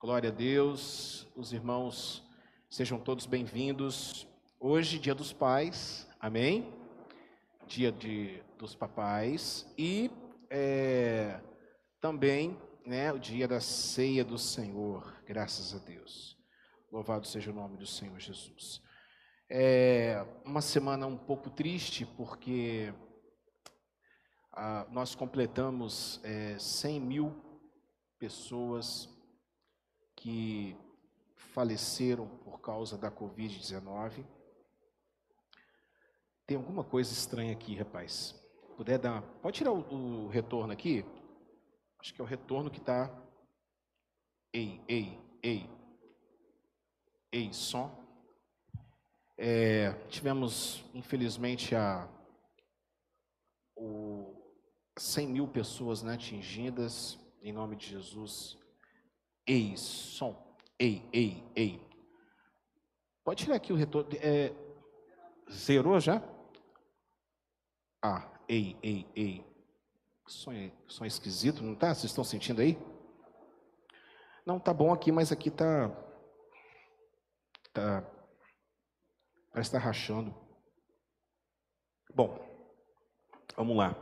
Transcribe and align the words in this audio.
Glória 0.00 0.30
a 0.30 0.32
Deus, 0.32 1.26
os 1.34 1.52
irmãos 1.52 2.22
sejam 2.70 3.00
todos 3.00 3.26
bem-vindos. 3.26 4.28
Hoje, 4.60 4.96
dia 4.96 5.12
dos 5.12 5.32
pais, 5.32 6.08
amém? 6.20 6.72
Dia 7.66 7.90
de, 7.90 8.40
dos 8.56 8.76
papais 8.76 9.66
e 9.76 10.08
é, 10.48 11.40
também 12.00 12.56
né, 12.86 13.12
o 13.12 13.18
dia 13.18 13.48
da 13.48 13.60
ceia 13.60 14.24
do 14.24 14.38
Senhor, 14.38 15.20
graças 15.26 15.74
a 15.74 15.84
Deus. 15.84 16.38
Louvado 16.92 17.26
seja 17.26 17.50
o 17.50 17.54
nome 17.54 17.76
do 17.76 17.86
Senhor 17.86 18.20
Jesus. 18.20 18.80
É 19.50 20.24
uma 20.44 20.60
semana 20.60 21.08
um 21.08 21.18
pouco 21.18 21.50
triste 21.50 22.06
porque 22.06 22.94
ah, 24.52 24.86
nós 24.92 25.16
completamos 25.16 26.20
é, 26.22 26.56
100 26.56 27.00
mil 27.00 27.34
pessoas 28.20 29.17
que 30.18 30.76
faleceram 31.36 32.26
por 32.44 32.60
causa 32.60 32.98
da 32.98 33.10
Covid-19. 33.10 34.24
Tem 36.44 36.56
alguma 36.56 36.82
coisa 36.82 37.12
estranha 37.12 37.52
aqui, 37.52 37.76
rapaz. 37.76 38.34
Puder 38.76 38.98
dar. 38.98 39.22
Pode 39.40 39.58
tirar 39.58 39.72
o, 39.72 40.24
o 40.24 40.28
retorno 40.28 40.72
aqui? 40.72 41.04
Acho 42.00 42.12
que 42.12 42.20
é 42.20 42.24
o 42.24 42.26
retorno 42.26 42.70
que 42.70 42.78
está. 42.78 43.10
Ei, 44.52 44.80
ei, 44.88 45.18
ei. 45.42 45.70
Ei, 47.30 47.52
som. 47.52 47.96
É, 49.36 49.92
tivemos, 50.08 50.84
infelizmente, 50.94 51.76
a, 51.76 52.08
o, 53.76 54.34
100 54.96 55.28
mil 55.28 55.46
pessoas 55.46 56.02
né, 56.02 56.14
atingidas, 56.14 57.18
em 57.40 57.52
nome 57.52 57.76
de 57.76 57.86
Jesus. 57.86 58.58
Ei, 59.48 59.74
som. 59.78 60.36
Ei, 60.78 61.08
ei, 61.10 61.42
ei. 61.56 61.88
Pode 63.24 63.42
tirar 63.42 63.56
aqui 63.56 63.72
o 63.72 63.76
retorno. 63.76 64.10
É, 64.20 64.52
zerou 65.50 65.98
já? 65.98 66.22
Ah, 68.02 68.30
ei, 68.46 68.76
ei, 68.82 69.06
ei. 69.16 69.46
Som, 70.26 70.52
som 70.86 71.06
esquisito, 71.06 71.62
não 71.62 71.74
tá? 71.74 71.94
Vocês 71.94 72.10
estão 72.10 72.22
sentindo 72.22 72.60
aí? 72.60 72.78
Não, 74.44 74.60
tá 74.60 74.74
bom 74.74 74.92
aqui, 74.92 75.10
mas 75.10 75.32
aqui 75.32 75.50
tá. 75.50 75.88
Tá. 77.72 78.02
Parece 79.50 79.68
estar 79.68 79.80
tá 79.80 79.84
rachando. 79.86 80.34
Bom, 82.14 82.38
vamos 83.56 83.74
lá. 83.74 83.96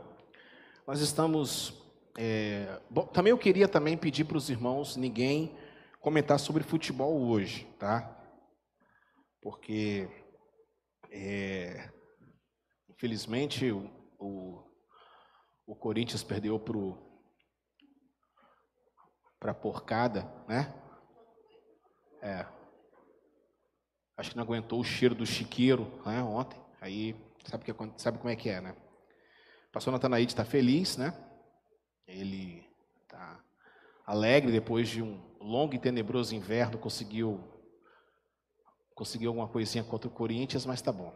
Nós 0.85 0.99
estamos. 0.99 1.86
É, 2.19 2.81
bom, 2.89 3.05
também 3.05 3.29
eu 3.29 3.37
queria 3.37 3.67
também 3.67 3.95
pedir 3.95 4.25
para 4.25 4.37
os 4.37 4.49
irmãos 4.49 4.95
ninguém 4.95 5.55
comentar 5.99 6.39
sobre 6.39 6.63
futebol 6.63 7.21
hoje, 7.21 7.65
tá? 7.77 8.11
Porque 9.39 10.09
é, 11.11 11.91
infelizmente 12.89 13.71
o, 13.71 14.67
o, 15.67 15.75
Corinthians 15.75 16.23
perdeu 16.23 16.59
para 19.39 19.51
a 19.51 19.53
porcada, 19.53 20.23
né? 20.47 20.73
É, 22.23 22.47
acho 24.17 24.31
que 24.31 24.37
não 24.37 24.43
aguentou 24.43 24.79
o 24.79 24.83
cheiro 24.83 25.13
do 25.13 25.23
chiqueiro 25.23 26.01
né, 26.03 26.23
ontem. 26.23 26.59
Aí 26.81 27.15
sabe, 27.45 27.63
que, 27.63 28.01
sabe 28.01 28.17
como 28.17 28.31
é 28.31 28.35
que 28.35 28.49
é, 28.49 28.59
né? 28.59 28.75
pastor 29.71 29.93
Natanaíde 29.93 30.31
está 30.31 30.43
feliz, 30.43 30.97
né? 30.97 31.13
Ele 32.07 32.65
está 33.03 33.39
alegre 34.05 34.51
depois 34.51 34.87
de 34.87 35.01
um 35.01 35.21
longo 35.41 35.75
e 35.75 35.79
tenebroso 35.79 36.33
inverno, 36.33 36.77
conseguiu 36.77 37.43
conseguiu 38.95 39.29
alguma 39.29 39.47
coisinha 39.47 39.83
contra 39.83 40.07
o 40.07 40.11
Corinthians, 40.11 40.65
mas 40.65 40.81
tá 40.81 40.91
bom. 40.91 41.13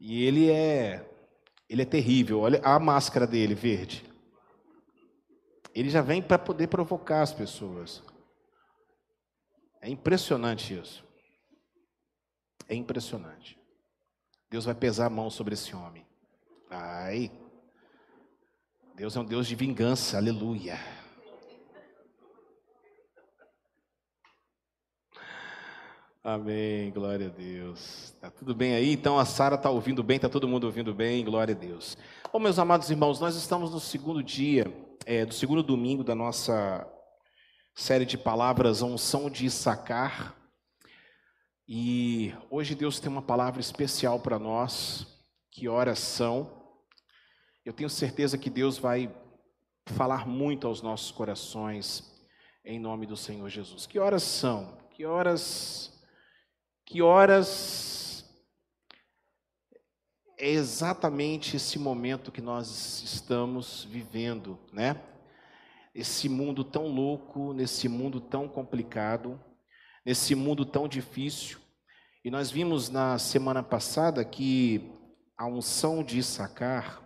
E 0.00 0.24
ele 0.24 0.50
é 0.50 1.06
ele 1.68 1.82
é 1.82 1.86
terrível. 1.86 2.40
Olha 2.40 2.60
a 2.62 2.78
máscara 2.78 3.26
dele 3.26 3.54
verde. 3.54 4.04
Ele 5.74 5.88
já 5.88 6.02
vem 6.02 6.22
para 6.22 6.38
poder 6.38 6.68
provocar 6.68 7.22
as 7.22 7.32
pessoas. 7.32 8.02
É 9.80 9.88
impressionante 9.88 10.78
isso. 10.78 11.04
É 12.68 12.74
impressionante. 12.74 13.58
Deus 14.50 14.64
vai 14.64 14.74
pesar 14.74 15.06
a 15.06 15.10
mão 15.10 15.30
sobre 15.30 15.54
esse 15.54 15.74
homem. 15.74 16.06
Ai. 16.70 17.30
Deus 18.94 19.16
é 19.16 19.20
um 19.20 19.24
Deus 19.24 19.46
de 19.46 19.54
vingança, 19.54 20.18
aleluia. 20.18 20.78
Amém, 26.22 26.92
glória 26.92 27.28
a 27.28 27.30
Deus. 27.30 28.14
Tá 28.20 28.30
tudo 28.30 28.54
bem 28.54 28.74
aí? 28.74 28.92
Então 28.92 29.18
a 29.18 29.24
Sara 29.24 29.54
está 29.54 29.70
ouvindo 29.70 30.02
bem, 30.02 30.16
está 30.16 30.28
todo 30.28 30.46
mundo 30.46 30.64
ouvindo 30.64 30.94
bem, 30.94 31.24
glória 31.24 31.54
a 31.54 31.58
Deus. 31.58 31.96
Bom, 32.30 32.38
meus 32.38 32.58
amados 32.58 32.90
irmãos, 32.90 33.18
nós 33.18 33.34
estamos 33.34 33.70
no 33.70 33.80
segundo 33.80 34.22
dia, 34.22 34.66
é, 35.06 35.24
do 35.24 35.32
segundo 35.32 35.62
domingo 35.62 36.04
da 36.04 36.14
nossa 36.14 36.86
série 37.74 38.04
de 38.04 38.18
palavras, 38.18 38.82
unção 38.82 39.30
de 39.30 39.46
Issacar. 39.46 40.36
E 41.66 42.34
hoje 42.50 42.74
Deus 42.74 43.00
tem 43.00 43.10
uma 43.10 43.22
palavra 43.22 43.60
especial 43.60 44.20
para 44.20 44.38
nós, 44.38 45.06
que 45.50 45.66
horas 45.66 45.98
são. 45.98 46.61
Eu 47.64 47.72
tenho 47.72 47.88
certeza 47.88 48.36
que 48.36 48.50
Deus 48.50 48.76
vai 48.76 49.08
falar 49.86 50.26
muito 50.26 50.66
aos 50.66 50.82
nossos 50.82 51.12
corações 51.12 52.12
em 52.64 52.76
nome 52.76 53.06
do 53.06 53.16
Senhor 53.16 53.48
Jesus. 53.48 53.86
Que 53.86 54.00
horas 54.00 54.24
são? 54.24 54.76
Que 54.90 55.06
horas 55.06 55.92
Que 56.84 57.00
horas 57.00 58.24
é 60.36 60.50
exatamente 60.50 61.54
esse 61.54 61.78
momento 61.78 62.32
que 62.32 62.40
nós 62.40 63.00
estamos 63.04 63.84
vivendo, 63.84 64.58
né? 64.72 65.00
Esse 65.94 66.28
mundo 66.28 66.64
tão 66.64 66.88
louco, 66.88 67.52
nesse 67.52 67.88
mundo 67.88 68.20
tão 68.20 68.48
complicado, 68.48 69.40
nesse 70.04 70.34
mundo 70.34 70.66
tão 70.66 70.88
difícil. 70.88 71.60
E 72.24 72.30
nós 72.30 72.50
vimos 72.50 72.88
na 72.88 73.20
semana 73.20 73.62
passada 73.62 74.24
que 74.24 74.90
a 75.38 75.46
unção 75.46 76.02
de 76.02 76.18
Issacar 76.18 77.02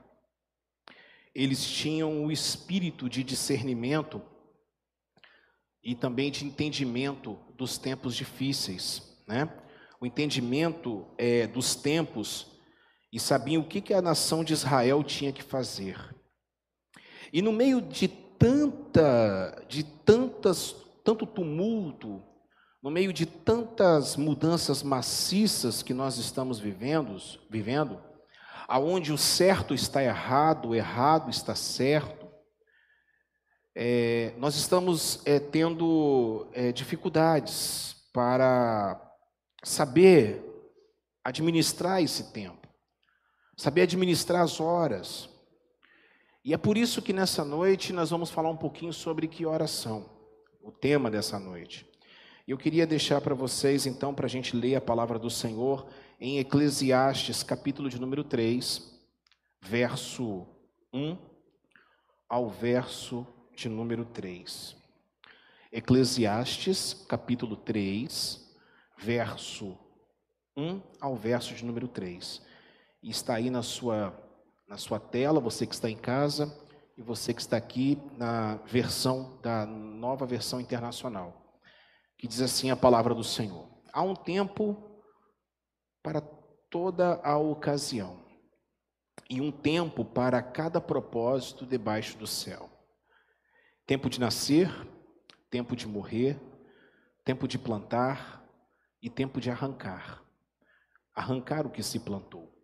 eles 1.36 1.62
tinham 1.62 2.24
o 2.24 2.32
espírito 2.32 3.10
de 3.10 3.22
discernimento 3.22 4.22
e 5.84 5.94
também 5.94 6.30
de 6.30 6.46
entendimento 6.46 7.38
dos 7.54 7.76
tempos 7.76 8.16
difíceis, 8.16 9.22
né? 9.28 9.46
O 10.00 10.06
entendimento 10.06 11.06
é, 11.18 11.46
dos 11.46 11.74
tempos 11.74 12.46
e 13.12 13.20
sabiam 13.20 13.60
o 13.60 13.66
que, 13.66 13.82
que 13.82 13.92
a 13.92 14.00
nação 14.00 14.42
de 14.42 14.54
Israel 14.54 15.04
tinha 15.04 15.30
que 15.30 15.42
fazer. 15.42 15.98
E 17.30 17.42
no 17.42 17.52
meio 17.52 17.82
de 17.82 18.08
tanta, 18.08 19.62
de 19.68 19.84
tantas, 19.84 20.74
tanto 21.04 21.26
tumulto, 21.26 22.22
no 22.82 22.90
meio 22.90 23.12
de 23.12 23.26
tantas 23.26 24.16
mudanças 24.16 24.82
maciças 24.82 25.82
que 25.82 25.92
nós 25.92 26.16
estamos 26.16 26.58
vivendo, 26.58 27.14
vivendo, 27.50 28.00
aonde 28.66 29.12
o 29.12 29.18
certo 29.18 29.72
está 29.72 30.02
errado, 30.02 30.70
o 30.70 30.74
errado 30.74 31.30
está 31.30 31.54
certo. 31.54 32.26
É, 33.74 34.32
nós 34.38 34.56
estamos 34.56 35.20
é, 35.24 35.38
tendo 35.38 36.48
é, 36.52 36.72
dificuldades 36.72 37.94
para 38.12 39.00
saber 39.62 40.42
administrar 41.22 42.02
esse 42.02 42.32
tempo, 42.32 42.66
saber 43.56 43.82
administrar 43.82 44.42
as 44.42 44.60
horas. 44.60 45.28
E 46.44 46.54
é 46.54 46.56
por 46.56 46.76
isso 46.76 47.02
que 47.02 47.12
nessa 47.12 47.44
noite 47.44 47.92
nós 47.92 48.10
vamos 48.10 48.30
falar 48.30 48.50
um 48.50 48.56
pouquinho 48.56 48.92
sobre 48.92 49.28
que 49.28 49.44
horas 49.44 49.70
são, 49.70 50.08
o 50.62 50.72
tema 50.72 51.10
dessa 51.10 51.38
noite. 51.38 51.86
Eu 52.46 52.56
queria 52.56 52.86
deixar 52.86 53.20
para 53.20 53.34
vocês, 53.34 53.86
então, 53.86 54.14
para 54.14 54.26
a 54.26 54.28
gente 54.28 54.56
ler 54.56 54.76
a 54.76 54.80
palavra 54.80 55.18
do 55.18 55.28
Senhor 55.28 55.86
em 56.18 56.38
Eclesiastes, 56.38 57.42
capítulo 57.42 57.90
de 57.90 58.00
número 58.00 58.24
3, 58.24 58.98
verso 59.60 60.46
1 60.92 61.16
ao 62.28 62.48
verso 62.48 63.26
de 63.54 63.68
número 63.68 64.04
3. 64.06 64.76
Eclesiastes, 65.70 67.04
capítulo 67.06 67.56
3, 67.56 68.56
verso 68.98 69.78
1 70.56 70.80
ao 71.00 71.14
verso 71.14 71.54
de 71.54 71.64
número 71.64 71.86
3. 71.86 72.40
E 73.02 73.10
está 73.10 73.34
aí 73.34 73.50
na 73.50 73.62
sua, 73.62 74.18
na 74.66 74.78
sua 74.78 74.98
tela, 74.98 75.38
você 75.38 75.66
que 75.66 75.74
está 75.74 75.90
em 75.90 75.98
casa 75.98 76.50
e 76.96 77.02
você 77.02 77.34
que 77.34 77.42
está 77.42 77.58
aqui 77.58 78.00
na 78.16 78.56
versão 78.64 79.38
da 79.42 79.66
nova 79.66 80.24
versão 80.24 80.62
internacional, 80.62 81.60
que 82.16 82.26
diz 82.26 82.40
assim 82.40 82.70
a 82.70 82.76
palavra 82.76 83.14
do 83.14 83.22
Senhor: 83.22 83.68
Há 83.92 84.02
um 84.02 84.14
tempo 84.14 84.95
para 86.06 86.20
toda 86.20 87.20
a 87.24 87.36
ocasião, 87.36 88.16
e 89.28 89.40
um 89.40 89.50
tempo 89.50 90.04
para 90.04 90.40
cada 90.40 90.80
propósito 90.80 91.66
debaixo 91.66 92.16
do 92.16 92.28
céu. 92.28 92.70
Tempo 93.84 94.08
de 94.08 94.20
nascer, 94.20 94.70
tempo 95.50 95.74
de 95.74 95.84
morrer, 95.88 96.40
tempo 97.24 97.48
de 97.48 97.58
plantar 97.58 98.48
e 99.02 99.10
tempo 99.10 99.40
de 99.40 99.50
arrancar. 99.50 100.22
Arrancar 101.12 101.66
o 101.66 101.70
que 101.70 101.82
se 101.82 101.98
plantou. 101.98 102.56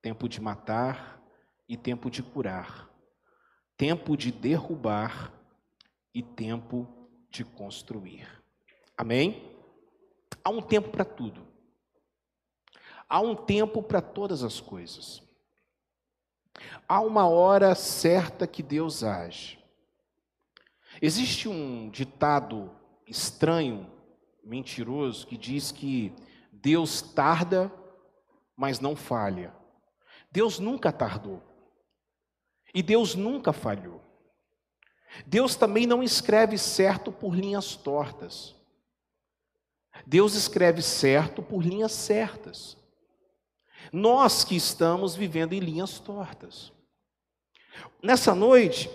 Tempo 0.00 0.28
de 0.28 0.40
matar 0.40 1.20
e 1.68 1.76
tempo 1.76 2.08
de 2.08 2.22
curar. 2.22 2.88
Tempo 3.76 4.16
de 4.16 4.30
derrubar 4.30 5.32
e 6.14 6.22
tempo 6.22 6.86
de 7.28 7.44
construir. 7.44 8.28
Amém? 8.96 9.52
Há 10.44 10.50
um 10.50 10.62
tempo 10.62 10.90
para 10.90 11.04
tudo. 11.04 11.43
Há 13.08 13.20
um 13.20 13.34
tempo 13.34 13.82
para 13.82 14.00
todas 14.00 14.42
as 14.42 14.60
coisas. 14.60 15.22
Há 16.88 17.00
uma 17.00 17.28
hora 17.28 17.74
certa 17.74 18.46
que 18.46 18.62
Deus 18.62 19.02
age. 19.02 19.58
Existe 21.00 21.48
um 21.48 21.90
ditado 21.90 22.70
estranho, 23.06 23.90
mentiroso, 24.42 25.26
que 25.26 25.36
diz 25.36 25.72
que 25.72 26.14
Deus 26.52 27.02
tarda, 27.02 27.72
mas 28.56 28.80
não 28.80 28.94
falha. 28.94 29.54
Deus 30.30 30.58
nunca 30.58 30.92
tardou. 30.92 31.42
E 32.72 32.82
Deus 32.82 33.14
nunca 33.14 33.52
falhou. 33.52 34.00
Deus 35.26 35.54
também 35.54 35.86
não 35.86 36.02
escreve 36.02 36.58
certo 36.58 37.12
por 37.12 37.34
linhas 37.34 37.76
tortas. 37.76 38.54
Deus 40.06 40.34
escreve 40.34 40.82
certo 40.82 41.42
por 41.42 41.62
linhas 41.62 41.92
certas. 41.92 42.76
Nós 43.92 44.44
que 44.44 44.56
estamos 44.56 45.14
vivendo 45.14 45.52
em 45.52 45.60
linhas 45.60 45.98
tortas. 45.98 46.72
Nessa 48.02 48.34
noite, 48.34 48.90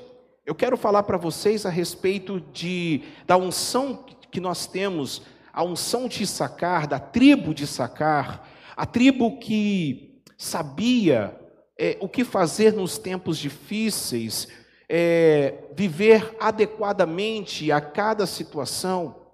eu 0.45 0.55
quero 0.55 0.77
falar 0.77 1.03
para 1.03 1.17
vocês 1.17 1.65
a 1.65 1.69
respeito 1.69 2.39
de, 2.39 3.03
da 3.25 3.37
unção 3.37 4.05
que 4.31 4.39
nós 4.39 4.67
temos, 4.67 5.21
a 5.51 5.63
unção 5.63 6.07
de 6.07 6.23
Issacar, 6.23 6.87
da 6.87 6.99
tribo 6.99 7.53
de 7.53 7.63
Issacar, 7.63 8.47
a 8.75 8.85
tribo 8.85 9.39
que 9.39 10.21
sabia 10.37 11.37
é, 11.77 11.97
o 11.99 12.07
que 12.07 12.23
fazer 12.23 12.73
nos 12.73 12.97
tempos 12.97 13.37
difíceis, 13.37 14.47
é, 14.87 15.69
viver 15.75 16.35
adequadamente 16.39 17.71
a 17.71 17.79
cada 17.79 18.25
situação, 18.25 19.33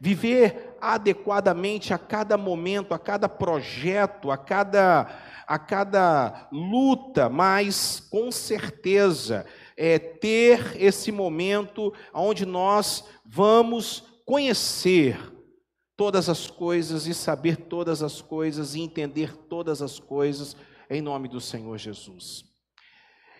viver 0.00 0.65
adequadamente 0.80 1.92
a 1.92 1.98
cada 1.98 2.36
momento, 2.36 2.94
a 2.94 2.98
cada 2.98 3.28
projeto, 3.28 4.30
a 4.30 4.36
cada, 4.36 5.08
a 5.46 5.58
cada 5.58 6.48
luta, 6.52 7.28
mas 7.28 8.00
com 8.10 8.30
certeza 8.30 9.46
é, 9.76 9.98
ter 9.98 10.80
esse 10.80 11.12
momento 11.12 11.92
onde 12.12 12.46
nós 12.46 13.04
vamos 13.24 14.04
conhecer 14.24 15.18
todas 15.96 16.28
as 16.28 16.48
coisas 16.48 17.06
e 17.06 17.14
saber 17.14 17.56
todas 17.56 18.02
as 18.02 18.20
coisas 18.20 18.74
e 18.74 18.80
entender 18.80 19.36
todas 19.36 19.80
as 19.80 19.98
coisas 19.98 20.56
em 20.90 21.00
nome 21.00 21.28
do 21.28 21.40
Senhor 21.40 21.76
Jesus. 21.78 22.44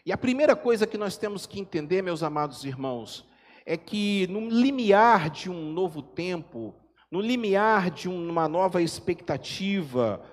E 0.05 0.13
a 0.13 0.17
primeira 0.17 0.55
coisa 0.55 0.87
que 0.87 0.97
nós 0.97 1.17
temos 1.17 1.47
que 1.47 1.59
entender, 1.59 2.01
meus 2.01 2.23
amados 2.23 2.65
irmãos, 2.65 3.27
é 3.67 3.77
que 3.77 4.27
no 4.29 4.49
limiar 4.49 5.29
de 5.29 5.51
um 5.51 5.73
novo 5.73 6.01
tempo, 6.01 6.75
no 7.11 7.21
limiar 7.21 7.91
de 7.91 8.09
uma 8.09 8.49
nova 8.49 8.83
expectativa, 8.83 10.25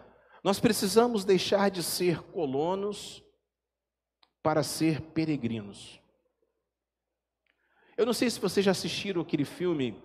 nós 0.43 0.59
precisamos 0.59 1.23
deixar 1.23 1.69
de 1.69 1.83
ser 1.83 2.21
colonos 2.23 3.23
para 4.41 4.63
ser 4.63 5.01
peregrinos. 5.01 6.01
Eu 7.95 8.05
não 8.05 8.13
sei 8.13 8.29
se 8.29 8.39
vocês 8.39 8.65
já 8.65 8.71
assistiram 8.71 9.21
aquele 9.21 9.45
filme 9.45 10.01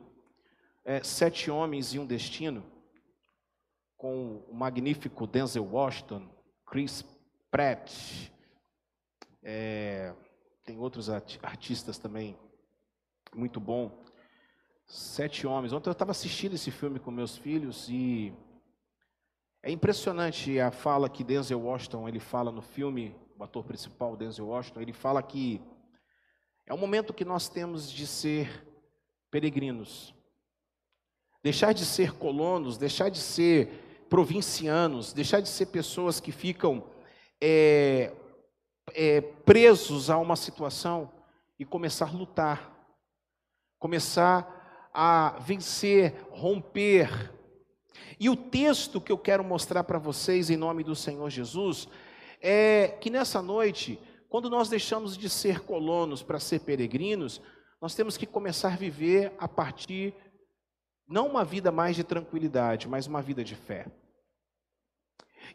é, 0.84 1.02
Sete 1.02 1.50
Homens 1.50 1.94
e 1.94 1.98
um 1.98 2.06
Destino, 2.06 2.64
com 3.96 4.44
o 4.48 4.54
magnífico 4.54 5.26
Denzel 5.26 5.64
Washington, 5.64 6.28
Chris 6.64 7.04
Pratt, 7.50 8.30
é, 9.42 10.14
tem 10.64 10.78
outros 10.78 11.08
artistas 11.08 11.98
também 11.98 12.38
muito 13.34 13.58
bom. 13.58 14.04
Sete 14.90 15.46
Homens. 15.46 15.75
Ontem 15.75 15.90
eu 15.90 15.93
estava 15.93 16.12
assistindo 16.12 16.55
esse 16.55 16.70
filme 16.70 16.99
com 16.99 17.11
meus 17.11 17.37
filhos 17.37 17.90
e 17.90 18.32
é 19.62 19.70
impressionante 19.70 20.58
a 20.58 20.70
fala 20.70 21.11
que 21.11 21.23
Denzel 21.23 21.61
Washington 21.61 22.08
ele 22.08 22.19
fala 22.19 22.50
no 22.50 22.62
filme, 22.62 23.14
o 23.38 23.44
ator 23.44 23.62
principal 23.64 24.17
Denzel 24.17 24.46
Washington, 24.46 24.81
ele 24.81 24.94
fala 24.94 25.23
que 25.23 25.61
é 26.67 26.73
um 26.73 26.79
momento 26.79 27.12
que 27.12 27.25
nós 27.25 27.50
temos 27.50 27.90
de 27.90 28.06
ser 28.06 28.67
peregrinos, 29.31 30.14
deixar 31.43 31.75
de 31.75 31.85
ser 31.85 32.14
colonos, 32.14 32.79
deixar 32.79 33.11
de 33.11 33.19
ser 33.19 34.06
provincianos, 34.08 35.12
deixar 35.12 35.40
de 35.40 35.50
ser 35.50 35.67
pessoas 35.67 36.19
que 36.19 36.32
ficam 36.32 36.82
é, 37.38 38.17
é, 38.94 39.20
presos 39.20 40.08
a 40.08 40.17
uma 40.17 40.35
situação 40.35 41.12
e 41.58 41.64
começar 41.67 42.08
a 42.08 42.12
lutar, 42.12 42.73
começar 43.79 44.57
a 44.93 45.38
vencer, 45.40 46.14
romper. 46.31 47.32
E 48.19 48.29
o 48.29 48.37
texto 48.37 49.00
que 49.00 49.12
eu 49.12 49.19
quero 49.19 49.44
mostrar 49.44 49.85
para 49.85 49.99
vocês 49.99 50.50
em 50.50 50.56
nome 50.56 50.82
do 50.82 50.96
Senhor 50.96 51.29
Jesus 51.31 51.88
é 52.40 52.88
que 53.00 53.11
nessa 53.11 53.40
noite, 53.40 53.99
quando 54.29 54.50
nós 54.50 54.69
deixamos 54.69 55.17
de 55.17 55.29
ser 55.29 55.61
colonos 55.61 56.23
para 56.23 56.40
ser 56.40 56.61
peregrinos, 56.61 57.40
nós 57.81 57.94
temos 57.94 58.17
que 58.17 58.26
começar 58.26 58.73
a 58.73 58.76
viver 58.76 59.32
a 59.38 59.46
partir 59.46 60.14
não 61.08 61.26
uma 61.26 61.44
vida 61.44 61.73
mais 61.73 61.96
de 61.96 62.05
tranquilidade, 62.05 62.87
mas 62.87 63.06
uma 63.06 63.23
vida 63.23 63.43
de 63.43 63.55
fé. 63.55 63.87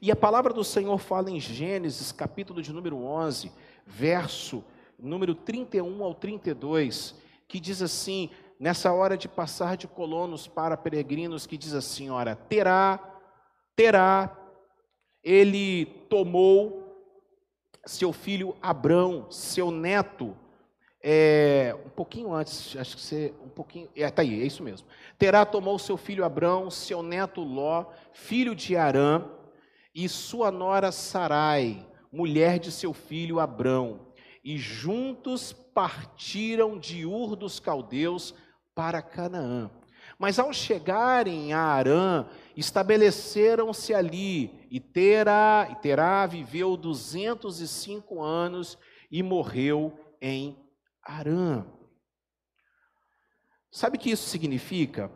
E 0.01 0.11
a 0.11 0.15
palavra 0.15 0.51
do 0.51 0.63
Senhor 0.63 0.97
fala 0.97 1.29
em 1.29 1.39
Gênesis, 1.39 2.11
capítulo 2.11 2.61
de 2.61 2.73
número 2.73 2.97
11, 2.97 3.51
verso 3.85 4.63
número 4.97 5.35
31 5.35 6.03
ao 6.03 6.15
32, 6.15 7.15
que 7.47 7.59
diz 7.59 7.81
assim: 7.81 8.29
nessa 8.63 8.93
hora 8.93 9.17
de 9.17 9.27
passar 9.27 9.75
de 9.75 9.89
colonos 9.89 10.47
para 10.47 10.77
peregrinos, 10.77 11.45
que 11.45 11.57
diz 11.57 11.73
assim: 11.73 12.09
ora, 12.09 12.33
terá, 12.33 12.97
terá, 13.75 14.33
ele 15.21 15.85
tomou 16.09 16.81
seu 17.85 18.13
filho 18.13 18.55
Abrão, 18.61 19.29
seu 19.29 19.69
neto, 19.69 20.33
é, 21.03 21.75
um 21.85 21.89
pouquinho 21.89 22.33
antes, 22.33 22.77
acho 22.77 22.95
que 22.95 23.01
você, 23.01 23.33
um 23.43 23.49
pouquinho, 23.49 23.89
é, 23.97 24.09
tá 24.09 24.21
aí, 24.21 24.41
é 24.41 24.45
isso 24.45 24.63
mesmo. 24.63 24.87
Terá 25.19 25.45
tomou 25.45 25.77
seu 25.77 25.97
filho 25.97 26.23
Abrão, 26.23 26.71
seu 26.71 27.03
neto 27.03 27.41
Ló, 27.41 27.87
filho 28.13 28.55
de 28.55 28.77
Arã, 28.77 29.25
e 29.93 30.07
sua 30.07 30.49
nora 30.49 30.89
Sarai, 30.89 31.85
mulher 32.09 32.59
de 32.59 32.71
seu 32.71 32.93
filho 32.93 33.41
Abrão, 33.41 34.07
e 34.41 34.57
juntos 34.57 35.51
partiram 35.51 36.79
de 36.79 37.05
Ur 37.05 37.35
dos 37.35 37.59
caldeus 37.59 38.33
para 38.75 39.01
Canaã. 39.01 39.69
Mas 40.17 40.39
ao 40.39 40.53
chegarem 40.53 41.53
a 41.53 41.59
Arã, 41.59 42.25
estabeleceram-se 42.55 43.93
ali, 43.93 44.67
e 44.69 44.79
Terá, 44.79 45.67
e 45.71 45.75
Terá 45.75 46.25
viveu 46.25 46.77
205 46.77 48.21
anos 48.21 48.77
e 49.11 49.23
morreu 49.23 49.97
em 50.21 50.57
Arã. 51.01 51.65
Sabe 53.71 53.97
o 53.97 53.99
que 53.99 54.11
isso 54.11 54.29
significa? 54.29 55.11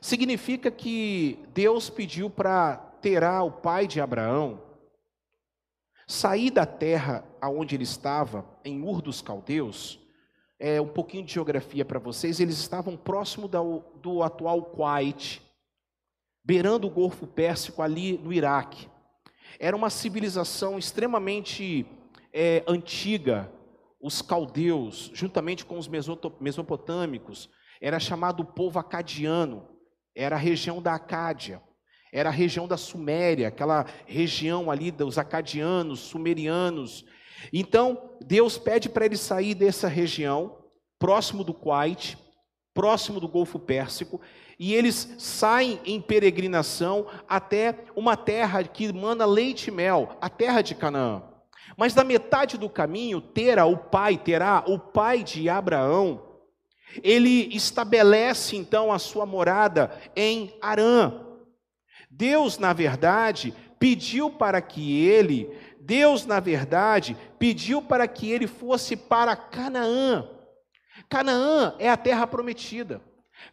Significa 0.00 0.70
que 0.70 1.38
Deus 1.52 1.88
pediu 1.88 2.28
para 2.28 2.76
terá 3.00 3.42
o 3.42 3.50
pai 3.50 3.86
de 3.86 4.00
Abraão 4.00 4.62
sair 6.06 6.50
da 6.50 6.64
terra 6.64 7.24
aonde 7.40 7.74
ele 7.74 7.84
estava, 7.84 8.44
em 8.64 8.82
Ur 8.82 9.02
dos 9.02 9.20
Caldeus, 9.20 10.00
é, 10.58 10.80
um 10.80 10.88
pouquinho 10.88 11.24
de 11.24 11.34
geografia 11.34 11.84
para 11.84 11.98
vocês, 11.98 12.40
eles 12.40 12.58
estavam 12.58 12.96
próximo 12.96 13.46
do, 13.46 14.22
atual 14.22 14.62
Kuwait, 14.62 15.40
beirando 16.44 16.86
o 16.86 16.90
Golfo 16.90 17.26
Pérsico 17.26 17.82
ali 17.82 18.18
no 18.18 18.32
Iraque. 18.32 18.88
Era 19.58 19.76
uma 19.76 19.90
civilização 19.90 20.78
extremamente 20.78 21.86
é, 22.32 22.64
antiga, 22.66 23.52
os 24.00 24.22
caldeus, 24.22 25.10
juntamente 25.14 25.64
com 25.64 25.78
os 25.78 25.88
mesopotâmicos, 26.40 27.50
era 27.80 27.98
chamado 27.98 28.44
povo 28.44 28.78
acadiano, 28.78 29.68
era 30.14 30.36
a 30.36 30.38
região 30.38 30.82
da 30.82 30.94
Acádia. 30.94 31.62
Era 32.12 32.30
a 32.30 32.32
região 32.32 32.66
da 32.66 32.76
Suméria, 32.76 33.48
aquela 33.48 33.84
região 34.06 34.70
ali 34.70 34.90
dos 34.90 35.18
acadianos, 35.18 36.00
sumerianos. 36.00 37.04
Então, 37.52 38.10
Deus 38.20 38.58
pede 38.58 38.88
para 38.88 39.06
ele 39.06 39.16
sair 39.16 39.54
dessa 39.54 39.88
região, 39.88 40.56
próximo 40.98 41.44
do 41.44 41.54
Kuwait, 41.54 42.18
próximo 42.74 43.18
do 43.18 43.28
Golfo 43.28 43.58
Pérsico, 43.58 44.20
e 44.58 44.74
eles 44.74 45.14
saem 45.18 45.80
em 45.84 46.00
peregrinação 46.00 47.06
até 47.28 47.84
uma 47.94 48.16
terra 48.16 48.62
que 48.64 48.92
manda 48.92 49.24
leite 49.24 49.68
e 49.68 49.70
mel, 49.70 50.16
a 50.20 50.28
terra 50.28 50.62
de 50.62 50.74
Canaã. 50.74 51.22
Mas 51.76 51.94
na 51.94 52.02
metade 52.02 52.58
do 52.58 52.68
caminho, 52.68 53.20
Tera, 53.20 53.66
o 53.66 53.76
pai, 53.76 54.16
Terá, 54.16 54.64
o 54.66 54.78
pai 54.78 55.22
de 55.22 55.48
Abraão, 55.48 56.24
Ele 57.02 57.54
estabelece 57.54 58.56
então 58.56 58.92
a 58.92 58.98
sua 58.98 59.26
morada 59.26 59.92
em 60.16 60.56
Arã. 60.60 61.24
Deus, 62.10 62.58
na 62.58 62.72
verdade, 62.72 63.54
pediu 63.78 64.30
para 64.30 64.60
que 64.60 65.04
ele, 65.06 65.56
Deus, 65.88 66.26
na 66.26 66.38
verdade, 66.38 67.16
pediu 67.38 67.80
para 67.80 68.06
que 68.06 68.30
ele 68.30 68.46
fosse 68.46 68.94
para 68.94 69.34
Canaã. 69.34 70.28
Canaã 71.08 71.74
é 71.78 71.88
a 71.88 71.96
terra 71.96 72.26
prometida. 72.26 73.00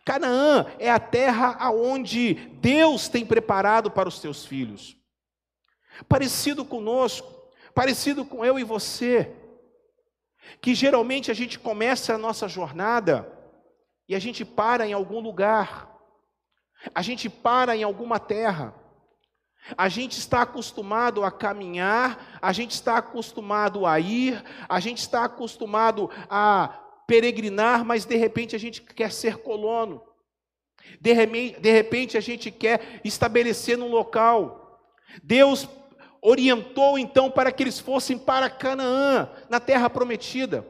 Canaã 0.03 0.65
é 0.77 0.91
a 0.91 0.99
terra 0.99 1.55
aonde 1.57 2.33
Deus 2.59 3.07
tem 3.07 3.25
preparado 3.25 3.89
para 3.89 4.09
os 4.09 4.19
seus 4.19 4.45
filhos. 4.45 4.97
Parecido 6.09 6.65
conosco, 6.65 7.33
parecido 7.73 8.25
com 8.25 8.43
eu 8.43 8.59
e 8.59 8.65
você, 8.65 9.33
que 10.59 10.75
geralmente 10.75 11.31
a 11.31 11.33
gente 11.33 11.57
começa 11.57 12.15
a 12.15 12.17
nossa 12.17 12.49
jornada 12.49 13.31
e 14.09 14.13
a 14.13 14.19
gente 14.19 14.43
para 14.43 14.85
em 14.85 14.91
algum 14.91 15.21
lugar, 15.21 15.89
a 16.93 17.01
gente 17.01 17.29
para 17.29 17.77
em 17.77 17.83
alguma 17.83 18.19
terra, 18.19 18.75
a 19.77 19.89
gente 19.89 20.17
está 20.19 20.43
acostumado 20.43 21.23
a 21.23 21.31
caminhar, 21.31 22.37
a 22.41 22.51
gente 22.53 22.71
está 22.71 22.97
acostumado 22.97 23.85
a 23.85 23.99
ir, 23.99 24.43
a 24.69 24.79
gente 24.79 24.99
está 24.99 25.25
acostumado 25.25 26.09
a 26.29 26.67
peregrinar, 27.07 27.83
mas 27.83 28.05
de 28.05 28.15
repente 28.15 28.55
a 28.55 28.59
gente 28.59 28.81
quer 28.81 29.11
ser 29.11 29.37
colono. 29.37 30.03
De 31.01 31.13
repente, 31.13 31.59
de 31.59 31.71
repente 31.71 32.17
a 32.17 32.21
gente 32.21 32.51
quer 32.51 33.01
estabelecer 33.03 33.77
num 33.77 33.89
local. 33.89 34.79
Deus 35.23 35.67
orientou 36.21 36.97
então 36.97 37.31
para 37.31 37.51
que 37.51 37.63
eles 37.63 37.79
fossem 37.79 38.17
para 38.17 38.49
Canaã, 38.49 39.29
na 39.49 39.59
terra 39.59 39.89
prometida. 39.89 40.65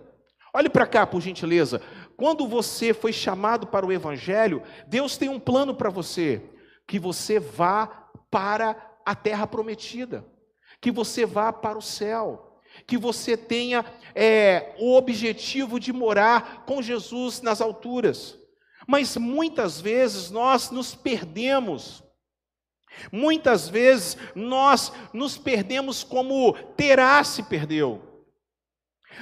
Olhe 0.53 0.69
para 0.69 0.87
cá, 0.87 1.05
por 1.05 1.21
gentileza. 1.21 1.81
Quando 2.15 2.47
você 2.47 2.93
foi 2.93 3.11
chamado 3.11 3.67
para 3.67 3.85
o 3.85 3.91
Evangelho, 3.91 4.63
Deus 4.87 5.17
tem 5.17 5.27
um 5.27 5.39
plano 5.39 5.75
para 5.75 5.89
você: 5.89 6.41
que 6.87 6.97
você 6.97 7.39
vá 7.39 8.04
para 8.35 8.75
a 9.05 9.15
terra 9.15 9.47
prometida, 9.47 10.25
que 10.81 10.91
você 10.91 11.25
vá 11.25 11.53
para 11.53 11.77
o 11.77 11.81
céu, 11.81 12.59
que 12.85 12.97
você 12.97 13.37
tenha 13.37 13.85
é, 14.13 14.75
o 14.77 14.93
objetivo 14.93 15.79
de 15.79 15.93
morar 15.93 16.65
com 16.65 16.81
Jesus 16.81 17.41
nas 17.41 17.61
alturas. 17.61 18.37
Mas 18.85 19.15
muitas 19.15 19.79
vezes 19.79 20.29
nós 20.31 20.69
nos 20.69 20.93
perdemos 20.93 22.03
Muitas 23.11 23.67
vezes 23.67 24.17
nós 24.33 24.91
nos 25.11 25.37
perdemos 25.37 26.01
como 26.01 26.53
Terá 26.77 27.21
se 27.25 27.43
perdeu. 27.43 28.01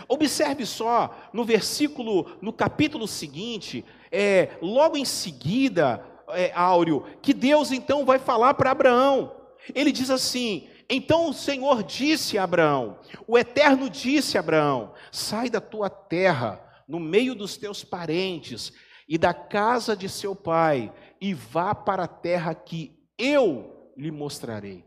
Observe 0.07 0.63
só 0.63 1.15
no 1.33 1.43
versículo, 1.43 2.37
no 2.39 2.53
capítulo 2.53 3.07
seguinte, 3.07 3.83
é, 4.11 4.57
logo 4.61 4.95
em 4.95 5.05
seguida, 5.05 6.05
é, 6.29 6.51
Áureo, 6.53 7.05
que 7.21 7.33
Deus 7.33 7.71
então 7.71 8.05
vai 8.05 8.19
falar 8.19 8.53
para 8.53 8.71
Abraão. 8.71 9.35
Ele 9.73 9.91
diz 9.91 10.09
assim: 10.09 10.67
Então 10.89 11.29
o 11.29 11.33
Senhor 11.33 11.83
disse 11.83 12.37
a 12.37 12.43
Abraão, 12.43 12.99
o 13.27 13.37
Eterno 13.37 13.89
disse 13.89 14.37
a 14.37 14.41
Abraão: 14.41 14.93
Sai 15.11 15.49
da 15.49 15.61
tua 15.61 15.89
terra, 15.89 16.61
no 16.87 16.99
meio 16.99 17.35
dos 17.35 17.57
teus 17.57 17.83
parentes 17.83 18.73
e 19.07 19.17
da 19.17 19.33
casa 19.33 19.95
de 19.95 20.09
seu 20.09 20.35
pai, 20.35 20.91
e 21.19 21.33
vá 21.33 21.73
para 21.73 22.03
a 22.03 22.07
terra 22.07 22.53
que 22.53 22.99
eu 23.17 23.91
lhe 23.95 24.11
mostrarei. 24.11 24.85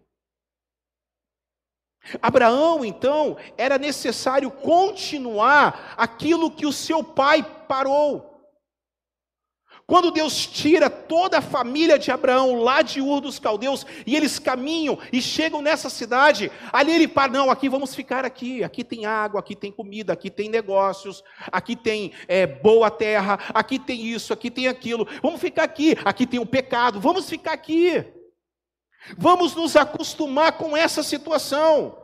Abraão, 2.23 2.85
então, 2.85 3.37
era 3.57 3.79
necessário 3.79 4.51
continuar 4.51 5.95
aquilo 5.97 6.51
que 6.51 6.67
o 6.67 6.73
seu 6.73 7.03
pai 7.03 7.43
parou. 7.67 8.36
Quando 9.87 10.11
Deus 10.11 10.45
tira 10.45 10.91
toda 10.91 11.39
a 11.39 11.43
família 11.43 11.97
de 11.97 12.11
Abraão 12.11 12.57
lá 12.57 12.83
de 12.83 13.01
Ur 13.01 13.21
dos 13.21 13.39
Caldeus 13.39 13.87
e 14.05 14.17
eles 14.17 14.37
caminham 14.37 14.99
e 15.13 15.23
chegam 15.23 15.63
nessa 15.63 15.89
cidade, 15.89 16.51
ali 16.73 16.93
ele 16.93 17.07
para, 17.07 17.31
não, 17.31 17.53
aqui 17.53 17.69
vamos 17.69 17.95
ficar 17.95 18.25
aqui, 18.25 18.65
aqui 18.65 18.83
tem 18.83 19.07
água, 19.07 19.39
aqui 19.39 19.55
tem 19.55 19.71
comida, 19.71 20.13
aqui 20.13 20.29
tem 20.29 20.49
negócios, 20.49 21.23
aqui 21.53 21.77
tem 21.77 22.13
é, 22.27 22.49
boa 22.49 22.91
terra, 22.91 23.39
aqui 23.55 23.79
tem 23.79 24.05
isso, 24.05 24.33
aqui 24.33 24.51
tem 24.51 24.67
aquilo, 24.67 25.07
vamos 25.23 25.41
ficar 25.41 25.63
aqui, 25.63 25.97
aqui 26.05 26.27
tem 26.27 26.41
o 26.41 26.47
pecado, 26.47 27.01
vamos 27.01 27.31
ficar 27.31 27.53
aqui. 27.53 28.05
Vamos 29.17 29.55
nos 29.55 29.77
acostumar 29.77 30.59
com 30.59 30.77
essa 30.77 31.01
situação. 31.01 31.97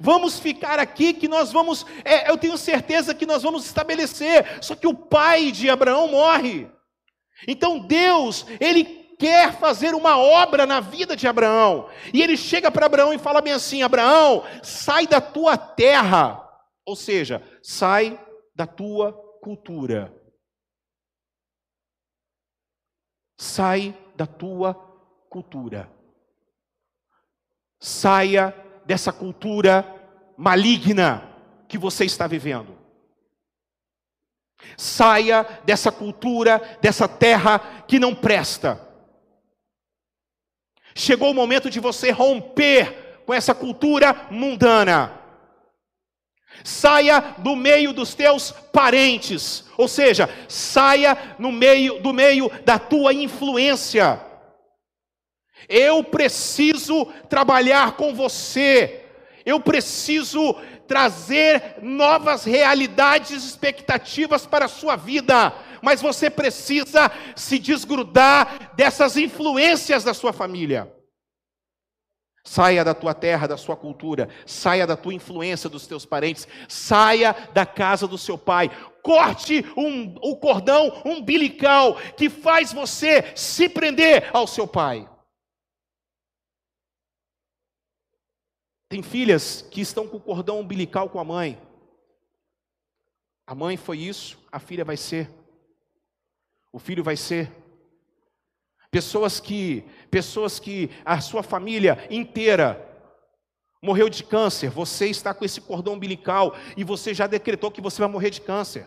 Vamos 0.00 0.38
ficar 0.38 0.78
aqui 0.78 1.12
que 1.12 1.28
nós 1.28 1.52
vamos, 1.52 1.84
é, 2.06 2.30
eu 2.30 2.38
tenho 2.38 2.56
certeza 2.56 3.14
que 3.14 3.26
nós 3.26 3.42
vamos 3.42 3.66
estabelecer. 3.66 4.62
Só 4.62 4.74
que 4.74 4.86
o 4.86 4.94
pai 4.94 5.52
de 5.52 5.68
Abraão 5.68 6.08
morre. 6.08 6.74
Então 7.46 7.78
Deus, 7.78 8.46
ele 8.60 8.84
quer 9.18 9.58
fazer 9.58 9.94
uma 9.94 10.18
obra 10.18 10.66
na 10.66 10.80
vida 10.80 11.16
de 11.16 11.26
Abraão. 11.26 11.88
E 12.12 12.22
ele 12.22 12.36
chega 12.36 12.70
para 12.70 12.86
Abraão 12.86 13.12
e 13.12 13.18
fala 13.18 13.40
bem 13.40 13.52
assim: 13.52 13.82
Abraão, 13.82 14.44
sai 14.62 15.06
da 15.06 15.20
tua 15.20 15.56
terra. 15.56 16.42
Ou 16.84 16.94
seja, 16.94 17.42
sai 17.62 18.18
da 18.54 18.66
tua 18.66 19.12
cultura. 19.42 20.14
Sai 23.38 23.94
da 24.14 24.26
tua 24.26 24.74
cultura. 25.28 25.90
Saia 27.78 28.54
dessa 28.86 29.12
cultura 29.12 29.84
maligna 30.36 31.28
que 31.68 31.76
você 31.76 32.04
está 32.04 32.26
vivendo. 32.26 32.85
Saia 34.76 35.46
dessa 35.64 35.92
cultura, 35.92 36.60
dessa 36.80 37.06
terra 37.06 37.58
que 37.86 37.98
não 37.98 38.14
presta. 38.14 38.80
Chegou 40.94 41.30
o 41.30 41.34
momento 41.34 41.68
de 41.68 41.78
você 41.78 42.10
romper 42.10 43.22
com 43.26 43.34
essa 43.34 43.54
cultura 43.54 44.28
mundana. 44.30 45.12
Saia 46.64 47.20
do 47.38 47.54
meio 47.54 47.92
dos 47.92 48.14
teus 48.14 48.50
parentes, 48.50 49.64
ou 49.76 49.86
seja, 49.86 50.28
saia 50.48 51.36
no 51.38 51.52
meio 51.52 52.00
do 52.00 52.14
meio 52.14 52.50
da 52.64 52.78
tua 52.78 53.12
influência. 53.12 54.20
Eu 55.68 56.02
preciso 56.02 57.04
trabalhar 57.28 57.92
com 57.92 58.14
você. 58.14 59.02
Eu 59.44 59.60
preciso 59.60 60.56
trazer 60.86 61.76
novas 61.82 62.44
realidades, 62.44 63.44
expectativas 63.44 64.46
para 64.46 64.66
a 64.66 64.68
sua 64.68 64.96
vida. 64.96 65.52
Mas 65.82 66.00
você 66.00 66.30
precisa 66.30 67.10
se 67.34 67.58
desgrudar 67.58 68.72
dessas 68.74 69.16
influências 69.16 70.04
da 70.04 70.14
sua 70.14 70.32
família. 70.32 70.92
Saia 72.44 72.84
da 72.84 72.94
tua 72.94 73.12
terra, 73.12 73.48
da 73.48 73.56
sua 73.56 73.76
cultura, 73.76 74.28
saia 74.46 74.86
da 74.86 74.96
tua 74.96 75.12
influência 75.12 75.68
dos 75.68 75.84
teus 75.84 76.06
parentes, 76.06 76.46
saia 76.68 77.34
da 77.52 77.66
casa 77.66 78.06
do 78.06 78.16
seu 78.16 78.38
pai. 78.38 78.70
Corte 79.02 79.64
um, 79.76 80.14
o 80.22 80.36
cordão 80.36 81.02
umbilical 81.04 81.96
que 82.16 82.30
faz 82.30 82.72
você 82.72 83.32
se 83.34 83.68
prender 83.68 84.30
ao 84.32 84.46
seu 84.46 84.66
pai. 84.66 85.08
Tem 88.88 89.02
filhas 89.02 89.62
que 89.70 89.80
estão 89.80 90.06
com 90.06 90.16
o 90.16 90.20
cordão 90.20 90.60
umbilical 90.60 91.08
com 91.08 91.18
a 91.18 91.24
mãe. 91.24 91.60
A 93.46 93.54
mãe 93.54 93.76
foi 93.76 93.98
isso, 93.98 94.38
a 94.50 94.58
filha 94.58 94.84
vai 94.84 94.96
ser. 94.96 95.30
O 96.72 96.78
filho 96.78 97.02
vai 97.02 97.16
ser. 97.16 97.50
Pessoas 98.90 99.40
que, 99.40 99.84
pessoas 100.10 100.58
que 100.58 100.90
a 101.04 101.20
sua 101.20 101.42
família 101.42 102.06
inteira 102.10 102.82
morreu 103.82 104.08
de 104.08 104.24
câncer, 104.24 104.70
você 104.70 105.08
está 105.08 105.34
com 105.34 105.44
esse 105.44 105.60
cordão 105.60 105.94
umbilical 105.94 106.56
e 106.76 106.84
você 106.84 107.12
já 107.12 107.26
decretou 107.26 107.70
que 107.70 107.80
você 107.80 108.00
vai 108.00 108.10
morrer 108.10 108.30
de 108.30 108.40
câncer. 108.40 108.86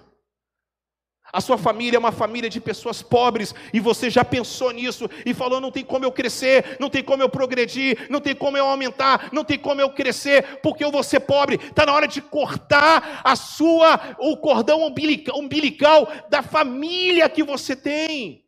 A 1.31 1.41
sua 1.41 1.57
família 1.57 1.97
é 1.97 1.99
uma 1.99 2.11
família 2.11 2.49
de 2.49 2.59
pessoas 2.59 3.01
pobres 3.01 3.53
e 3.71 3.79
você 3.79 4.09
já 4.09 4.25
pensou 4.25 4.71
nisso 4.71 5.09
e 5.25 5.33
falou: 5.33 5.61
não 5.61 5.71
tem 5.71 5.83
como 5.83 6.05
eu 6.05 6.11
crescer, 6.11 6.77
não 6.79 6.89
tem 6.89 7.03
como 7.03 7.21
eu 7.21 7.29
progredir, 7.29 8.07
não 8.09 8.19
tem 8.19 8.35
como 8.35 8.57
eu 8.57 8.65
aumentar, 8.65 9.29
não 9.31 9.43
tem 9.43 9.57
como 9.57 9.79
eu 9.79 9.91
crescer, 9.91 10.59
porque 10.61 10.83
eu 10.83 10.91
vou 10.91 11.03
ser 11.03 11.21
pobre. 11.21 11.55
Está 11.55 11.85
na 11.85 11.93
hora 11.93 12.07
de 12.07 12.21
cortar 12.21 13.21
a 13.23 13.35
sua, 13.35 14.15
o 14.19 14.37
cordão 14.37 14.85
umbilical, 14.85 15.37
umbilical 15.37 16.07
da 16.29 16.41
família 16.41 17.29
que 17.29 17.43
você 17.43 17.75
tem. 17.75 18.45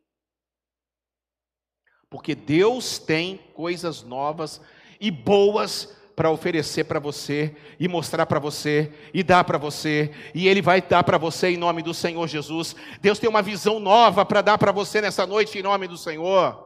Porque 2.10 2.34
Deus 2.34 2.98
tem 2.98 3.38
coisas 3.54 4.02
novas 4.02 4.60
e 5.00 5.10
boas 5.10 5.96
para 6.22 6.30
oferecer 6.30 6.84
para 6.84 7.00
você 7.00 7.52
e 7.80 7.88
mostrar 7.88 8.26
para 8.26 8.38
você 8.38 8.92
e 9.12 9.24
dar 9.24 9.42
para 9.42 9.58
você, 9.58 10.12
e 10.32 10.46
Ele 10.46 10.62
vai 10.62 10.80
dar 10.80 11.02
para 11.02 11.18
você 11.18 11.48
em 11.48 11.56
nome 11.56 11.82
do 11.82 11.92
Senhor 11.92 12.28
Jesus. 12.28 12.76
Deus 13.00 13.18
tem 13.18 13.28
uma 13.28 13.42
visão 13.42 13.80
nova 13.80 14.24
para 14.24 14.40
dar 14.40 14.56
para 14.56 14.70
você 14.70 15.00
nessa 15.00 15.26
noite 15.26 15.58
em 15.58 15.64
nome 15.64 15.88
do 15.88 15.98
Senhor. 15.98 16.64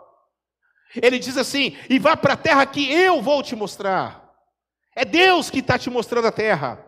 Ele 0.95 1.19
diz 1.19 1.39
assim: 1.39 1.75
e 1.89 1.99
vá 1.99 2.19
para 2.19 2.35
a 2.35 2.37
terra 2.37 2.67
que 2.67 2.93
eu 2.93 3.23
vou 3.23 3.43
te 3.43 3.57
mostrar. 3.57 4.31
É 4.95 5.07
Deus 5.07 5.49
que 5.49 5.61
está 5.61 5.79
te 5.79 5.89
mostrando 5.89 6.27
a 6.29 6.33
terra, 6.33 6.85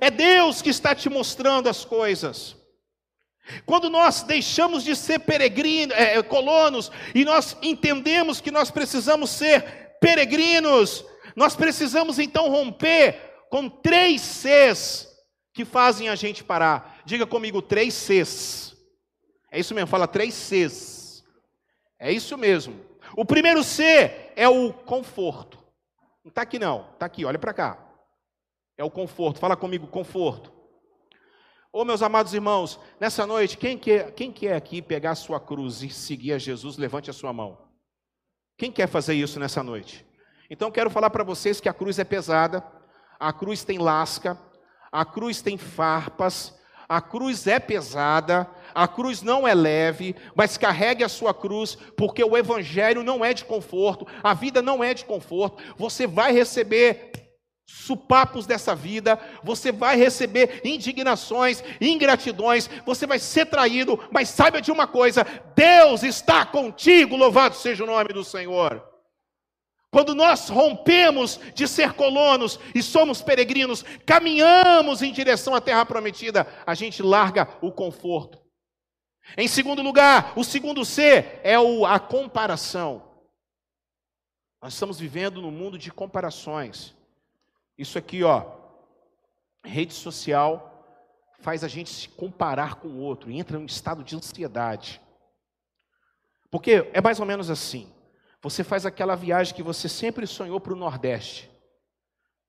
é 0.00 0.10
Deus 0.10 0.62
que 0.62 0.70
está 0.70 0.94
te 0.94 1.10
mostrando 1.10 1.68
as 1.68 1.84
coisas. 1.84 2.56
Quando 3.66 3.90
nós 3.90 4.22
deixamos 4.22 4.84
de 4.84 4.96
ser 4.96 5.18
peregrinos, 5.18 5.94
é, 5.94 6.22
colonos, 6.22 6.90
e 7.14 7.26
nós 7.26 7.58
entendemos 7.60 8.40
que 8.40 8.50
nós 8.50 8.70
precisamos 8.70 9.28
ser 9.28 9.98
peregrinos, 10.00 11.04
nós 11.34 11.56
precisamos 11.56 12.18
então 12.18 12.48
romper 12.48 13.46
com 13.50 13.68
três 13.68 14.20
Cs 14.20 15.08
que 15.52 15.64
fazem 15.64 16.08
a 16.08 16.14
gente 16.14 16.44
parar. 16.44 17.02
Diga 17.04 17.26
comigo, 17.26 17.60
três 17.60 17.94
Cs. 17.94 18.76
É 19.50 19.58
isso 19.58 19.74
mesmo, 19.74 19.88
fala 19.88 20.06
três 20.06 20.34
Cs. 20.34 21.24
É 21.98 22.10
isso 22.10 22.36
mesmo. 22.38 22.80
O 23.16 23.24
primeiro 23.24 23.62
C 23.62 24.32
é 24.36 24.48
o 24.48 24.72
conforto. 24.72 25.58
Não 26.24 26.30
está 26.30 26.42
aqui 26.42 26.58
não, 26.58 26.88
está 26.92 27.06
aqui, 27.06 27.24
olha 27.24 27.38
para 27.38 27.52
cá. 27.52 27.78
É 28.78 28.84
o 28.84 28.90
conforto. 28.90 29.38
Fala 29.38 29.56
comigo, 29.56 29.86
conforto. 29.86 30.52
Ô 31.72 31.84
meus 31.84 32.02
amados 32.02 32.34
irmãos, 32.34 32.80
nessa 32.98 33.26
noite, 33.26 33.56
quem 33.56 33.78
quer, 33.78 34.12
quem 34.12 34.32
quer 34.32 34.54
aqui 34.54 34.82
pegar 34.82 35.12
a 35.12 35.14
sua 35.14 35.38
cruz 35.38 35.82
e 35.82 35.90
seguir 35.90 36.32
a 36.32 36.38
Jesus, 36.38 36.76
levante 36.76 37.10
a 37.10 37.12
sua 37.12 37.32
mão. 37.32 37.58
Quem 38.56 38.72
quer 38.72 38.88
fazer 38.88 39.14
isso 39.14 39.38
nessa 39.38 39.62
noite? 39.62 40.04
Então 40.50 40.68
quero 40.68 40.90
falar 40.90 41.10
para 41.10 41.22
vocês 41.22 41.60
que 41.60 41.68
a 41.68 41.72
cruz 41.72 41.96
é 42.00 42.04
pesada, 42.04 42.64
a 43.20 43.32
cruz 43.32 43.62
tem 43.62 43.78
lasca, 43.78 44.36
a 44.90 45.04
cruz 45.04 45.40
tem 45.40 45.56
farpas, 45.56 46.52
a 46.88 47.00
cruz 47.00 47.46
é 47.46 47.60
pesada, 47.60 48.50
a 48.74 48.88
cruz 48.88 49.22
não 49.22 49.46
é 49.46 49.54
leve, 49.54 50.16
mas 50.34 50.58
carregue 50.58 51.04
a 51.04 51.08
sua 51.08 51.32
cruz, 51.32 51.78
porque 51.96 52.24
o 52.24 52.36
evangelho 52.36 53.04
não 53.04 53.24
é 53.24 53.32
de 53.32 53.44
conforto, 53.44 54.04
a 54.24 54.34
vida 54.34 54.60
não 54.60 54.82
é 54.82 54.92
de 54.92 55.04
conforto. 55.04 55.62
Você 55.76 56.04
vai 56.04 56.32
receber 56.32 57.12
supapos 57.64 58.44
dessa 58.44 58.74
vida, 58.74 59.20
você 59.44 59.70
vai 59.70 59.96
receber 59.96 60.62
indignações, 60.64 61.62
ingratidões, 61.80 62.68
você 62.84 63.06
vai 63.06 63.20
ser 63.20 63.46
traído, 63.46 64.00
mas 64.10 64.28
saiba 64.28 64.60
de 64.60 64.72
uma 64.72 64.88
coisa: 64.88 65.24
Deus 65.54 66.02
está 66.02 66.44
contigo, 66.44 67.16
louvado 67.16 67.54
seja 67.54 67.84
o 67.84 67.86
nome 67.86 68.12
do 68.12 68.24
Senhor. 68.24 68.89
Quando 69.90 70.14
nós 70.14 70.48
rompemos 70.48 71.40
de 71.52 71.66
ser 71.66 71.94
colonos 71.94 72.60
e 72.74 72.82
somos 72.82 73.20
peregrinos, 73.22 73.82
caminhamos 74.06 75.02
em 75.02 75.12
direção 75.12 75.54
à 75.54 75.60
terra 75.60 75.84
prometida, 75.84 76.46
a 76.64 76.74
gente 76.74 77.02
larga 77.02 77.48
o 77.60 77.72
conforto. 77.72 78.40
Em 79.36 79.48
segundo 79.48 79.82
lugar, 79.82 80.32
o 80.36 80.44
segundo 80.44 80.84
C 80.84 81.40
é 81.42 81.58
o, 81.58 81.84
a 81.84 81.98
comparação. 81.98 83.02
Nós 84.62 84.74
estamos 84.74 85.00
vivendo 85.00 85.42
num 85.42 85.50
mundo 85.50 85.76
de 85.76 85.90
comparações. 85.90 86.94
Isso 87.76 87.98
aqui, 87.98 88.22
ó, 88.22 88.44
rede 89.64 89.94
social 89.94 90.68
faz 91.40 91.64
a 91.64 91.68
gente 91.68 91.90
se 91.90 92.08
comparar 92.08 92.76
com 92.76 92.88
o 92.88 93.00
outro, 93.00 93.30
entra 93.30 93.56
em 93.56 93.62
um 93.62 93.66
estado 93.66 94.04
de 94.04 94.14
ansiedade. 94.14 95.00
Porque 96.50 96.88
é 96.92 97.00
mais 97.00 97.18
ou 97.18 97.26
menos 97.26 97.50
assim: 97.50 97.90
você 98.42 98.64
faz 98.64 98.86
aquela 98.86 99.14
viagem 99.14 99.54
que 99.54 99.62
você 99.62 99.88
sempre 99.88 100.26
sonhou 100.26 100.60
para 100.60 100.72
o 100.72 100.76
Nordeste. 100.76 101.50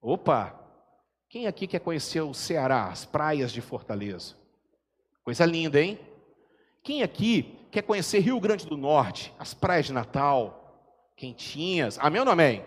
Opa! 0.02 0.58
Quem 1.30 1.48
aqui 1.48 1.68
quer 1.68 1.80
conhecer 1.80 2.22
o 2.22 2.34
Ceará, 2.34 2.88
as 2.88 3.06
praias 3.06 3.52
de 3.52 3.62
Fortaleza? 3.62 4.36
Coisa 5.24 5.46
linda, 5.46 5.80
hein? 5.80 6.00
Quem 6.84 7.04
aqui 7.04 7.58
quer 7.72 7.84
conhecer 7.84 8.20
Rio 8.20 8.40
Grande 8.40 8.66
do 8.66 8.76
Norte, 8.76 9.34
as 9.38 9.54
praias 9.54 9.86
de 9.86 9.94
Natal, 9.94 10.92
quentinhas? 11.16 11.98
Amém 12.00 12.20
ou 12.20 12.26
não 12.26 12.34
amém? 12.34 12.66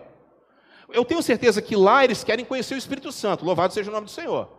Eu 0.89 1.03
tenho 1.03 1.21
certeza 1.21 1.61
que 1.61 1.75
lá 1.75 2.03
eles 2.03 2.23
querem 2.23 2.45
conhecer 2.45 2.75
o 2.75 2.77
Espírito 2.77 3.11
Santo. 3.11 3.45
Louvado 3.45 3.73
seja 3.73 3.89
o 3.89 3.93
nome 3.93 4.05
do 4.05 4.11
Senhor. 4.11 4.49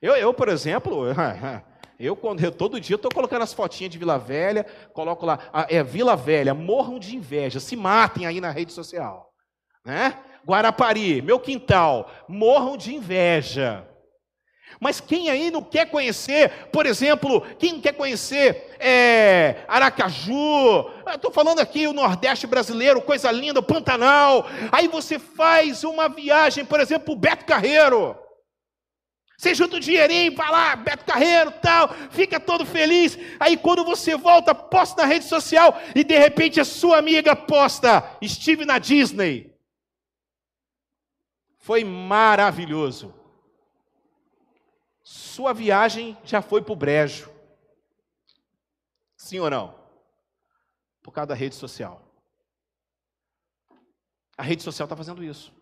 Eu, 0.00 0.14
eu 0.14 0.32
por 0.32 0.48
exemplo, 0.48 1.06
eu 1.98 2.16
quando 2.16 2.42
eu, 2.42 2.52
todo 2.52 2.80
dia 2.80 2.96
estou 2.96 3.10
colocando 3.12 3.42
as 3.42 3.52
fotinhas 3.52 3.92
de 3.92 3.98
Vila 3.98 4.18
Velha, 4.18 4.66
coloco 4.92 5.24
lá, 5.24 5.38
é 5.68 5.82
Vila 5.82 6.16
Velha, 6.16 6.54
morram 6.54 6.98
de 6.98 7.16
inveja, 7.16 7.60
se 7.60 7.76
matem 7.76 8.26
aí 8.26 8.40
na 8.40 8.50
rede 8.50 8.72
social, 8.72 9.32
né? 9.84 10.18
Guarapari, 10.46 11.22
meu 11.22 11.38
quintal, 11.38 12.10
morram 12.28 12.76
de 12.76 12.94
inveja. 12.94 13.86
Mas 14.80 15.00
quem 15.00 15.30
aí 15.30 15.50
não 15.50 15.62
quer 15.62 15.90
conhecer, 15.90 16.50
por 16.72 16.86
exemplo, 16.86 17.42
quem 17.58 17.80
quer 17.80 17.92
conhecer 17.92 18.74
é, 18.80 19.64
Aracaju, 19.68 20.90
estou 21.14 21.30
falando 21.30 21.60
aqui 21.60 21.86
o 21.86 21.92
Nordeste 21.92 22.46
brasileiro, 22.46 23.00
coisa 23.02 23.30
linda, 23.30 23.62
Pantanal. 23.62 24.46
Aí 24.72 24.88
você 24.88 25.18
faz 25.18 25.84
uma 25.84 26.08
viagem, 26.08 26.64
por 26.64 26.80
exemplo, 26.80 27.14
Beto 27.14 27.44
Carreiro. 27.44 28.16
Você 29.42 29.56
junta 29.56 29.76
o 29.76 29.80
dinheirinho, 29.80 30.36
vai 30.36 30.48
lá, 30.48 30.76
Beto 30.76 31.04
Carreiro, 31.04 31.50
tal, 31.60 31.88
fica 32.10 32.38
todo 32.38 32.64
feliz. 32.64 33.18
Aí 33.40 33.56
quando 33.56 33.84
você 33.84 34.16
volta, 34.16 34.54
posta 34.54 35.02
na 35.02 35.08
rede 35.08 35.24
social 35.24 35.76
e 35.96 36.04
de 36.04 36.16
repente 36.16 36.60
a 36.60 36.64
sua 36.64 36.98
amiga 36.98 37.34
posta, 37.34 38.16
estive 38.20 38.64
na 38.64 38.78
Disney. 38.78 39.52
Foi 41.58 41.82
maravilhoso 41.82 43.22
sua 45.02 45.52
viagem 45.52 46.16
já 46.24 46.40
foi 46.40 46.62
para 46.62 46.72
o 46.72 46.76
brejo. 46.76 47.30
Sim 49.16 49.40
ou 49.40 49.50
não? 49.50 49.74
Por 51.02 51.10
causa 51.10 51.28
da 51.28 51.34
rede 51.34 51.54
social. 51.54 52.00
A 54.36 54.42
rede 54.42 54.62
social 54.62 54.86
está 54.86 54.96
fazendo 54.96 55.24
isso. 55.24 55.52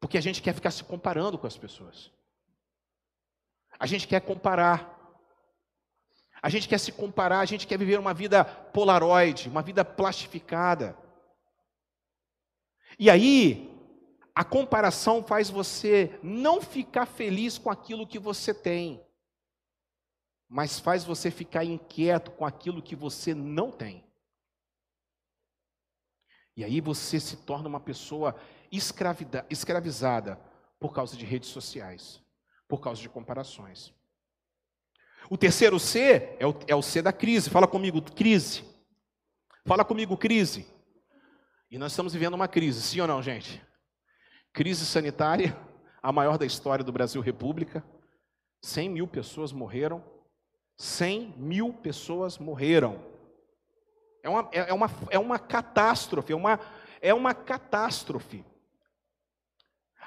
Porque 0.00 0.18
a 0.18 0.20
gente 0.20 0.42
quer 0.42 0.54
ficar 0.54 0.70
se 0.70 0.82
comparando 0.82 1.38
com 1.38 1.46
as 1.46 1.56
pessoas. 1.56 2.10
A 3.78 3.86
gente 3.86 4.06
quer 4.06 4.20
comparar. 4.20 4.94
A 6.42 6.48
gente 6.48 6.68
quer 6.68 6.78
se 6.78 6.92
comparar, 6.92 7.40
a 7.40 7.44
gente 7.44 7.66
quer 7.66 7.78
viver 7.78 7.98
uma 7.98 8.14
vida 8.14 8.44
polaroide, 8.44 9.48
uma 9.48 9.62
vida 9.62 9.84
plastificada. 9.84 10.96
E 12.98 13.10
aí, 13.10 13.74
a 14.34 14.44
comparação 14.44 15.22
faz 15.22 15.48
você 15.48 16.20
não 16.22 16.60
ficar 16.60 17.06
feliz 17.06 17.56
com 17.56 17.70
aquilo 17.70 18.06
que 18.06 18.18
você 18.18 18.52
tem, 18.52 19.02
mas 20.48 20.78
faz 20.78 21.04
você 21.04 21.30
ficar 21.30 21.64
inquieto 21.64 22.30
com 22.30 22.44
aquilo 22.44 22.82
que 22.82 22.94
você 22.94 23.34
não 23.34 23.72
tem. 23.72 24.04
E 26.54 26.62
aí 26.64 26.80
você 26.80 27.18
se 27.18 27.38
torna 27.38 27.68
uma 27.68 27.80
pessoa 27.80 28.36
escravizada 28.70 30.38
por 30.78 30.94
causa 30.94 31.16
de 31.16 31.24
redes 31.24 31.48
sociais, 31.48 32.22
por 32.68 32.80
causa 32.80 33.00
de 33.00 33.08
comparações. 33.08 33.92
O 35.28 35.36
terceiro 35.36 35.78
C 35.78 36.36
é 36.38 36.46
o, 36.46 36.54
é 36.68 36.74
o 36.74 36.82
C 36.82 37.02
da 37.02 37.12
crise. 37.12 37.50
Fala 37.50 37.66
comigo, 37.66 38.00
crise. 38.00 38.64
Fala 39.64 39.84
comigo, 39.84 40.16
crise. 40.16 40.66
E 41.70 41.78
nós 41.78 41.92
estamos 41.92 42.12
vivendo 42.12 42.34
uma 42.34 42.46
crise, 42.46 42.80
sim 42.80 43.00
ou 43.00 43.08
não, 43.08 43.20
gente? 43.20 43.60
Crise 44.52 44.86
sanitária, 44.86 45.56
a 46.00 46.12
maior 46.12 46.38
da 46.38 46.46
história 46.46 46.84
do 46.84 46.92
Brasil 46.92 47.20
República. 47.20 47.84
100 48.62 48.88
mil 48.88 49.08
pessoas 49.08 49.52
morreram. 49.52 50.04
100 50.76 51.34
mil 51.36 51.72
pessoas 51.72 52.38
morreram. 52.38 53.04
É 54.22 54.28
uma, 54.28 54.48
é, 54.52 54.70
é 54.70 54.74
uma, 54.74 54.90
é 55.10 55.18
uma 55.18 55.38
catástrofe, 55.38 56.32
é 56.32 56.36
uma, 56.36 56.60
é 57.00 57.14
uma 57.14 57.34
catástrofe. 57.34 58.44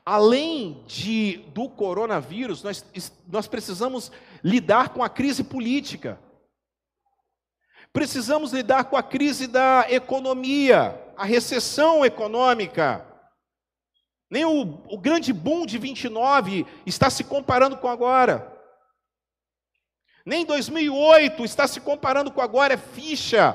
Além 0.05 0.83
de, 0.87 1.37
do 1.53 1.69
coronavírus, 1.69 2.63
nós, 2.63 2.85
nós 3.27 3.47
precisamos 3.47 4.11
lidar 4.43 4.89
com 4.89 5.03
a 5.03 5.09
crise 5.09 5.43
política. 5.43 6.19
Precisamos 7.91 8.53
lidar 8.53 8.85
com 8.85 8.95
a 8.95 9.03
crise 9.03 9.47
da 9.47 9.85
economia, 9.89 10.99
a 11.17 11.25
recessão 11.25 12.05
econômica. 12.05 13.05
Nem 14.29 14.45
o, 14.45 14.83
o 14.87 14.97
grande 14.97 15.33
boom 15.33 15.65
de 15.65 15.77
29 15.77 16.65
está 16.85 17.09
se 17.09 17.23
comparando 17.23 17.77
com 17.77 17.87
agora. 17.87 18.55
Nem 20.25 20.45
2008 20.45 21.43
está 21.43 21.67
se 21.67 21.81
comparando 21.81 22.31
com 22.31 22.41
agora, 22.41 22.75
é 22.75 22.77
ficha. 22.77 23.53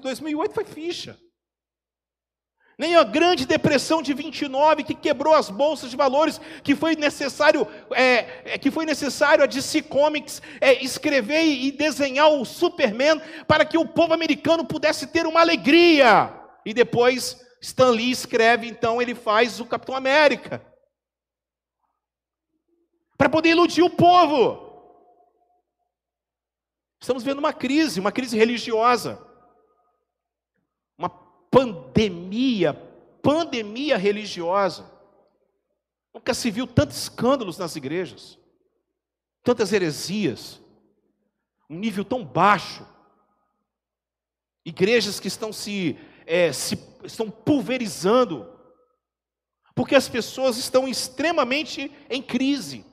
2008 0.00 0.52
foi 0.52 0.64
ficha. 0.64 1.18
Nem 2.78 2.94
a 2.94 3.02
grande 3.02 3.44
depressão 3.44 4.00
de 4.00 4.14
29 4.14 4.84
que 4.84 4.94
quebrou 4.94 5.34
as 5.34 5.50
bolsas 5.50 5.90
de 5.90 5.96
valores, 5.96 6.40
que 6.62 6.76
foi 6.76 6.94
necessário, 6.94 7.66
é, 7.90 8.52
é, 8.54 8.58
que 8.58 8.70
foi 8.70 8.86
necessário 8.86 9.42
a 9.42 9.48
DC 9.48 9.82
Comics 9.82 10.40
é, 10.60 10.74
escrever 10.84 11.42
e 11.44 11.72
desenhar 11.72 12.30
o 12.30 12.44
Superman 12.44 13.20
para 13.48 13.64
que 13.64 13.76
o 13.76 13.84
povo 13.84 14.14
americano 14.14 14.64
pudesse 14.64 15.08
ter 15.08 15.26
uma 15.26 15.40
alegria. 15.40 16.32
E 16.64 16.72
depois 16.72 17.44
Stan 17.60 17.90
Lee 17.90 18.12
escreve, 18.12 18.68
então 18.68 19.02
ele 19.02 19.14
faz 19.16 19.58
o 19.58 19.66
Capitão 19.66 19.96
América. 19.96 20.64
Para 23.16 23.28
poder 23.28 23.48
iludir 23.48 23.82
o 23.82 23.90
povo. 23.90 24.68
Estamos 27.00 27.24
vendo 27.24 27.38
uma 27.38 27.52
crise, 27.52 27.98
uma 27.98 28.12
crise 28.12 28.38
religiosa. 28.38 29.27
Pandemia, 31.58 32.72
pandemia 33.20 33.96
religiosa. 33.96 34.88
Nunca 36.14 36.32
se 36.32 36.52
viu 36.52 36.68
tantos 36.68 36.96
escândalos 36.96 37.58
nas 37.58 37.74
igrejas, 37.74 38.38
tantas 39.42 39.72
heresias. 39.72 40.60
um 41.68 41.76
nível 41.76 42.04
tão 42.04 42.24
baixo. 42.24 42.86
Igrejas 44.64 45.18
que 45.18 45.26
estão 45.26 45.52
se, 45.52 45.98
é, 46.26 46.52
se 46.52 46.78
estão 47.02 47.28
pulverizando, 47.28 48.56
porque 49.74 49.96
as 49.96 50.08
pessoas 50.08 50.58
estão 50.58 50.86
extremamente 50.86 51.90
em 52.08 52.22
crise. 52.22 52.86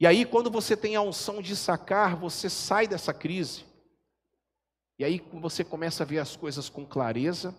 E 0.00 0.06
aí, 0.06 0.24
quando 0.24 0.50
você 0.50 0.74
tem 0.74 0.96
a 0.96 1.02
unção 1.02 1.42
de 1.42 1.54
sacar, 1.54 2.16
você 2.16 2.48
sai 2.48 2.88
dessa 2.88 3.12
crise. 3.12 3.69
E 5.00 5.04
aí 5.04 5.18
você 5.32 5.64
começa 5.64 6.02
a 6.02 6.06
ver 6.06 6.18
as 6.18 6.36
coisas 6.36 6.68
com 6.68 6.84
clareza. 6.84 7.54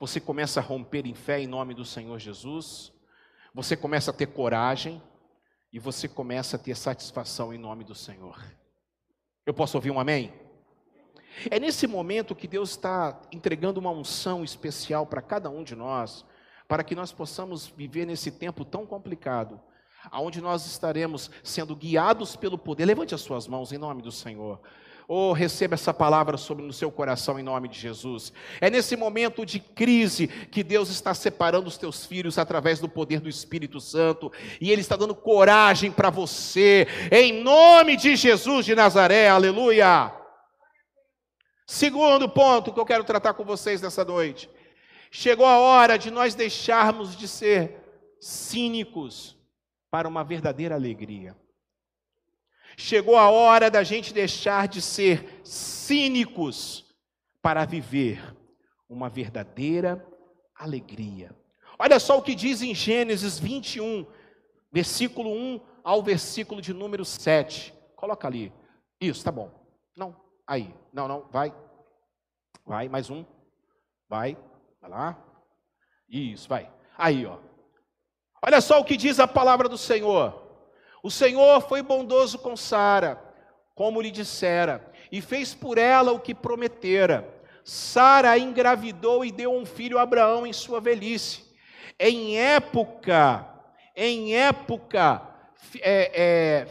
Você 0.00 0.20
começa 0.20 0.58
a 0.58 0.62
romper 0.62 1.06
em 1.06 1.14
fé 1.14 1.40
em 1.40 1.46
nome 1.46 1.74
do 1.74 1.84
Senhor 1.84 2.18
Jesus. 2.18 2.92
Você 3.54 3.76
começa 3.76 4.10
a 4.10 4.12
ter 4.12 4.26
coragem 4.26 5.00
e 5.72 5.78
você 5.78 6.08
começa 6.08 6.56
a 6.56 6.58
ter 6.58 6.76
satisfação 6.76 7.54
em 7.54 7.56
nome 7.56 7.84
do 7.84 7.94
Senhor. 7.94 8.36
Eu 9.46 9.54
posso 9.54 9.78
ouvir 9.78 9.92
um 9.92 10.00
amém? 10.00 10.32
É 11.48 11.60
nesse 11.60 11.86
momento 11.86 12.34
que 12.34 12.48
Deus 12.48 12.70
está 12.70 13.22
entregando 13.30 13.78
uma 13.78 13.92
unção 13.92 14.42
especial 14.42 15.06
para 15.06 15.22
cada 15.22 15.48
um 15.50 15.62
de 15.62 15.76
nós, 15.76 16.26
para 16.66 16.82
que 16.82 16.96
nós 16.96 17.12
possamos 17.12 17.68
viver 17.68 18.06
nesse 18.06 18.32
tempo 18.32 18.64
tão 18.64 18.84
complicado, 18.84 19.60
aonde 20.10 20.40
nós 20.40 20.66
estaremos 20.66 21.30
sendo 21.44 21.76
guiados 21.76 22.34
pelo 22.34 22.58
poder. 22.58 22.86
Levante 22.86 23.14
as 23.14 23.20
suas 23.20 23.46
mãos 23.46 23.70
em 23.70 23.78
nome 23.78 24.02
do 24.02 24.10
Senhor. 24.10 24.60
Oh, 25.08 25.32
receba 25.32 25.74
essa 25.74 25.92
palavra 25.92 26.36
sobre 26.36 26.64
no 26.64 26.72
seu 26.72 26.90
coração 26.90 27.38
em 27.38 27.42
nome 27.42 27.68
de 27.68 27.78
Jesus. 27.78 28.32
É 28.60 28.70
nesse 28.70 28.96
momento 28.96 29.44
de 29.44 29.58
crise 29.58 30.28
que 30.28 30.62
Deus 30.62 30.90
está 30.90 31.12
separando 31.12 31.68
os 31.68 31.76
teus 31.76 32.06
filhos 32.06 32.38
através 32.38 32.78
do 32.78 32.88
poder 32.88 33.20
do 33.20 33.28
Espírito 33.28 33.80
Santo, 33.80 34.32
e 34.60 34.70
Ele 34.70 34.80
está 34.80 34.96
dando 34.96 35.14
coragem 35.14 35.90
para 35.90 36.10
você, 36.10 36.86
em 37.10 37.42
nome 37.42 37.96
de 37.96 38.16
Jesus 38.16 38.64
de 38.64 38.74
Nazaré, 38.74 39.28
aleluia. 39.28 40.12
Segundo 41.66 42.28
ponto 42.28 42.72
que 42.72 42.78
eu 42.78 42.86
quero 42.86 43.04
tratar 43.04 43.34
com 43.34 43.44
vocês 43.44 43.80
nessa 43.80 44.04
noite. 44.04 44.48
Chegou 45.10 45.46
a 45.46 45.58
hora 45.58 45.98
de 45.98 46.10
nós 46.10 46.34
deixarmos 46.34 47.16
de 47.16 47.28
ser 47.28 47.82
cínicos 48.20 49.36
para 49.90 50.08
uma 50.08 50.24
verdadeira 50.24 50.74
alegria. 50.74 51.36
Chegou 52.76 53.16
a 53.16 53.30
hora 53.30 53.70
da 53.70 53.82
gente 53.82 54.12
deixar 54.12 54.68
de 54.68 54.80
ser 54.80 55.40
cínicos 55.44 56.84
para 57.40 57.64
viver 57.64 58.36
uma 58.88 59.08
verdadeira 59.08 60.04
alegria. 60.54 61.34
Olha 61.78 61.98
só 61.98 62.18
o 62.18 62.22
que 62.22 62.34
diz 62.34 62.62
em 62.62 62.74
Gênesis 62.74 63.38
21, 63.38 64.06
versículo 64.70 65.30
1 65.30 65.60
ao 65.82 66.02
versículo 66.02 66.60
de 66.60 66.72
número 66.72 67.04
7. 67.04 67.74
Coloca 67.96 68.26
ali. 68.28 68.52
Isso, 69.00 69.24
tá 69.24 69.32
bom. 69.32 69.50
Não, 69.96 70.16
aí. 70.46 70.72
Não, 70.92 71.08
não, 71.08 71.28
vai. 71.30 71.52
Vai, 72.64 72.88
mais 72.88 73.10
um. 73.10 73.24
Vai. 74.08 74.36
Vai 74.80 74.90
lá. 74.90 75.24
Isso, 76.08 76.48
vai. 76.48 76.72
Aí, 76.96 77.26
ó. 77.26 77.38
Olha 78.44 78.60
só 78.60 78.80
o 78.80 78.84
que 78.84 78.96
diz 78.96 79.18
a 79.18 79.26
palavra 79.26 79.68
do 79.68 79.78
Senhor. 79.78 80.41
O 81.02 81.10
Senhor 81.10 81.60
foi 81.62 81.82
bondoso 81.82 82.38
com 82.38 82.56
Sara, 82.56 83.20
como 83.74 84.00
lhe 84.00 84.10
dissera, 84.10 84.92
e 85.10 85.20
fez 85.20 85.52
por 85.52 85.76
ela 85.76 86.12
o 86.12 86.20
que 86.20 86.34
prometera. 86.34 87.28
Sara 87.64 88.38
engravidou 88.38 89.24
e 89.24 89.32
deu 89.32 89.52
um 89.52 89.66
filho 89.66 89.98
a 89.98 90.02
Abraão 90.02 90.46
em 90.46 90.52
sua 90.52 90.80
velhice. 90.80 91.44
Em 91.98 92.38
época, 92.38 93.46
em 93.96 94.36
época 94.36 95.22
é, 95.80 96.10
é, 96.14 96.66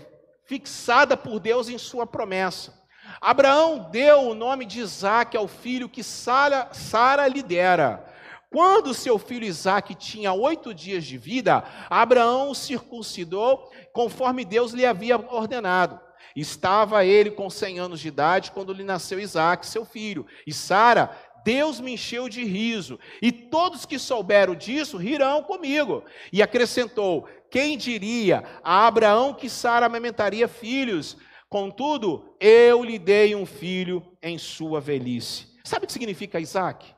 fixada 0.45 1.15
por 1.15 1.39
Deus 1.39 1.69
em 1.69 1.77
sua 1.77 2.07
promessa. 2.07 2.81
Abraão 3.19 3.89
deu 3.91 4.29
o 4.29 4.33
nome 4.33 4.65
de 4.65 4.79
Isaac 4.79 5.35
ao 5.35 5.47
filho 5.47 5.89
que 5.89 6.03
Sara, 6.03 6.69
Sara 6.71 7.27
lhe 7.27 7.43
dera. 7.43 8.05
Quando 8.51 8.93
seu 8.93 9.17
filho 9.17 9.45
Isaac 9.45 9.95
tinha 9.95 10.33
oito 10.33 10.73
dias 10.73 11.05
de 11.05 11.17
vida, 11.17 11.63
Abraão 11.89 12.51
o 12.51 12.55
circuncidou 12.55 13.71
conforme 13.93 14.43
Deus 14.43 14.73
lhe 14.73 14.85
havia 14.85 15.17
ordenado. 15.17 15.97
Estava 16.35 17.05
ele 17.05 17.31
com 17.31 17.49
cem 17.49 17.79
anos 17.79 18.01
de 18.01 18.09
idade 18.09 18.51
quando 18.51 18.73
lhe 18.73 18.83
nasceu 18.83 19.21
Isaac, 19.21 19.65
seu 19.65 19.85
filho. 19.85 20.25
E 20.45 20.51
Sara, 20.51 21.17
Deus 21.45 21.79
me 21.79 21.93
encheu 21.93 22.27
de 22.27 22.43
riso, 22.43 22.99
e 23.21 23.31
todos 23.31 23.85
que 23.85 23.97
souberam 23.97 24.53
disso 24.53 24.97
rirão 24.97 25.43
comigo. 25.43 26.03
E 26.31 26.41
acrescentou: 26.41 27.29
Quem 27.49 27.77
diria 27.77 28.43
a 28.61 28.85
Abraão 28.85 29.33
que 29.33 29.49
Sara 29.49 29.85
amamentaria 29.85 30.47
filhos? 30.49 31.15
Contudo, 31.47 32.35
eu 32.37 32.83
lhe 32.83 32.99
dei 32.99 33.33
um 33.33 33.45
filho 33.45 34.05
em 34.21 34.37
sua 34.37 34.81
velhice. 34.81 35.47
Sabe 35.63 35.85
o 35.85 35.87
que 35.87 35.93
significa 35.93 36.39
Isaac? 36.39 36.93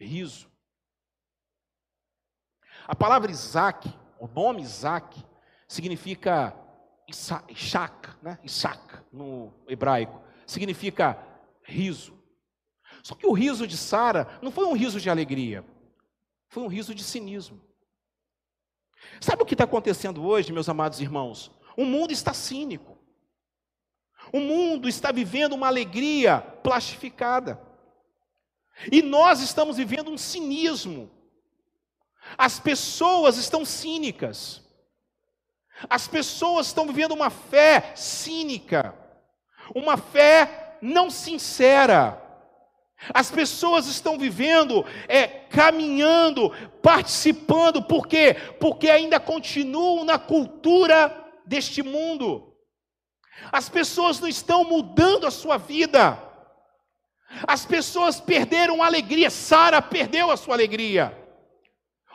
Riso. 0.00 0.53
A 2.86 2.94
palavra 2.94 3.30
Isaac, 3.30 3.92
o 4.18 4.26
nome 4.26 4.62
Isaac, 4.62 5.24
significa 5.66 6.54
Ishak, 7.08 8.10
né? 8.22 8.38
Ishak 8.42 8.98
no 9.12 9.52
hebraico, 9.66 10.20
significa 10.46 11.18
riso. 11.62 12.14
Só 13.02 13.14
que 13.14 13.26
o 13.26 13.32
riso 13.32 13.66
de 13.66 13.76
Sara 13.76 14.38
não 14.40 14.50
foi 14.50 14.64
um 14.64 14.72
riso 14.72 15.00
de 15.00 15.10
alegria, 15.10 15.64
foi 16.48 16.62
um 16.62 16.68
riso 16.68 16.94
de 16.94 17.02
cinismo. 17.02 17.60
Sabe 19.20 19.42
o 19.42 19.46
que 19.46 19.54
está 19.54 19.64
acontecendo 19.64 20.24
hoje, 20.24 20.52
meus 20.52 20.68
amados 20.68 21.00
irmãos? 21.00 21.50
O 21.76 21.84
mundo 21.84 22.12
está 22.12 22.32
cínico. 22.32 22.98
O 24.32 24.40
mundo 24.40 24.88
está 24.88 25.12
vivendo 25.12 25.52
uma 25.52 25.66
alegria 25.66 26.40
plastificada. 26.40 27.60
E 28.90 29.02
nós 29.02 29.40
estamos 29.40 29.76
vivendo 29.76 30.10
um 30.10 30.16
cinismo 30.18 31.10
as 32.36 32.58
pessoas 32.58 33.36
estão 33.36 33.64
cínicas. 33.64 34.62
As 35.88 36.06
pessoas 36.06 36.68
estão 36.68 36.86
vivendo 36.86 37.12
uma 37.12 37.30
fé 37.30 37.92
cínica, 37.94 38.94
uma 39.74 39.96
fé 39.96 40.78
não 40.80 41.10
sincera. 41.10 42.20
As 43.12 43.30
pessoas 43.30 43.86
estão 43.86 44.16
vivendo, 44.16 44.84
é, 45.08 45.26
caminhando, 45.26 46.50
participando, 46.80 47.82
por 47.82 48.06
quê? 48.06 48.34
Porque 48.58 48.88
ainda 48.88 49.20
continuam 49.20 50.04
na 50.04 50.18
cultura 50.18 51.14
deste 51.44 51.82
mundo. 51.82 52.54
As 53.52 53.68
pessoas 53.68 54.20
não 54.20 54.28
estão 54.28 54.64
mudando 54.64 55.26
a 55.26 55.30
sua 55.30 55.58
vida. 55.58 56.18
As 57.46 57.66
pessoas 57.66 58.20
perderam 58.20 58.82
a 58.82 58.86
alegria. 58.86 59.28
Sara 59.28 59.82
perdeu 59.82 60.30
a 60.30 60.36
sua 60.36 60.54
alegria. 60.54 61.23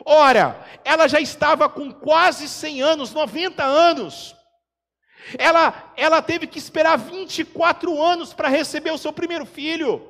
Ora, 0.04 0.64
ela 0.84 1.08
já 1.08 1.20
estava 1.20 1.68
com 1.68 1.92
quase 1.92 2.48
100 2.48 2.82
anos, 2.82 3.12
90 3.12 3.62
anos. 3.62 4.34
Ela, 5.38 5.92
ela 5.96 6.22
teve 6.22 6.46
que 6.46 6.58
esperar 6.58 6.96
24 6.96 8.02
anos 8.02 8.32
para 8.32 8.48
receber 8.48 8.90
o 8.90 8.98
seu 8.98 9.12
primeiro 9.12 9.44
filho. 9.44 10.06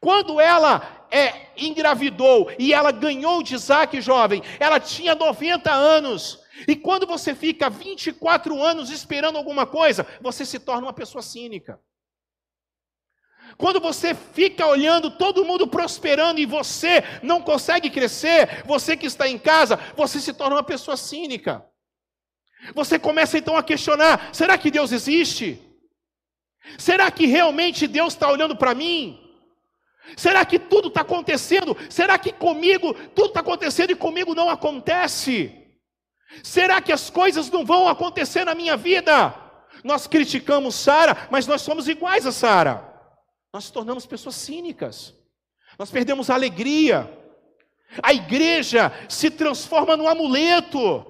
Quando 0.00 0.40
ela 0.40 1.06
é, 1.10 1.48
engravidou 1.56 2.50
e 2.58 2.72
ela 2.72 2.90
ganhou 2.90 3.42
de 3.42 3.54
Isaac 3.54 4.00
jovem, 4.00 4.42
ela 4.58 4.80
tinha 4.80 5.14
90 5.14 5.70
anos. 5.70 6.42
E 6.66 6.74
quando 6.74 7.06
você 7.06 7.34
fica 7.34 7.68
24 7.68 8.62
anos 8.62 8.90
esperando 8.90 9.36
alguma 9.36 9.66
coisa, 9.66 10.06
você 10.20 10.44
se 10.44 10.58
torna 10.58 10.86
uma 10.86 10.92
pessoa 10.92 11.22
cínica. 11.22 11.78
Quando 13.56 13.80
você 13.80 14.14
fica 14.14 14.66
olhando 14.66 15.10
todo 15.10 15.44
mundo 15.44 15.66
prosperando 15.66 16.40
e 16.40 16.46
você 16.46 17.02
não 17.22 17.40
consegue 17.40 17.88
crescer, 17.90 18.62
você 18.64 18.96
que 18.96 19.06
está 19.06 19.28
em 19.28 19.38
casa, 19.38 19.78
você 19.96 20.20
se 20.20 20.32
torna 20.32 20.56
uma 20.56 20.62
pessoa 20.62 20.96
cínica. 20.96 21.64
Você 22.74 22.98
começa 22.98 23.38
então 23.38 23.56
a 23.56 23.62
questionar: 23.62 24.30
será 24.32 24.56
que 24.56 24.70
Deus 24.70 24.92
existe? 24.92 25.60
Será 26.78 27.10
que 27.10 27.26
realmente 27.26 27.86
Deus 27.86 28.14
está 28.14 28.28
olhando 28.30 28.56
para 28.56 28.74
mim? 28.74 29.20
Será 30.16 30.44
que 30.44 30.58
tudo 30.58 30.88
está 30.88 31.02
acontecendo? 31.02 31.76
Será 31.88 32.18
que 32.18 32.32
comigo 32.32 32.94
tudo 33.14 33.28
está 33.28 33.40
acontecendo 33.40 33.90
e 33.90 33.96
comigo 33.96 34.34
não 34.34 34.50
acontece? 34.50 35.52
Será 36.42 36.80
que 36.80 36.92
as 36.92 37.10
coisas 37.10 37.50
não 37.50 37.64
vão 37.64 37.88
acontecer 37.88 38.44
na 38.44 38.54
minha 38.54 38.76
vida? 38.76 39.34
Nós 39.82 40.06
criticamos 40.06 40.74
Sara, 40.74 41.28
mas 41.30 41.46
nós 41.46 41.62
somos 41.62 41.88
iguais 41.88 42.26
a 42.26 42.32
Sara. 42.32 42.93
Nós 43.54 43.66
nos 43.66 43.70
tornamos 43.70 44.04
pessoas 44.04 44.34
cínicas. 44.34 45.14
Nós 45.78 45.88
perdemos 45.88 46.28
a 46.28 46.34
alegria. 46.34 47.08
A 48.02 48.12
igreja 48.12 48.90
se 49.08 49.30
transforma 49.30 49.96
num 49.96 50.08
amuleto. 50.08 51.06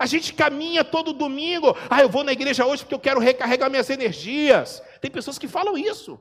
A 0.00 0.06
gente 0.06 0.32
caminha 0.32 0.82
todo 0.82 1.12
domingo. 1.12 1.76
Ah, 1.90 2.00
eu 2.00 2.08
vou 2.08 2.24
na 2.24 2.32
igreja 2.32 2.64
hoje 2.64 2.84
porque 2.84 2.94
eu 2.94 2.98
quero 2.98 3.20
recarregar 3.20 3.68
minhas 3.68 3.90
energias. 3.90 4.82
Tem 5.02 5.10
pessoas 5.10 5.38
que 5.38 5.46
falam 5.46 5.76
isso. 5.76 6.18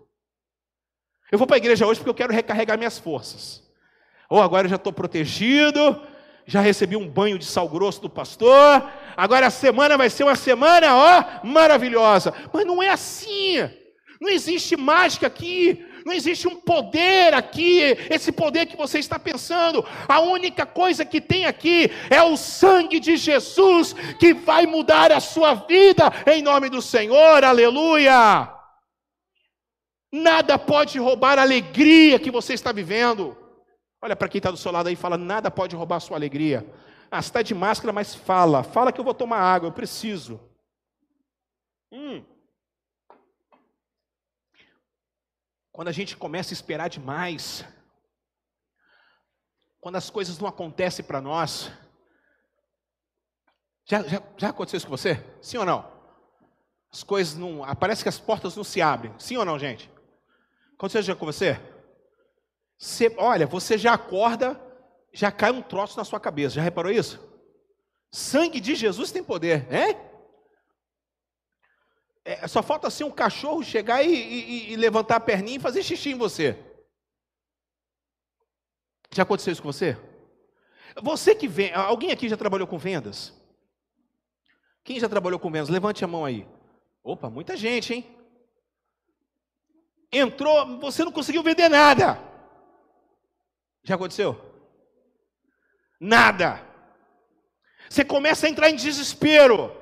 Eu 1.31 1.37
vou 1.37 1.47
para 1.47 1.55
a 1.55 1.63
igreja 1.63 1.87
hoje 1.87 2.01
porque 2.01 2.09
eu 2.09 2.27
quero 2.27 2.33
recarregar 2.33 2.77
minhas 2.77 2.99
forças. 2.99 3.63
Ou 4.29 4.41
agora 4.41 4.65
eu 4.65 4.71
já 4.71 4.75
estou 4.75 4.91
protegido, 4.91 6.05
já 6.45 6.59
recebi 6.59 6.97
um 6.97 7.07
banho 7.07 7.39
de 7.39 7.45
sal 7.45 7.69
grosso 7.69 8.01
do 8.01 8.09
pastor, 8.09 8.91
agora 9.15 9.47
a 9.47 9.49
semana 9.49 9.97
vai 9.97 10.09
ser 10.09 10.25
uma 10.25 10.35
semana, 10.35 10.93
ó, 10.93 11.47
maravilhosa. 11.47 12.33
Mas 12.51 12.65
não 12.65 12.83
é 12.83 12.89
assim. 12.89 13.86
Não 14.19 14.29
existe 14.29 14.75
mágica 14.75 15.27
aqui, 15.27 15.85
não 16.05 16.13
existe 16.13 16.47
um 16.47 16.55
poder 16.55 17.33
aqui, 17.33 17.81
esse 18.09 18.31
poder 18.31 18.65
que 18.65 18.77
você 18.77 18.97
está 18.97 19.19
pensando. 19.19 19.85
A 20.07 20.19
única 20.19 20.65
coisa 20.65 21.05
que 21.05 21.21
tem 21.21 21.45
aqui 21.45 21.91
é 22.09 22.21
o 22.23 22.35
sangue 22.35 22.99
de 22.99 23.17
Jesus 23.17 23.93
que 24.19 24.33
vai 24.33 24.65
mudar 24.65 25.11
a 25.11 25.19
sua 25.19 25.53
vida 25.53 26.11
em 26.25 26.41
nome 26.41 26.69
do 26.69 26.81
Senhor. 26.81 27.43
Aleluia! 27.43 28.53
Nada 30.11 30.57
pode 30.57 30.97
roubar 30.97 31.37
a 31.37 31.41
alegria 31.41 32.17
que 32.17 32.31
você 32.31 32.53
está 32.53 32.71
vivendo. 32.71 33.37
Olha 34.01 34.15
para 34.15 34.29
quem 34.29 34.39
está 34.39 34.49
do 34.49 34.57
seu 34.57 34.71
lado 34.71 34.87
aí 34.87 34.93
e 34.93 34.97
fala: 34.97 35.17
nada 35.17 35.51
pode 35.51 35.75
roubar 35.75 35.97
a 35.97 35.99
sua 35.99 36.17
alegria. 36.17 36.65
Ah, 37.11 37.21
você 37.21 37.29
está 37.29 37.41
de 37.41 37.53
máscara, 37.53 37.93
mas 37.93 38.15
fala. 38.15 38.63
Fala 38.63 38.91
que 38.91 38.99
eu 38.99 39.05
vou 39.05 39.13
tomar 39.13 39.39
água, 39.39 39.67
eu 39.67 39.73
preciso. 39.73 40.39
Hum. 41.91 42.23
Quando 45.77 45.89
a 45.89 45.91
gente 45.91 46.17
começa 46.17 46.51
a 46.51 46.55
esperar 46.55 46.87
demais, 46.87 47.63
quando 49.79 49.95
as 49.95 50.09
coisas 50.09 50.39
não 50.39 50.47
acontecem 50.47 51.05
para 51.05 51.21
nós, 51.21 51.71
já, 53.85 54.01
já, 54.01 54.23
já 54.37 54.49
aconteceu 54.49 54.77
isso 54.77 54.87
com 54.87 54.97
você? 54.97 55.23
Sim 55.39 55.57
ou 55.57 55.65
não? 55.67 55.87
As 56.91 57.03
coisas 57.03 57.35
não. 57.35 57.61
Parece 57.75 58.01
que 58.01 58.09
as 58.09 58.17
portas 58.17 58.55
não 58.55 58.63
se 58.63 58.81
abrem. 58.81 59.13
Sim 59.19 59.37
ou 59.37 59.45
não, 59.45 59.59
gente? 59.59 59.87
Aconteceu 60.73 61.03
já 61.03 61.15
com 61.15 61.27
você? 61.27 61.61
Você, 62.79 63.13
olha, 63.15 63.45
você 63.45 63.77
já 63.77 63.93
acorda, 63.93 64.59
já 65.13 65.31
cai 65.31 65.51
um 65.51 65.61
troço 65.61 65.95
na 65.95 66.03
sua 66.03 66.19
cabeça. 66.19 66.55
Já 66.55 66.63
reparou 66.63 66.91
isso? 66.91 67.19
Sangue 68.11 68.59
de 68.59 68.73
Jesus 68.73 69.11
tem 69.11 69.23
poder, 69.23 69.67
né? 69.67 69.93
É, 72.27 72.45
só 72.45 72.61
falta 72.61 72.89
assim 72.89 73.05
um 73.05 73.09
cachorro 73.09 73.63
chegar 73.63 74.03
e, 74.03 74.13
e, 74.13 74.73
e, 74.73 74.75
levantar 74.75 75.15
a 75.15 75.19
perninha 75.19 75.55
e 75.55 75.61
fazer 75.61 75.81
xixi 75.81 76.09
em 76.09 76.17
você. 76.17 76.61
Já 79.13 79.23
aconteceu 79.23 79.53
isso 79.53 79.61
com 79.61 79.71
você? 79.71 79.97
Você 81.01 81.33
que 81.33 81.47
vem, 81.47 81.73
alguém 81.73 82.11
aqui 82.11 82.27
já 82.27 82.35
trabalhou 82.35 82.67
com 82.67 82.77
vendas? 82.77 83.33
Quem 84.83 84.99
já 84.99 85.07
trabalhou 85.07 85.39
com 85.39 85.49
vendas? 85.49 85.69
Levante 85.69 86.03
a 86.03 86.07
mão 86.07 86.25
aí. 86.25 86.45
Opa, 87.01 87.29
muita 87.29 87.55
gente, 87.55 87.93
hein? 87.93 88.05
Entrou, 90.11 90.79
você 90.79 91.05
não 91.05 91.13
conseguiu 91.13 91.41
vender 91.41 91.69
nada. 91.69 92.21
Já 93.83 93.95
aconteceu? 93.95 94.37
Nada. 95.97 96.61
Você 97.89 98.03
começa 98.03 98.47
a 98.47 98.49
entrar 98.49 98.69
em 98.69 98.75
desespero. 98.75 99.76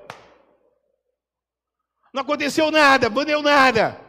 Não 2.16 2.22
aconteceu 2.22 2.72
nada, 2.72 3.10
não 3.10 3.26
deu 3.26 3.42
nada. 3.42 4.00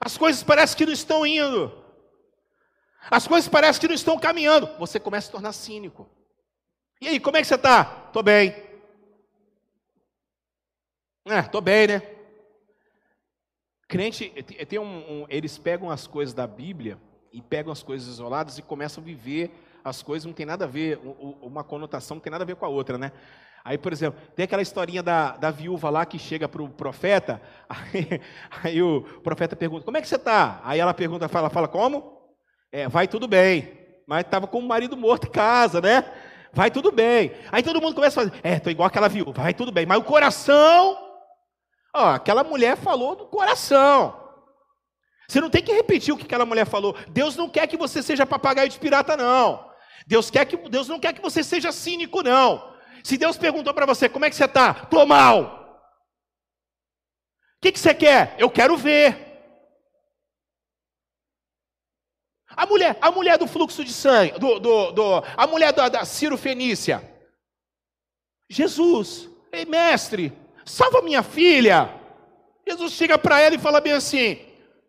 As 0.00 0.18
coisas 0.18 0.42
parecem 0.42 0.76
que 0.76 0.84
não 0.84 0.92
estão 0.92 1.24
indo. 1.24 1.70
As 3.08 3.28
coisas 3.28 3.48
parecem 3.48 3.80
que 3.80 3.86
não 3.86 3.94
estão 3.94 4.18
caminhando. 4.18 4.66
Você 4.80 4.98
começa 4.98 5.26
a 5.26 5.28
se 5.28 5.30
tornar 5.30 5.52
cínico. 5.52 6.10
E 7.00 7.06
aí, 7.06 7.20
como 7.20 7.36
é 7.36 7.40
que 7.40 7.46
você 7.46 7.54
está? 7.54 8.06
Estou 8.08 8.20
bem. 8.20 8.50
É, 11.24 11.38
estou 11.38 11.60
bem, 11.60 11.86
né? 11.86 12.02
Crente, 13.86 14.28
tem 14.68 14.80
um, 14.80 15.22
um, 15.22 15.26
eles 15.28 15.56
pegam 15.56 15.88
as 15.88 16.08
coisas 16.08 16.34
da 16.34 16.48
Bíblia 16.48 16.98
e 17.32 17.40
pegam 17.40 17.70
as 17.70 17.80
coisas 17.84 18.08
isoladas 18.08 18.58
e 18.58 18.62
começam 18.62 19.00
a 19.00 19.06
viver 19.06 19.52
as 19.84 20.02
coisas, 20.02 20.26
não 20.26 20.32
tem 20.32 20.46
nada 20.46 20.64
a 20.64 20.68
ver, 20.68 20.98
uma 21.40 21.62
conotação 21.62 22.16
não 22.16 22.20
tem 22.20 22.30
nada 22.30 22.42
a 22.42 22.46
ver 22.46 22.56
com 22.56 22.64
a 22.64 22.68
outra, 22.68 22.98
né? 22.98 23.12
Aí, 23.64 23.78
por 23.78 23.92
exemplo, 23.92 24.20
tem 24.34 24.44
aquela 24.44 24.62
historinha 24.62 25.02
da, 25.02 25.36
da 25.36 25.50
viúva 25.50 25.88
lá 25.88 26.04
que 26.04 26.18
chega 26.18 26.48
para 26.48 26.62
o 26.62 26.68
profeta, 26.68 27.40
aí, 27.68 28.20
aí, 28.62 28.82
o 28.82 29.02
profeta 29.22 29.54
pergunta, 29.54 29.84
como 29.84 29.96
é 29.96 30.00
que 30.00 30.08
você 30.08 30.16
está? 30.16 30.60
Aí 30.64 30.80
ela 30.80 30.92
pergunta, 30.92 31.28
fala, 31.28 31.48
fala, 31.48 31.68
como? 31.68 32.20
É, 32.72 32.88
vai 32.88 33.06
tudo 33.06 33.28
bem, 33.28 33.72
mas 34.06 34.24
estava 34.24 34.46
com 34.46 34.58
o 34.58 34.62
marido 34.62 34.96
morto 34.96 35.28
em 35.28 35.30
casa, 35.30 35.80
né? 35.80 36.04
Vai 36.52 36.70
tudo 36.70 36.90
bem. 36.90 37.32
Aí 37.52 37.62
todo 37.62 37.80
mundo 37.80 37.94
começa 37.94 38.20
a 38.20 38.24
fazer, 38.24 38.40
é, 38.42 38.56
estou 38.56 38.72
igual 38.72 38.88
aquela 38.88 39.08
viúva, 39.08 39.42
vai 39.42 39.54
tudo 39.54 39.70
bem, 39.70 39.86
mas 39.86 39.98
o 39.98 40.04
coração, 40.04 40.98
ó, 41.94 42.08
aquela 42.10 42.42
mulher 42.42 42.76
falou 42.76 43.14
do 43.14 43.26
coração. 43.26 44.20
Você 45.28 45.40
não 45.40 45.48
tem 45.48 45.62
que 45.62 45.72
repetir 45.72 46.12
o 46.12 46.16
que 46.16 46.24
aquela 46.24 46.44
mulher 46.44 46.66
falou. 46.66 46.94
Deus 47.08 47.36
não 47.36 47.48
quer 47.48 47.66
que 47.66 47.76
você 47.76 48.02
seja 48.02 48.26
papagaio 48.26 48.68
de 48.68 48.78
pirata, 48.78 49.16
não. 49.16 49.70
Deus, 50.06 50.30
quer 50.30 50.44
que, 50.44 50.56
Deus 50.68 50.88
não 50.88 50.98
quer 50.98 51.14
que 51.14 51.22
você 51.22 51.42
seja 51.44 51.72
cínico, 51.72 52.22
não. 52.22 52.71
Se 53.02 53.16
Deus 53.16 53.36
perguntou 53.36 53.74
para 53.74 53.86
você, 53.86 54.08
como 54.08 54.24
é 54.24 54.30
que 54.30 54.36
você 54.36 54.44
está? 54.44 54.82
Estou 54.82 55.06
mal. 55.06 55.60
O 57.56 57.60
que, 57.60 57.72
que 57.72 57.78
você 57.78 57.94
quer? 57.94 58.34
Eu 58.38 58.50
quero 58.50 58.76
ver. 58.76 59.32
A 62.48 62.66
mulher, 62.66 62.98
a 63.00 63.10
mulher 63.10 63.38
do 63.38 63.46
fluxo 63.46 63.84
de 63.84 63.92
sangue, 63.92 64.38
do, 64.38 64.58
do, 64.58 64.92
do 64.92 65.22
a 65.36 65.46
mulher 65.46 65.72
da, 65.72 65.88
da 65.88 66.04
Ciro 66.04 66.36
Fenícia. 66.36 67.08
Jesus, 68.48 69.28
ei 69.50 69.64
mestre, 69.64 70.32
salva 70.64 71.00
minha 71.00 71.22
filha. 71.22 71.88
Jesus 72.68 72.92
chega 72.92 73.18
para 73.18 73.40
ela 73.40 73.54
e 73.54 73.58
fala 73.58 73.80
bem 73.80 73.92
assim: 73.92 74.38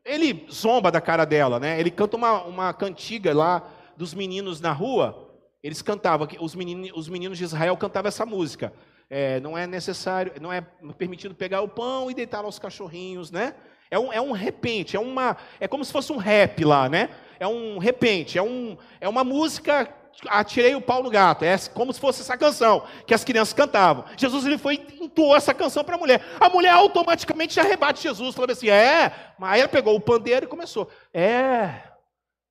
ele 0.04 0.45
zomba 0.52 0.91
da 0.91 0.99
cara 0.99 1.26
dela, 1.26 1.60
né? 1.60 1.80
Ele 1.80 1.89
canta 1.89 2.17
uma, 2.17 2.43
uma 2.43 2.73
cantiga 2.73 3.34
lá 3.34 3.63
dos 3.95 4.13
meninos 4.13 4.60
na 4.60 4.73
rua. 4.73 5.22
Eles 5.63 5.82
cantavam, 5.82 6.28
os 6.41 6.54
meninos, 6.54 6.91
os 6.93 7.08
meninos 7.08 7.38
de 7.38 7.45
Israel 7.45 7.78
cantavam 7.78 8.10
essa 8.10 8.26
música. 8.26 8.73
É, 9.10 9.39
não 9.39 9.58
é 9.58 9.65
necessário, 9.65 10.34
não 10.41 10.52
é 10.52 10.62
permitido 10.97 11.34
pegar 11.34 11.62
o 11.62 11.67
pão 11.69 12.12
e 12.12 12.13
deitar 12.13 12.43
aos 12.43 12.60
cachorrinhos, 12.60 13.32
né? 13.32 13.56
É 13.89 13.97
um, 13.97 14.12
é 14.12 14.19
um 14.19 14.32
repente, 14.32 14.97
é 14.97 14.99
uma, 14.99 15.38
é 15.60 15.67
como 15.67 15.86
se 15.86 15.91
fosse 15.91 16.12
um 16.12 16.17
rap 16.17 16.65
lá, 16.65 16.89
né? 16.89 17.10
É 17.39 17.47
um 17.47 17.78
repente, 17.78 18.38
é, 18.38 18.41
um, 18.41 18.78
é 18.99 19.08
uma 19.08 19.23
música 19.23 19.88
atirei 20.28 20.76
o 20.76 20.82
pau 20.82 21.02
no 21.02 21.10
gato. 21.10 21.43
É 21.43 21.58
como 21.73 21.93
se 21.93 21.99
fosse 21.99 22.21
essa 22.21 22.38
canção 22.38 22.84
que 23.06 23.13
as 23.13 23.23
crianças 23.23 23.54
cantavam. 23.54 24.06
Jesus 24.17 24.45
ele 24.45 24.58
foi 24.58 24.76
entoou 25.02 25.36
essa 25.36 25.54
canção 25.54 25.84
para 25.84 25.95
a 25.95 25.97
mulher. 25.97 26.23
A 26.39 26.49
mulher 26.49 26.71
automaticamente 26.71 27.56
já 27.56 27.63
rebate 27.63 28.04
Jesus, 28.04 28.36
falando 28.36 28.52
assim: 28.52 28.69
"É". 28.69 29.12
Aí 29.41 29.60
ela 29.60 29.69
pegou 29.69 29.95
o 29.95 30.02
pandeiro 30.02 30.45
e 30.45 30.49
começou: 30.49 30.89
"É, 31.13 31.71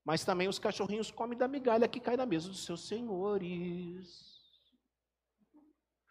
mas 0.04 0.24
também 0.24 0.48
os 0.48 0.58
cachorrinhos 0.58 1.10
comem 1.10 1.38
da 1.38 1.46
migalha 1.48 1.88
que 1.88 2.00
cai 2.00 2.16
na 2.16 2.26
mesa 2.26 2.48
dos 2.48 2.64
seus 2.64 2.86
senhores". 2.86 4.32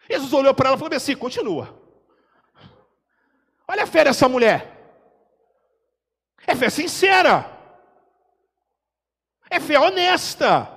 Jesus 0.10 0.34
olhou 0.34 0.54
para 0.54 0.70
ela 0.70 0.78
e 0.78 0.80
falou 0.80 0.96
assim: 0.96 1.16
"Continua. 1.16 1.80
Olha 3.68 3.84
a 3.84 3.88
fé 3.88 4.04
dessa 4.04 4.28
mulher. 4.28 4.82
É 6.46 6.56
fé 6.56 6.70
sincera. 6.70 7.46
É 9.50 9.60
fé 9.60 9.80
honesta. 9.80 10.70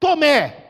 Tomé. 0.00 0.64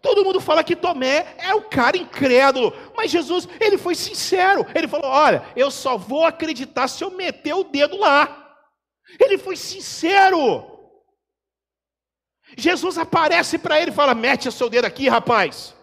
Todo 0.00 0.24
mundo 0.24 0.40
fala 0.40 0.62
que 0.62 0.76
Tomé 0.76 1.34
é 1.38 1.54
o 1.54 1.62
cara 1.62 1.96
incrédulo, 1.96 2.72
mas 2.96 3.10
Jesus, 3.10 3.48
ele 3.60 3.76
foi 3.76 3.94
sincero. 3.94 4.64
Ele 4.74 4.86
falou: 4.86 5.10
Olha, 5.10 5.44
eu 5.56 5.70
só 5.70 5.96
vou 5.96 6.24
acreditar 6.24 6.88
se 6.88 7.02
eu 7.02 7.10
meter 7.10 7.54
o 7.54 7.64
dedo 7.64 7.96
lá. 7.96 8.45
Ele 9.18 9.38
foi 9.38 9.56
sincero. 9.56 10.76
Jesus 12.56 12.98
aparece 12.98 13.58
para 13.58 13.80
ele 13.80 13.90
e 13.90 13.94
fala: 13.94 14.14
Mete 14.14 14.48
o 14.48 14.52
seu 14.52 14.68
dedo 14.68 14.84
aqui, 14.84 15.08
rapaz. 15.08 15.74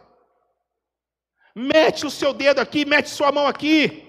Mete 1.56 2.06
o 2.06 2.12
seu 2.12 2.34
dedo 2.34 2.60
aqui, 2.60 2.84
mete 2.86 3.10
sua 3.10 3.32
mão 3.32 3.48
aqui. 3.48 4.08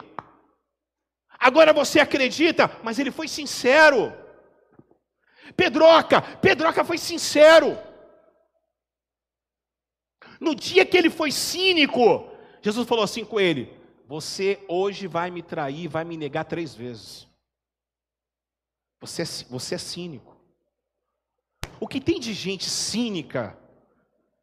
Agora 1.39 1.73
você 1.73 2.01
acredita, 2.01 2.71
mas 2.83 2.99
ele 2.99 3.11
foi 3.11 3.29
sincero. 3.29 4.13
Pedroca, 5.57 6.23
Pedroca 6.23 6.83
foi 6.85 6.97
sincero. 6.97 7.79
No 10.41 10.55
dia 10.55 10.87
que 10.87 10.97
ele 10.97 11.11
foi 11.11 11.31
cínico, 11.31 12.31
Jesus 12.63 12.89
falou 12.89 13.05
assim 13.05 13.25
com 13.25 13.39
ele: 13.39 13.79
Você 14.07 14.65
hoje 14.69 15.07
vai 15.07 15.31
me 15.31 15.43
trair, 15.43 15.87
vai 15.87 16.05
me 16.05 16.17
negar 16.17 16.45
três 16.45 16.75
vezes. 16.75 17.29
Você 19.07 19.21
é, 19.21 19.27
você 19.51 19.75
é 19.75 19.79
cínico. 19.79 20.35
O 21.79 21.87
que 21.87 22.01
tem 22.01 22.19
de 22.19 22.33
gente 22.33 22.71
cínica, 22.71 23.59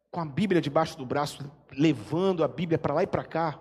com 0.08 0.20
a 0.20 0.24
Bíblia 0.24 0.60
debaixo 0.60 0.96
do 0.96 1.04
braço, 1.04 1.50
levando 1.72 2.44
a 2.44 2.48
Bíblia 2.48 2.78
para 2.78 2.94
lá 2.94 3.02
e 3.02 3.06
para 3.06 3.24
cá, 3.24 3.60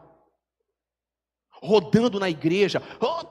rodando 1.63 2.19
na 2.19 2.29
igreja, 2.29 2.79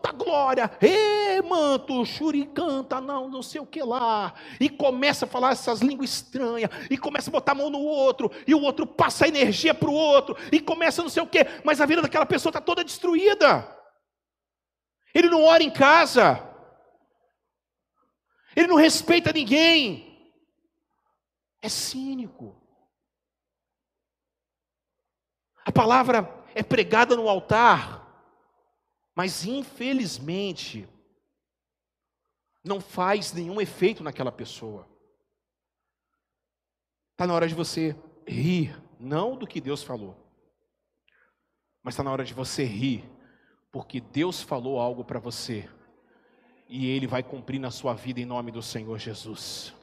tá 0.03 0.11
glória, 0.11 0.69
ê, 0.81 1.41
manto, 1.43 2.05
xuricanta, 2.05 3.01
não, 3.01 3.29
não 3.29 3.43
sei 3.43 3.61
o 3.61 3.67
que 3.67 3.83
lá, 3.83 4.35
e 4.59 4.69
começa 4.69 5.25
a 5.25 5.29
falar 5.29 5.53
essas 5.53 5.81
línguas 5.81 6.11
estranhas, 6.11 6.71
e 6.91 6.99
começa 6.99 7.31
a 7.31 7.33
botar 7.33 7.53
a 7.53 7.57
mão 7.57 7.71
no 7.71 7.81
outro, 7.81 8.33
e 8.49 8.55
o 8.55 8.63
outro 8.63 8.85
passa 8.85 9.27
a 9.27 9.29
energia 9.29 9.75
para 9.75 9.91
o 9.91 9.95
outro, 9.95 10.37
e 10.51 10.59
começa 10.59 11.03
não 11.03 11.09
sei 11.09 11.23
o 11.23 11.27
que, 11.27 11.47
mas 11.65 11.81
a 11.81 11.87
vida 11.87 12.03
daquela 12.03 12.27
pessoa 12.27 12.51
está 12.51 12.61
toda 12.61 12.83
destruída. 12.83 13.77
Ele 15.15 15.29
não 15.29 15.45
ora 15.45 15.63
em 15.63 15.71
casa, 15.71 16.50
ele 18.55 18.67
não 18.67 18.77
respeita 18.77 19.33
ninguém, 19.33 20.35
é 21.63 21.69
cínico. 21.69 22.57
A 25.65 25.71
palavra 25.71 26.29
é 26.55 26.63
pregada 26.63 27.15
no 27.15 27.29
altar, 27.29 28.01
mas 29.15 29.45
infelizmente 29.45 30.89
não 32.65 32.81
faz 32.81 33.33
nenhum 33.33 33.61
efeito 33.61 34.03
naquela 34.03 34.33
pessoa. 34.33 34.89
Está 37.13 37.27
na 37.27 37.35
hora 37.35 37.47
de 37.47 37.55
você 37.55 37.95
rir, 38.27 38.77
não 38.99 39.37
do 39.37 39.47
que 39.47 39.61
Deus 39.61 39.83
falou, 39.83 40.17
mas 41.83 41.95
está 41.95 42.03
na 42.03 42.13
hora 42.13 42.25
de 42.25 42.35
você 42.35 42.65
rir, 42.65 43.05
porque 43.71 44.01
Deus 44.01 44.43
falou 44.43 44.81
algo 44.81 45.05
para 45.05 45.19
você 45.19 45.69
e 46.71 46.89
Ele 46.89 47.07
vai 47.07 47.23
cumprir 47.23 47.59
na 47.59 47.71
sua 47.71 47.95
vida 47.95 48.21
em 48.21 48.25
nome 48.25 48.53
do 48.53 48.63
Senhor 48.63 48.97
Jesus. 48.99 49.75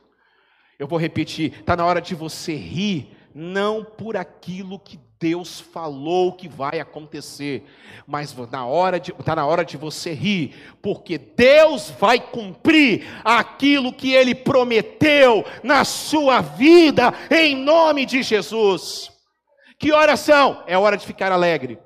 Eu 0.80 0.88
vou 0.88 0.97
repetir: 0.97 1.54
está 1.60 1.76
na 1.76 1.86
hora 1.86 2.02
de 2.02 2.15
você 2.15 2.56
rir, 2.56 3.15
não 3.36 3.84
por 3.84 4.15
aquilo 4.15 4.80
que 4.80 4.97
Deus 5.19 5.60
falou 5.60 6.34
que 6.34 6.47
vai 6.47 6.80
acontecer, 6.80 7.65
mas 8.06 8.36
na 8.52 8.65
hora 8.65 9.00
de, 9.00 9.12
está 9.12 9.36
na 9.36 9.45
hora 9.45 9.65
de 9.65 9.76
você 9.76 10.13
rir, 10.13 10.56
porque 10.82 11.17
Deus 11.17 11.89
vai 11.89 12.19
cumprir 12.19 13.06
aquilo 13.23 13.91
que 13.91 14.13
Ele 14.13 14.34
prometeu 14.34 15.43
na 15.63 15.84
sua 15.84 16.39
vida, 16.39 17.13
em 17.30 17.56
nome 17.56 18.06
de 18.06 18.23
Jesus. 18.23 19.12
Que 19.80 19.91
horas 19.91 20.19
são? 20.21 20.63
É 20.67 20.78
hora 20.78 20.95
de 20.95 21.06
ficar 21.06 21.32
alegre. 21.32 21.80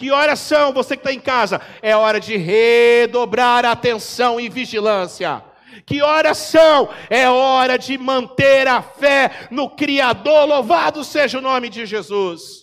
Que 0.00 0.10
horas 0.10 0.38
são, 0.38 0.72
você 0.72 0.96
que 0.96 1.02
está 1.02 1.12
em 1.12 1.20
casa? 1.20 1.60
É 1.82 1.94
hora 1.94 2.18
de 2.18 2.34
redobrar 2.34 3.66
atenção 3.66 4.40
e 4.40 4.48
vigilância. 4.48 5.44
Que 5.84 6.00
horas 6.00 6.38
são? 6.38 6.88
É 7.10 7.28
hora 7.28 7.78
de 7.78 7.98
manter 7.98 8.66
a 8.66 8.80
fé 8.80 9.48
no 9.50 9.68
Criador, 9.68 10.46
louvado 10.46 11.04
seja 11.04 11.36
o 11.36 11.42
nome 11.42 11.68
de 11.68 11.84
Jesus. 11.84 12.59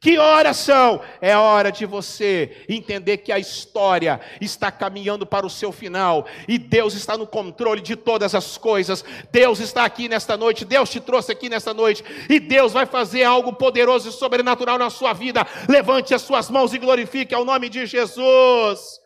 Que 0.00 0.18
horas 0.18 0.58
são? 0.58 1.00
É 1.20 1.36
hora 1.36 1.72
de 1.72 1.86
você 1.86 2.64
entender 2.68 3.18
que 3.18 3.32
a 3.32 3.38
história 3.38 4.20
está 4.40 4.70
caminhando 4.70 5.26
para 5.26 5.46
o 5.46 5.50
seu 5.50 5.72
final 5.72 6.26
e 6.46 6.58
Deus 6.58 6.94
está 6.94 7.16
no 7.16 7.26
controle 7.26 7.80
de 7.80 7.96
todas 7.96 8.34
as 8.34 8.58
coisas. 8.58 9.04
Deus 9.32 9.58
está 9.58 9.84
aqui 9.84 10.08
nesta 10.08 10.36
noite, 10.36 10.64
Deus 10.64 10.90
te 10.90 11.00
trouxe 11.00 11.32
aqui 11.32 11.48
nesta 11.48 11.72
noite 11.72 12.04
e 12.28 12.38
Deus 12.38 12.72
vai 12.72 12.84
fazer 12.84 13.24
algo 13.24 13.54
poderoso 13.54 14.08
e 14.08 14.12
sobrenatural 14.12 14.78
na 14.78 14.90
sua 14.90 15.12
vida. 15.12 15.46
Levante 15.68 16.14
as 16.14 16.22
suas 16.22 16.50
mãos 16.50 16.74
e 16.74 16.78
glorifique 16.78 17.34
ao 17.34 17.44
nome 17.44 17.68
de 17.68 17.86
Jesus. 17.86 19.00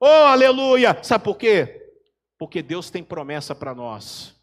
Oh, 0.00 0.06
aleluia! 0.06 0.98
Sabe 1.02 1.24
por 1.24 1.36
quê? 1.36 1.82
Porque 2.38 2.62
Deus 2.62 2.90
tem 2.90 3.02
promessa 3.02 3.54
para 3.54 3.74
nós. 3.74 4.33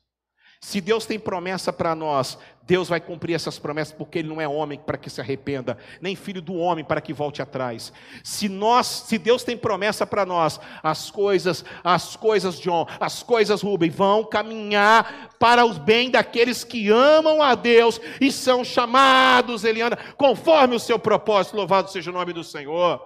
Se 0.64 0.80
Deus 0.80 1.08
tem 1.08 1.18
promessa 1.18 1.74
para 1.74 1.96
nós, 1.96 2.38
Deus 2.62 2.88
vai 2.88 3.02
cumprir 3.02 3.34
essas 3.34 3.58
promessas, 3.58 3.94
porque 3.94 4.20
Ele 4.20 4.28
não 4.28 4.40
é 4.40 4.48
homem 4.48 4.80
para 4.80 4.96
que 4.96 5.10
se 5.10 5.20
arrependa, 5.20 5.76
nem 6.00 6.16
filho 6.16 6.40
do 6.40 6.54
homem 6.54 6.86
para 6.86 7.02
que 7.02 7.12
volte 7.12 7.42
atrás. 7.42 7.92
Se 8.24 8.48
nós, 8.48 8.86
se 8.86 9.18
Deus 9.18 9.44
tem 9.44 9.58
promessa 9.58 10.06
para 10.06 10.24
nós, 10.24 10.60
as 10.84 11.10
coisas, 11.10 11.66
as 11.84 12.16
coisas, 12.16 12.60
John, 12.60 12.86
as 13.00 13.24
coisas, 13.24 13.64
Rubem, 13.64 13.90
vão 13.90 14.24
caminhar 14.24 15.32
para 15.40 15.66
o 15.66 15.74
bem 15.74 16.12
daqueles 16.12 16.64
que 16.64 16.90
amam 16.90 17.42
a 17.42 17.56
Deus 17.56 18.00
e 18.22 18.32
são 18.32 18.64
chamados, 18.64 19.64
Eliana, 19.64 19.98
conforme 20.16 20.76
o 20.76 20.80
seu 20.80 21.00
propósito. 21.00 21.58
Louvado 21.58 21.90
seja 21.90 22.12
o 22.12 22.14
nome 22.14 22.34
do 22.34 22.44
Senhor. 22.44 23.04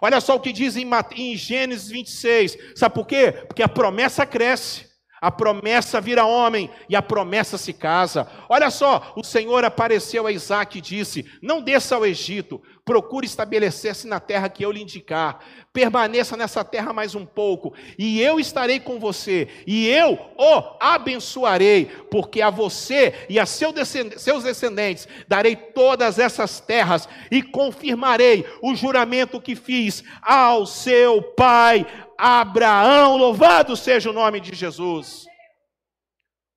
Olha 0.00 0.22
só 0.22 0.36
o 0.36 0.40
que 0.40 0.52
diz 0.52 0.74
em, 0.74 0.88
em 1.14 1.36
Gênesis 1.36 1.90
26. 1.90 2.56
Sabe 2.74 2.94
por 2.94 3.06
quê? 3.06 3.30
Porque 3.46 3.62
a 3.62 3.68
promessa 3.68 4.24
cresce. 4.24 4.83
A 5.24 5.30
promessa 5.30 6.02
vira 6.02 6.26
homem 6.26 6.68
e 6.86 6.94
a 6.94 7.00
promessa 7.00 7.56
se 7.56 7.72
casa. 7.72 8.28
Olha 8.46 8.70
só, 8.70 9.14
o 9.16 9.24
Senhor 9.24 9.64
apareceu 9.64 10.26
a 10.26 10.32
Isaac 10.32 10.76
e 10.76 10.82
disse: 10.82 11.24
Não 11.40 11.62
desça 11.62 11.94
ao 11.94 12.04
Egito, 12.04 12.60
procure 12.84 13.24
estabelecer-se 13.24 14.06
na 14.06 14.20
terra 14.20 14.50
que 14.50 14.62
eu 14.62 14.70
lhe 14.70 14.82
indicar. 14.82 15.40
Permaneça 15.72 16.36
nessa 16.36 16.62
terra 16.62 16.92
mais 16.92 17.14
um 17.14 17.24
pouco, 17.24 17.72
e 17.98 18.20
eu 18.20 18.38
estarei 18.38 18.78
com 18.78 19.00
você, 19.00 19.48
e 19.66 19.88
eu 19.88 20.12
o 20.38 20.76
abençoarei, 20.78 21.86
porque 22.10 22.40
a 22.42 22.50
você 22.50 23.26
e 23.28 23.40
a 23.40 23.46
seu 23.46 23.72
descend 23.72 24.16
seus 24.18 24.44
descendentes 24.44 25.08
darei 25.26 25.56
todas 25.56 26.18
essas 26.18 26.60
terras, 26.60 27.08
e 27.30 27.42
confirmarei 27.42 28.46
o 28.62 28.74
juramento 28.74 29.40
que 29.40 29.56
fiz 29.56 30.04
ao 30.22 30.66
seu 30.66 31.22
pai 31.22 31.86
Abraão, 32.26 33.18
louvado 33.18 33.76
seja 33.76 34.08
o 34.08 34.12
nome 34.14 34.40
de 34.40 34.54
Jesus. 34.54 35.26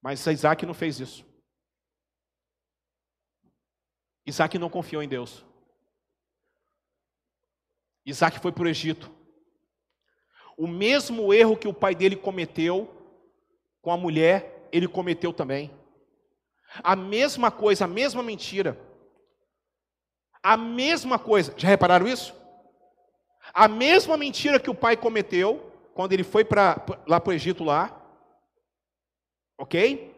Mas 0.02 0.26
Isaac 0.26 0.66
não 0.66 0.74
fez 0.74 0.98
isso. 0.98 1.26
Isaac 4.26 4.58
não 4.58 4.70
confiou 4.70 5.04
em 5.04 5.10
Deus. 5.10 5.44
Isaac 8.06 8.40
foi 8.40 8.54
para 8.54 8.64
o 8.64 8.68
Egito. 8.70 9.12
O 10.56 10.68
mesmo 10.68 11.34
erro 11.34 11.58
que 11.58 11.68
o 11.68 11.74
pai 11.74 11.94
dele 11.94 12.16
cometeu 12.16 12.90
com 13.82 13.92
a 13.92 13.98
mulher, 13.98 14.70
ele 14.72 14.88
cometeu 14.88 15.34
também. 15.34 15.70
A 16.82 16.96
mesma 16.96 17.52
coisa, 17.52 17.84
a 17.84 17.90
mesma 17.90 18.24
mentira. 18.24 18.80
A 20.42 20.56
mesma 20.56 21.20
coisa. 21.20 21.54
Já 21.58 21.68
repararam 21.68 22.08
isso? 22.08 22.34
A 23.58 23.68
mesma 23.68 24.16
mentira 24.16 24.60
que 24.60 24.70
o 24.70 24.76
pai 24.76 24.96
cometeu 24.96 25.72
quando 25.96 26.14
ele 26.14 26.24
foi 26.24 26.46
pra, 26.46 26.80
lá 27.08 27.20
para 27.20 27.32
o 27.32 27.34
Egito 27.34 27.64
lá, 27.64 28.00
ok? 29.60 30.14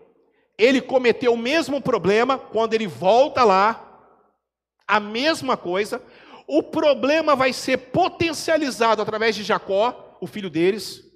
Ele 0.57 0.81
cometeu 0.81 1.31
o 1.31 1.37
mesmo 1.37 1.81
problema 1.81 2.37
quando 2.37 2.73
ele 2.73 2.85
volta 2.85 3.45
lá, 3.45 4.11
a 4.85 4.99
mesma 4.99 5.55
coisa. 5.55 6.03
O 6.45 6.61
problema 6.61 7.33
vai 7.33 7.53
ser 7.53 7.77
potencializado 7.77 9.01
através 9.01 9.37
de 9.37 9.43
Jacó, 9.43 10.17
o 10.19 10.27
filho 10.27 10.49
deles, 10.49 11.08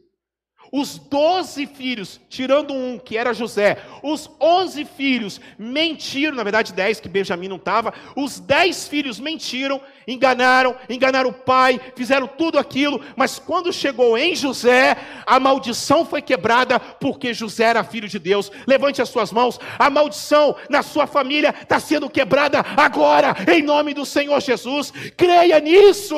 os 0.76 0.98
doze 0.98 1.68
filhos, 1.68 2.20
tirando 2.28 2.74
um 2.74 2.98
que 2.98 3.16
era 3.16 3.32
José, 3.32 3.78
os 4.02 4.28
onze 4.42 4.84
filhos 4.84 5.40
mentiram, 5.56 6.36
na 6.36 6.42
verdade 6.42 6.74
dez, 6.74 7.00
que 7.00 7.08
Benjamim 7.08 7.48
não 7.48 7.58
estava, 7.58 7.94
os 8.16 8.40
dez 8.40 8.88
filhos 8.88 9.20
mentiram, 9.20 9.80
enganaram, 10.08 10.76
enganaram 10.90 11.30
o 11.30 11.34
pai, 11.34 11.80
fizeram 11.96 12.26
tudo 12.26 12.58
aquilo, 12.58 13.00
mas 13.16 13.38
quando 13.38 13.72
chegou 13.72 14.18
em 14.18 14.36
José, 14.36 14.98
a 15.28 15.40
maldição 15.40 16.04
foi 16.04 16.24
quebrada, 16.24 16.80
porque 16.80 17.36
José 17.36 17.66
era 17.66 17.84
filho 17.84 18.08
de 18.08 18.18
Deus. 18.18 18.52
Levante 18.66 19.00
as 19.00 19.10
suas 19.10 19.32
mãos, 19.32 19.60
a 19.78 19.92
maldição 19.92 20.56
na 20.72 20.82
sua 20.82 21.06
família 21.06 21.54
está 21.62 21.80
sendo 21.80 22.10
quebrada 22.10 22.66
agora, 22.76 23.36
em 23.48 23.62
nome 23.62 23.94
do 23.94 24.08
Senhor 24.08 24.42
Jesus. 24.42 24.92
Creia 25.16 25.60
nisso, 25.60 26.16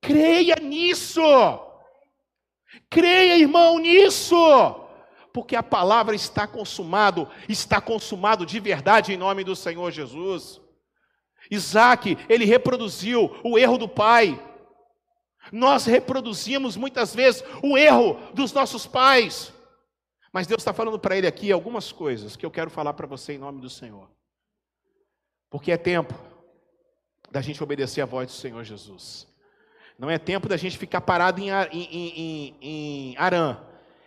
creia 0.00 0.56
nisso. 0.56 1.20
Creia, 2.88 3.36
irmão, 3.36 3.78
nisso, 3.78 4.36
porque 5.32 5.54
a 5.54 5.62
palavra 5.62 6.14
está 6.14 6.46
consumado, 6.46 7.28
está 7.48 7.80
consumado 7.80 8.46
de 8.46 8.58
verdade 8.58 9.12
em 9.12 9.16
nome 9.16 9.44
do 9.44 9.54
Senhor 9.54 9.90
Jesus. 9.90 10.60
Isaac, 11.50 12.16
ele 12.28 12.44
reproduziu 12.44 13.36
o 13.44 13.58
erro 13.58 13.78
do 13.78 13.88
pai. 13.88 14.40
Nós 15.52 15.84
reproduzimos 15.84 16.76
muitas 16.76 17.14
vezes 17.14 17.42
o 17.62 17.76
erro 17.76 18.18
dos 18.34 18.52
nossos 18.52 18.86
pais. 18.86 19.52
Mas 20.32 20.46
Deus 20.46 20.60
está 20.60 20.72
falando 20.72 20.98
para 20.98 21.16
ele 21.16 21.26
aqui 21.26 21.50
algumas 21.50 21.90
coisas 21.90 22.36
que 22.36 22.46
eu 22.46 22.50
quero 22.50 22.70
falar 22.70 22.92
para 22.94 23.06
você 23.06 23.32
em 23.32 23.38
nome 23.38 23.60
do 23.60 23.70
Senhor. 23.70 24.08
Porque 25.48 25.72
é 25.72 25.76
tempo 25.76 26.14
da 27.30 27.40
gente 27.40 27.62
obedecer 27.62 28.00
a 28.00 28.06
voz 28.06 28.28
do 28.28 28.32
Senhor 28.32 28.62
Jesus. 28.62 29.29
Não 30.00 30.08
é 30.08 30.16
tempo 30.16 30.48
da 30.48 30.56
gente 30.56 30.78
ficar 30.78 31.02
parado 31.02 31.42
em, 31.42 31.50
em, 31.50 31.76
em, 31.92 32.56
em 32.62 33.16
Arã. 33.18 33.58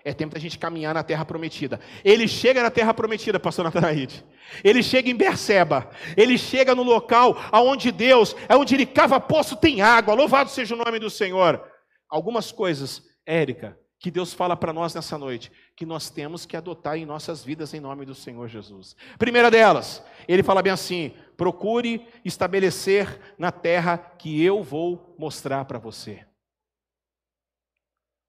É 0.03 0.11
tempo 0.11 0.33
da 0.33 0.41
gente 0.41 0.57
caminhar 0.57 0.91
na 0.91 1.03
terra 1.03 1.23
prometida. 1.23 1.79
Ele 2.03 2.27
chega 2.27 2.63
na 2.63 2.71
terra 2.71 2.95
prometida, 2.95 3.39
pastor 3.39 3.63
Natanaide. 3.63 4.25
Ele 4.63 4.81
chega 4.81 5.07
em 5.07 5.15
Berseba. 5.15 5.87
Ele 6.17 6.35
chega 6.35 6.73
no 6.73 6.81
local 6.81 7.37
aonde 7.51 7.91
Deus, 7.91 8.35
é 8.49 8.57
onde 8.57 8.73
ele 8.73 8.87
cava 8.87 9.19
poço, 9.19 9.55
tem 9.55 9.83
água. 9.83 10.15
Louvado 10.15 10.49
seja 10.49 10.73
o 10.73 10.77
nome 10.83 10.97
do 10.97 11.11
Senhor. 11.11 11.63
Algumas 12.09 12.51
coisas, 12.51 13.03
Érica, 13.23 13.77
que 14.03 14.11
Deus 14.11 14.33
fala 14.33 14.57
para 14.57 14.73
nós 14.73 14.93
nessa 14.93 15.17
noite, 15.17 15.49
que 15.77 15.85
nós 15.85 16.09
temos 16.09 16.45
que 16.45 16.57
adotar 16.57 16.97
em 16.97 17.05
nossas 17.05 17.41
vidas 17.41 17.73
em 17.73 17.79
nome 17.79 18.05
do 18.05 18.13
Senhor 18.13 18.49
Jesus. 18.49 18.97
Primeira 19.17 19.49
delas, 19.49 20.03
ele 20.27 20.43
fala 20.43 20.61
bem 20.61 20.73
assim: 20.73 21.13
procure 21.37 22.05
estabelecer 22.25 23.17
na 23.37 23.49
terra 23.49 23.97
que 23.97 24.43
eu 24.43 24.61
vou 24.61 25.15
mostrar 25.17 25.63
para 25.63 25.79
você. 25.79 26.25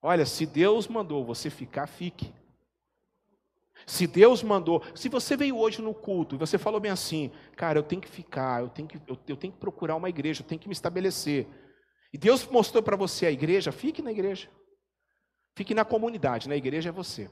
Olha, 0.01 0.25
se 0.25 0.47
Deus 0.47 0.87
mandou 0.87 1.25
você 1.25 1.51
ficar, 1.51 1.89
fique. 1.89 2.33
Se 3.85 4.07
Deus 4.07 4.45
mandou, 4.45 4.81
se 4.95 5.09
você 5.09 5.37
veio 5.37 5.59
hoje 5.59 5.83
no 5.83 5.93
culto 5.93 6.37
e 6.37 6.39
você 6.39 6.57
falou 6.57 6.79
bem 6.79 6.93
assim, 6.93 7.33
cara, 7.57 7.81
eu 7.81 7.83
tenho 7.83 8.01
que 8.01 8.09
ficar, 8.09 8.63
eu 8.63 8.69
tenho 8.69 8.87
que, 8.87 8.97
eu, 9.09 9.19
eu 9.27 9.37
tenho 9.37 9.53
que 9.53 9.59
procurar 9.59 9.97
uma 9.97 10.09
igreja, 10.09 10.41
eu 10.41 10.47
tenho 10.47 10.61
que 10.61 10.69
me 10.69 10.73
estabelecer. 10.73 11.49
E 12.13 12.17
Deus 12.17 12.47
mostrou 12.47 12.81
para 12.81 12.95
você 12.95 13.27
a 13.27 13.33
igreja, 13.33 13.73
fique 13.73 14.01
na 14.01 14.13
igreja. 14.13 14.49
Fique 15.55 15.75
na 15.75 15.85
comunidade, 15.85 16.49
na 16.49 16.57
igreja 16.57 16.89
é 16.89 16.93
você. 16.93 17.31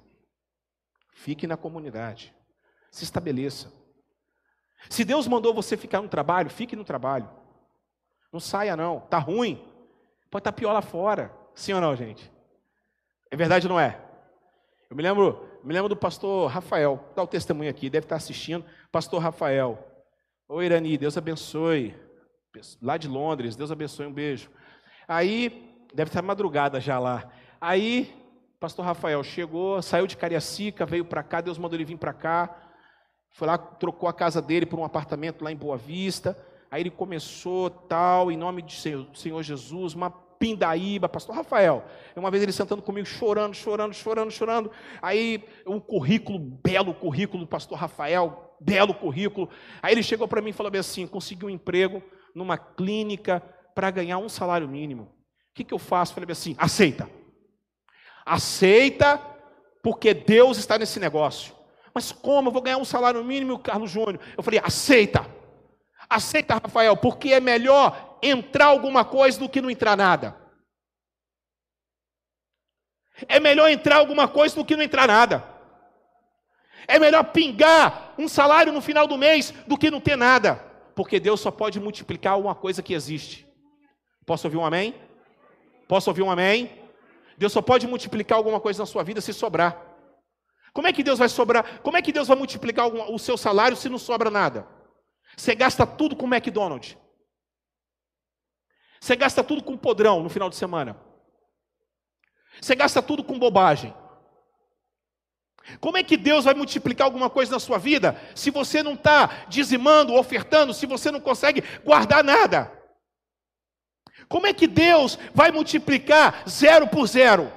Fique 1.13 1.47
na 1.47 1.57
comunidade. 1.57 2.35
Se 2.91 3.05
estabeleça. 3.05 3.73
Se 4.89 5.05
Deus 5.05 5.27
mandou 5.27 5.55
você 5.55 5.77
ficar 5.77 6.01
no 6.01 6.09
trabalho, 6.09 6.51
fique 6.51 6.77
no 6.77 6.85
trabalho. 6.85 7.29
Não 8.33 8.41
saia 8.41 8.77
não, 8.77 9.01
tá 9.01 9.19
ruim. 9.19 9.57
Pode 10.31 10.41
estar 10.41 10.53
tá 10.53 10.59
pior 10.59 10.73
lá 10.73 10.83
fora. 10.83 11.33
Sim 11.55 11.75
ou 11.75 11.81
não, 11.81 11.95
gente? 11.95 12.31
É 13.31 13.37
verdade 13.37 13.67
ou 13.67 13.73
não 13.73 13.81
é? 13.81 14.01
Eu 14.89 14.97
me 14.97 15.03
lembro, 15.03 15.49
me 15.65 15.73
lembro 15.73 15.89
do 15.89 15.97
pastor 15.97 16.51
Rafael, 16.51 17.13
dá 17.15 17.23
o 17.23 17.27
testemunho 17.27 17.71
aqui, 17.71 17.91
deve 17.91 18.05
estar 18.05 18.17
assistindo. 18.17 18.65
Pastor 18.91 19.21
Rafael. 19.21 19.79
Oi, 20.49 20.67
Irani, 20.67 20.99
Deus 20.99 21.17
abençoe. 21.17 21.95
Lá 22.81 22.97
de 22.97 23.09
Londres, 23.09 23.57
Deus 23.57 23.71
abençoe, 23.71 24.07
um 24.07 24.13
beijo. 24.13 24.51
Aí, 25.09 25.87
deve 25.95 26.11
estar 26.11 26.23
madrugada 26.23 26.81
já 26.81 26.99
lá. 26.99 27.31
Aí, 27.65 28.13
pastor 28.59 28.85
Rafael 28.85 29.23
chegou, 29.23 29.81
saiu 29.81 30.05
de 30.09 30.17
Cariacica, 30.17 30.85
veio 30.85 31.05
para 31.05 31.23
cá, 31.23 31.41
Deus 31.41 31.57
mandou 31.57 31.77
ele 31.77 31.85
vir 31.85 31.97
para 31.97 32.13
cá. 32.13 32.53
Foi 33.31 33.47
lá, 33.47 33.57
trocou 33.57 34.09
a 34.09 34.13
casa 34.13 34.43
dele 34.43 34.67
por 34.67 34.81
um 34.81 34.85
apartamento 34.85 35.45
lá 35.45 35.53
em 35.53 35.57
Boa 35.57 35.77
Vista. 35.77 36.37
Aí 36.69 36.83
ele 36.83 36.91
começou, 36.91 37.71
tal, 37.71 38.33
em 38.33 38.37
nome 38.37 38.63
do 38.63 39.17
Senhor 39.17 39.41
Jesus, 39.45 39.95
uma 39.95 40.11
pindaíba, 40.11 41.09
pastor 41.09 41.37
Rafael. 41.37 41.85
Uma 42.17 42.33
vez 42.33 42.43
ele 42.43 42.51
sentando 42.51 42.83
comigo, 42.83 43.07
chorando, 43.07 43.55
chorando, 43.55 43.95
chorando, 43.95 44.33
chorando. 44.33 44.73
Aí 45.01 45.45
um 45.65 45.79
currículo, 45.79 46.41
belo 46.41 46.93
currículo 46.93 47.45
do 47.45 47.49
pastor 47.49 47.79
Rafael, 47.79 48.57
belo 48.61 48.93
currículo. 48.93 49.49
Aí 49.81 49.95
ele 49.95 50.03
chegou 50.03 50.27
para 50.27 50.43
mim 50.43 50.51
e 50.51 50.53
falou 50.53 50.73
assim: 50.77 51.07
consegui 51.07 51.47
um 51.47 51.51
emprego 51.51 52.03
numa 52.35 52.59
clínica 52.59 53.41
para 53.73 53.89
ganhar 53.89 54.19
um 54.19 54.29
salário 54.29 54.69
mínimo. 54.69 55.05
O 55.05 55.55
que, 55.55 55.63
que 55.63 55.73
eu 55.73 55.79
faço? 55.79 56.13
Falei 56.13 56.29
assim: 56.33 56.57
aceita. 56.59 57.22
Aceita, 58.25 59.21
porque 59.83 60.15
Deus 60.15 60.59
está 60.59 60.79
nesse 60.79 61.01
negócio. 61.01 61.55
Mas 61.95 62.13
como 62.13 62.49
eu 62.49 62.53
vou 62.53 62.63
ganhar 62.63 62.79
um 62.79 62.85
salário 62.85 63.23
mínimo, 63.23 63.59
Carlos 63.59 63.91
Júnior? 63.91 64.21
Eu 64.37 64.43
falei: 64.43 64.61
aceita. 64.63 65.27
Aceita, 66.09 66.55
Rafael, 66.63 66.97
porque 66.97 67.33
é 67.33 67.41
melhor 67.41 68.19
entrar 68.23 68.67
alguma 68.67 69.05
coisa 69.05 69.39
do 69.39 69.49
que 69.49 69.61
não 69.61 69.71
entrar 69.71 69.97
nada. 69.97 70.37
É 73.29 73.39
melhor 73.39 73.69
entrar 73.69 73.97
alguma 73.97 74.27
coisa 74.29 74.55
do 74.55 74.65
que 74.65 74.77
não 74.77 74.83
entrar 74.83 75.07
nada. 75.07 75.45
É 76.89 76.99
melhor 76.99 77.25
pingar 77.25 78.15
um 78.19 78.29
salário 78.29 78.73
no 78.73 78.81
final 78.81 79.07
do 79.07 79.17
mês 79.17 79.53
do 79.67 79.79
que 79.79 79.91
não 79.91 80.01
ter 80.01 80.17
nada. 80.17 80.57
Porque 80.95 81.21
Deus 81.21 81.41
só 81.41 81.51
pode 81.51 81.81
multiplicar 81.81 82.39
uma 82.39 82.55
coisa 82.55 82.83
que 82.83 82.93
existe. 82.93 83.47
Posso 84.27 84.47
ouvir 84.47 84.57
um 84.57 84.65
amém? 84.65 84.95
Posso 85.89 86.11
ouvir 86.11 86.23
um 86.23 86.31
amém? 86.31 86.82
Deus 87.43 87.53
só 87.53 87.61
pode 87.61 87.89
multiplicar 87.89 88.39
alguma 88.39 88.61
coisa 88.61 88.81
na 88.81 88.87
sua 88.87 89.03
vida 89.03 89.21
se 89.21 89.33
sobrar. 89.33 89.77
Como 90.73 90.87
é 90.87 90.93
que 90.93 91.03
Deus 91.03 91.19
vai 91.19 91.29
sobrar? 91.29 91.81
Como 91.81 91.97
é 91.97 92.01
que 92.01 92.13
Deus 92.13 92.29
vai 92.29 92.37
multiplicar 92.37 92.87
o 92.87 93.19
seu 93.19 93.37
salário 93.37 93.77
se 93.77 93.89
não 93.89 93.99
sobra 93.99 94.31
nada? 94.31 94.65
Você 95.37 95.53
gasta 95.53 95.85
tudo 95.85 96.15
com 96.15 96.33
McDonald's. 96.33 96.97
Você 99.01 99.17
gasta 99.17 99.43
tudo 99.43 99.61
com 99.61 99.77
podrão 99.77 100.23
no 100.23 100.29
final 100.29 100.49
de 100.49 100.55
semana. 100.55 100.97
Você 102.61 102.77
gasta 102.77 103.03
tudo 103.03 103.25
com 103.25 103.37
bobagem. 103.41 103.93
Como 105.81 105.97
é 105.97 106.05
que 106.05 106.17
Deus 106.17 106.45
vai 106.45 106.55
multiplicar 106.55 107.07
alguma 107.07 107.29
coisa 107.29 107.51
na 107.51 107.59
sua 107.59 107.77
vida 107.77 108.17
se 108.37 108.53
você 108.53 108.85
não 108.85 108.95
está 108.95 109.47
dizimando, 109.49 110.15
ofertando, 110.15 110.73
se 110.73 110.87
você 110.87 111.11
não 111.11 111.21
consegue 111.21 111.65
guardar 111.85 112.23
nada? 112.23 112.71
Como 114.29 114.47
é 114.47 114.53
que 114.53 114.67
Deus 114.67 115.19
vai 115.35 115.51
multiplicar 115.51 116.49
zero 116.49 116.87
por 116.89 117.07
zero? 117.07 117.53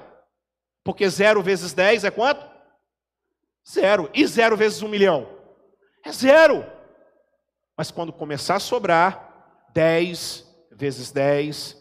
Porque 0.83 1.09
zero 1.09 1.41
vezes 1.41 1.73
dez 1.73 2.03
é 2.03 2.11
quanto? 2.11 2.45
Zero. 3.67 4.09
E 4.13 4.25
zero 4.27 4.55
vezes 4.55 4.81
um 4.81 4.87
milhão? 4.87 5.27
É 6.03 6.11
zero. 6.11 6.65
Mas 7.77 7.91
quando 7.91 8.13
começar 8.13 8.55
a 8.55 8.59
sobrar, 8.59 9.65
dez 9.73 10.45
vezes 10.71 11.11
dez 11.11 11.77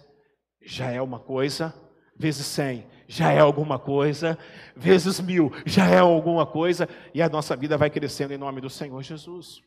já 0.62 0.90
é 0.90 1.00
uma 1.00 1.20
coisa, 1.20 1.74
vezes 2.16 2.46
cem 2.46 2.86
já 3.06 3.30
é 3.30 3.38
alguma 3.38 3.78
coisa, 3.78 4.38
vezes 4.74 5.20
mil 5.20 5.52
já 5.66 5.86
é 5.88 5.98
alguma 5.98 6.46
coisa, 6.46 6.88
e 7.12 7.20
a 7.22 7.28
nossa 7.28 7.54
vida 7.54 7.76
vai 7.76 7.90
crescendo 7.90 8.32
em 8.32 8.38
nome 8.38 8.60
do 8.60 8.70
Senhor 8.70 9.02
Jesus. 9.02 9.60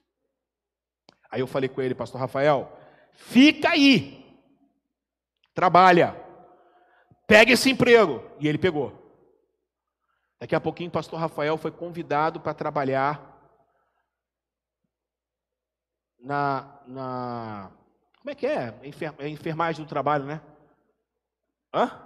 Aí 1.30 1.41
eu 1.41 1.47
falei 1.47 1.70
com 1.70 1.82
ele, 1.82 1.93
pastor 1.93 2.20
Rafael, 2.20 2.76
fica 3.13 3.70
aí, 3.70 4.26
trabalha, 5.57 6.15
pega 7.25 7.51
esse 7.51 7.71
emprego. 7.71 8.23
E 8.39 8.47
ele 8.47 8.59
pegou. 8.59 8.93
Daqui 10.39 10.53
a 10.53 10.61
pouquinho, 10.61 10.89
o 10.89 10.93
pastor 10.93 11.19
Rafael 11.19 11.57
foi 11.57 11.71
convidado 11.71 12.39
para 12.39 12.53
trabalhar 12.53 13.41
na, 16.19 16.79
na. 16.85 17.71
Como 18.19 18.29
é 18.29 18.35
que 18.35 18.45
é? 18.45 18.71
é? 19.19 19.27
Enfermagem 19.27 19.83
do 19.83 19.89
trabalho, 19.89 20.25
né? 20.25 20.41
Hã? 21.73 22.03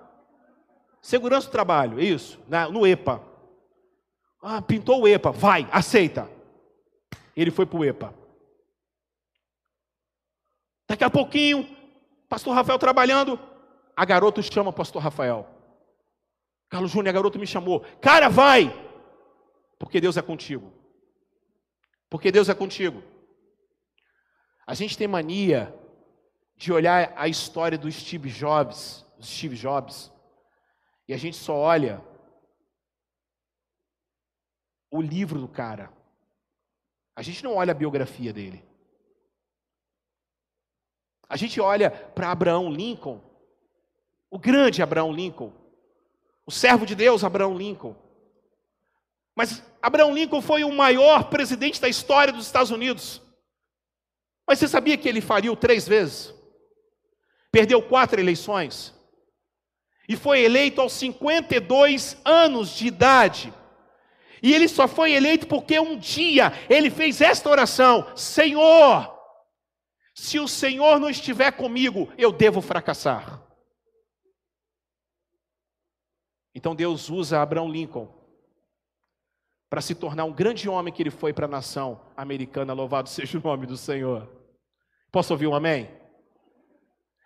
Segurança 1.02 1.48
do 1.48 1.52
trabalho, 1.52 2.00
isso, 2.00 2.40
no 2.72 2.88
EPA. 2.88 3.22
Ah, 4.42 4.62
pintou 4.62 5.02
o 5.02 5.08
EPA, 5.10 5.32
vai, 5.32 5.68
aceita. 5.74 6.30
Ele 7.36 7.52
foi 7.52 7.66
para 7.66 7.80
o 7.80 7.84
EPA. 7.84 8.14
Daqui 10.88 11.04
a 11.04 11.10
pouquinho, 11.10 11.68
pastor 12.32 12.56
Rafael 12.56 12.80
trabalhando, 12.80 13.38
a 13.94 14.06
garota 14.06 14.42
chama 14.42 14.72
pastor 14.72 15.02
Rafael. 15.02 15.46
Carlos 16.70 16.90
Júnior, 16.90 17.10
a 17.10 17.12
garota 17.12 17.38
me 17.38 17.46
chamou. 17.46 17.82
Cara, 18.02 18.30
vai! 18.30 18.74
Porque 19.78 20.00
Deus 20.00 20.16
é 20.16 20.22
contigo. 20.22 20.72
Porque 22.10 22.32
Deus 22.32 22.48
é 22.48 22.56
contigo. 22.56 23.04
A 24.66 24.74
gente 24.74 24.98
tem 24.98 25.10
mania 25.10 25.78
de 26.56 26.72
olhar 26.72 27.12
a 27.18 27.28
história 27.28 27.78
do 27.78 27.92
Steve 27.92 28.30
Jobs, 28.30 29.06
do 29.18 29.26
Steve 29.26 29.58
Jobs, 29.58 30.10
e 31.10 31.14
a 31.14 31.18
gente 31.18 31.36
só 31.36 31.54
olha 31.54 32.02
o 34.90 35.02
livro 35.02 35.38
do 35.38 35.50
cara. 35.50 35.92
A 37.14 37.22
gente 37.22 37.44
não 37.44 37.56
olha 37.56 37.72
a 37.72 37.76
biografia 37.82 38.32
dele. 38.32 38.71
A 41.32 41.38
gente 41.38 41.62
olha 41.62 41.90
para 41.90 42.30
Abraão 42.30 42.70
Lincoln, 42.70 43.22
o 44.30 44.38
grande 44.38 44.82
Abraão 44.82 45.14
Lincoln, 45.14 45.54
o 46.46 46.52
servo 46.52 46.86
de 46.86 46.94
Deus 46.94 47.24
Abraão 47.24 47.58
Lincoln. 47.58 47.96
Mas 49.34 49.64
Abraão 49.82 50.14
Lincoln 50.14 50.42
foi 50.42 50.66
o 50.66 50.74
maior 50.74 51.30
presidente 51.30 51.80
da 51.80 51.88
história 51.88 52.34
dos 52.34 52.48
Estados 52.48 52.70
Unidos. 52.70 53.22
Mas 54.46 54.60
você 54.60 54.68
sabia 54.68 54.98
que 54.98 55.08
ele 55.08 55.22
faliu 55.22 55.56
três 55.56 55.88
vezes? 55.88 56.34
Perdeu 57.50 57.82
quatro 57.82 58.20
eleições 58.20 58.94
e 60.10 60.18
foi 60.18 60.42
eleito 60.42 60.82
aos 60.82 60.92
52 60.92 62.18
anos 62.26 62.76
de 62.76 62.88
idade. 62.88 63.54
E 64.44 64.54
ele 64.54 64.68
só 64.68 64.86
foi 64.86 65.14
eleito 65.14 65.48
porque 65.48 65.80
um 65.80 65.98
dia 65.98 66.52
ele 66.70 66.90
fez 66.90 67.22
esta 67.22 67.50
oração: 67.50 68.06
Senhor, 68.18 69.11
se 70.14 70.40
o 70.40 70.48
Senhor 70.48 71.00
não 71.00 71.10
estiver 71.10 71.52
comigo, 71.52 72.12
eu 72.18 72.32
devo 72.32 72.62
fracassar. 72.62 73.42
Então 76.54 76.76
Deus 76.76 77.10
usa 77.10 77.42
Abraão 77.42 77.70
Lincoln 77.70 78.14
para 79.70 79.80
se 79.80 79.96
tornar 79.96 80.26
um 80.26 80.34
grande 80.34 80.68
homem 80.68 80.94
que 80.94 81.02
ele 81.02 81.10
foi 81.10 81.32
para 81.32 81.46
a 81.46 81.50
nação 81.50 82.02
americana, 82.16 82.74
louvado 82.74 83.08
seja 83.10 83.38
o 83.38 83.42
nome 83.42 83.66
do 83.66 83.78
Senhor. 83.78 84.30
Posso 85.12 85.34
ouvir 85.34 85.48
um 85.48 85.56
amém? 85.56 85.90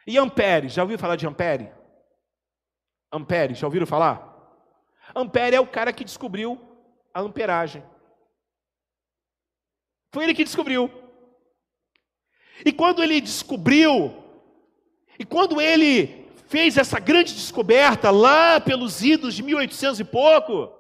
E 0.06 0.18
Ampere, 0.18 0.70
já 0.70 0.84
ouviu 0.84 1.00
falar 1.00 1.16
de 1.16 1.26
Ampere? 1.26 1.72
Ampere, 3.12 3.56
já 3.56 3.66
ouviram 3.66 3.88
falar? 3.88 4.32
Ampere 5.16 5.56
é 5.56 5.60
o 5.60 5.68
cara 5.68 5.92
que 5.92 6.04
descobriu 6.04 6.60
a 7.14 7.22
amperagem. 7.22 7.84
Foi 10.12 10.24
ele 10.24 10.34
que 10.34 10.44
descobriu. 10.44 11.05
E 12.64 12.72
quando 12.72 13.04
ele 13.04 13.20
descobriu, 13.20 14.24
e 15.18 15.26
quando 15.26 15.60
ele 15.60 16.26
fez 16.48 16.78
essa 16.78 17.00
grande 17.00 17.34
descoberta 17.34 18.12
lá 18.12 18.60
pelos 18.60 19.02
idos 19.02 19.34
de 19.34 19.44
1800 19.44 20.00
e 20.00 20.04
pouco, 20.04 20.72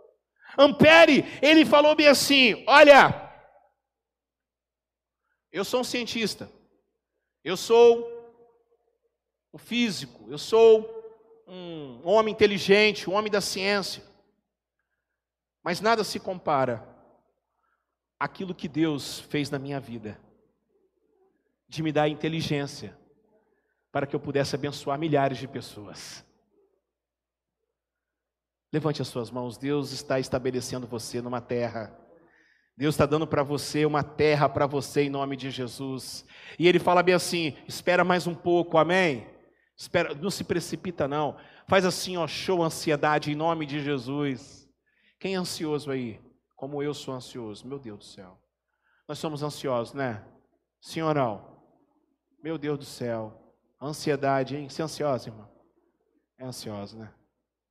Ampere, 0.57 1.25
ele 1.41 1.65
falou 1.65 1.95
bem 1.95 2.07
assim: 2.07 2.63
Olha, 2.67 3.25
eu 5.51 5.65
sou 5.65 5.81
um 5.81 5.83
cientista, 5.83 6.49
eu 7.43 7.57
sou 7.57 8.13
um 9.53 9.57
físico, 9.57 10.25
eu 10.29 10.37
sou 10.37 10.93
um 11.47 12.01
homem 12.03 12.33
inteligente, 12.33 13.09
um 13.09 13.13
homem 13.13 13.31
da 13.31 13.41
ciência. 13.41 14.03
Mas 15.63 15.81
nada 15.81 16.03
se 16.03 16.19
compara 16.19 16.87
àquilo 18.19 18.55
que 18.55 18.67
Deus 18.67 19.19
fez 19.19 19.49
na 19.49 19.59
minha 19.59 19.79
vida, 19.79 20.19
de 21.75 21.83
me 21.83 21.91
dar 21.91 22.09
inteligência 22.09 22.97
para 23.91 24.07
que 24.07 24.15
eu 24.15 24.19
pudesse 24.19 24.55
abençoar 24.55 24.97
milhares 24.97 25.37
de 25.37 25.47
pessoas. 25.47 26.25
Levante 28.71 29.01
as 29.01 29.07
suas 29.07 29.31
mãos, 29.31 29.57
Deus 29.57 29.91
está 29.91 30.19
estabelecendo 30.19 30.87
você 30.87 31.21
numa 31.21 31.39
terra 31.39 31.95
Deus 32.77 32.95
está 32.95 33.05
dando 33.05 33.25
para 33.25 33.41
você 33.41 33.85
uma 33.85 34.03
terra 34.03 34.49
para 34.49 34.67
você 34.67 35.03
em 35.03 35.09
nome 35.09 35.37
de 35.37 35.49
Jesus. 35.49 36.25
E 36.59 36.67
Ele 36.67 36.77
fala 36.77 37.01
bem 37.01 37.15
assim: 37.15 37.55
espera 37.67 38.03
mais 38.03 38.27
um 38.27 38.35
pouco, 38.35 38.77
amém? 38.77 39.27
Espera, 39.77 40.13
não 40.13 40.29
se 40.29 40.43
precipita 40.43 41.07
não. 41.07 41.37
Faz 41.67 41.85
assim, 41.85 42.17
ó, 42.17 42.27
show 42.27 42.61
ansiedade 42.61 43.31
em 43.31 43.35
nome 43.35 43.65
de 43.65 43.81
Jesus. 43.81 44.69
Quem 45.19 45.35
é 45.35 45.37
ansioso 45.37 45.89
aí? 45.89 46.19
Como 46.55 46.83
eu 46.83 46.93
sou 46.93 47.13
ansioso, 47.13 47.65
meu 47.67 47.79
Deus 47.79 47.99
do 47.99 48.05
céu. 48.05 48.37
Nós 49.07 49.19
somos 49.19 49.41
ansiosos, 49.41 49.93
né? 49.93 50.23
Não? 51.15 51.54
Meu 52.45 52.59
Deus 52.59 52.77
do 52.77 52.85
céu. 52.85 53.33
Ansiedade, 53.81 54.55
hein? 54.55 54.69
Você 54.69 54.79
é 54.79 54.85
ansiosa, 54.85 55.29
irmã? 55.29 55.49
É 56.37 56.45
ansiosa, 56.45 56.95
né? 56.95 57.11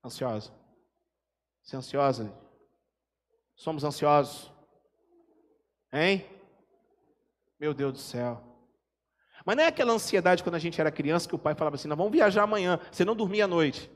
Ansiosa. 0.04 0.52
Você 1.62 1.76
é 1.76 1.78
ansiosa? 1.78 2.36
Somos 3.54 3.84
ansiosos. 3.84 4.52
Hein? 5.92 6.26
Meu 7.56 7.72
Deus 7.72 7.92
do 7.92 7.98
céu. 8.00 8.42
Mas 9.46 9.56
não 9.56 9.62
é 9.62 9.68
aquela 9.68 9.92
ansiedade 9.92 10.42
quando 10.42 10.56
a 10.56 10.58
gente 10.58 10.80
era 10.80 10.90
criança 10.90 11.28
que 11.28 11.36
o 11.36 11.38
pai 11.38 11.54
falava 11.54 11.76
assim: 11.76 11.86
nós 11.86 11.96
vamos 11.96 12.12
viajar 12.12 12.42
amanhã, 12.42 12.80
você 12.90 13.04
não 13.04 13.14
dormia 13.14 13.44
à 13.44 13.48
noite. 13.48 13.88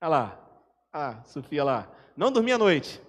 Olha 0.00 0.08
lá. 0.08 0.62
Ah, 0.92 1.24
Sofia 1.24 1.64
lá. 1.64 1.92
Não 2.16 2.30
dormia 2.30 2.54
à 2.54 2.58
noite. 2.58 3.02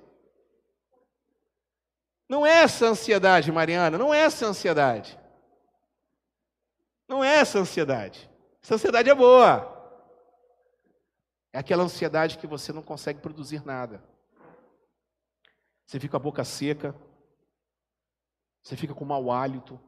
Não 2.27 2.43
é 2.43 2.63
essa 2.63 2.87
ansiedade, 2.87 3.51
Mariana, 3.51 3.95
não 3.95 4.11
é 4.11 4.21
essa 4.21 4.47
ansiedade. 4.47 5.21
Não 7.07 7.23
é 7.23 7.35
essa 7.35 7.59
ansiedade. 7.59 8.29
Essa 8.61 8.75
ansiedade 8.75 9.09
é 9.09 9.15
boa. 9.15 9.69
É 11.51 11.59
aquela 11.59 11.83
ansiedade 11.83 12.37
que 12.37 12.47
você 12.47 12.73
não 12.73 12.81
consegue 12.81 13.19
produzir 13.19 13.65
nada. 13.65 14.03
Você 15.85 15.99
fica 15.99 16.11
com 16.11 16.17
a 16.17 16.19
boca 16.19 16.43
seca. 16.43 16.95
Você 18.63 18.75
fica 18.75 18.93
com 18.93 19.05
mau 19.05 19.31
hálito. 19.31 19.79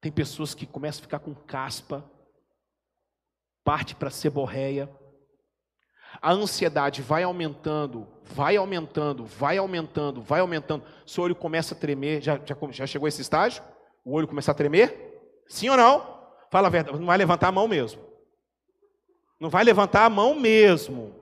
Tem 0.00 0.10
pessoas 0.10 0.54
que 0.54 0.66
começam 0.66 1.00
a 1.00 1.02
ficar 1.02 1.18
com 1.20 1.34
caspa. 1.34 2.04
Parte 3.62 3.94
para 3.94 4.10
seborreia. 4.10 4.90
A 6.20 6.32
ansiedade 6.32 7.02
vai 7.02 7.22
aumentando, 7.22 8.06
vai 8.22 8.56
aumentando, 8.56 9.24
vai 9.24 9.58
aumentando, 9.58 10.22
vai 10.22 10.40
aumentando. 10.40 10.84
Seu 11.06 11.24
olho 11.24 11.34
começa 11.34 11.74
a 11.74 11.78
tremer. 11.78 12.22
Já, 12.22 12.38
já, 12.44 12.56
já 12.70 12.86
chegou 12.86 13.08
esse 13.08 13.22
estágio? 13.22 13.62
O 14.04 14.12
olho 14.12 14.28
começa 14.28 14.50
a 14.50 14.54
tremer? 14.54 15.13
Sim 15.48 15.70
ou 15.70 15.76
não? 15.76 16.14
Fala 16.50 16.68
a 16.68 16.70
verdade. 16.70 16.98
Não 16.98 17.06
vai 17.06 17.18
levantar 17.18 17.48
a 17.48 17.52
mão 17.52 17.68
mesmo. 17.68 18.02
Não 19.40 19.50
vai 19.50 19.64
levantar 19.64 20.04
a 20.04 20.10
mão 20.10 20.34
mesmo. 20.34 21.14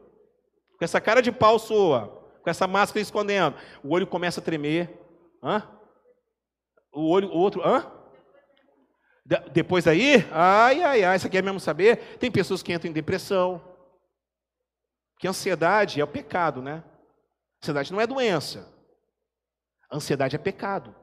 Com 0.78 0.84
essa 0.84 1.00
cara 1.00 1.20
de 1.20 1.32
pau 1.32 1.58
sua 1.58 2.22
com 2.42 2.50
essa 2.50 2.66
máscara 2.66 3.00
escondendo. 3.00 3.56
O 3.82 3.94
olho 3.94 4.06
começa 4.06 4.40
a 4.40 4.42
tremer. 4.42 4.90
Hã? 5.42 5.62
O 6.92 7.08
olho, 7.08 7.28
o 7.28 7.38
outro, 7.38 7.62
hã? 7.64 7.90
De, 9.24 9.38
depois 9.50 9.84
daí, 9.84 10.26
ai, 10.32 10.82
ai, 10.82 11.04
ai, 11.04 11.16
isso 11.16 11.26
aqui 11.26 11.38
é 11.38 11.42
mesmo 11.42 11.60
saber. 11.60 12.18
Tem 12.18 12.30
pessoas 12.30 12.62
que 12.62 12.72
entram 12.72 12.90
em 12.90 12.94
depressão. 12.94 13.62
Que 15.18 15.28
ansiedade 15.28 16.00
é 16.00 16.04
o 16.04 16.08
pecado, 16.08 16.60
né? 16.60 16.82
Ansiedade 17.62 17.92
não 17.92 18.00
é 18.00 18.06
doença. 18.06 18.68
Ansiedade 19.90 20.34
é 20.34 20.38
pecado. 20.38 20.94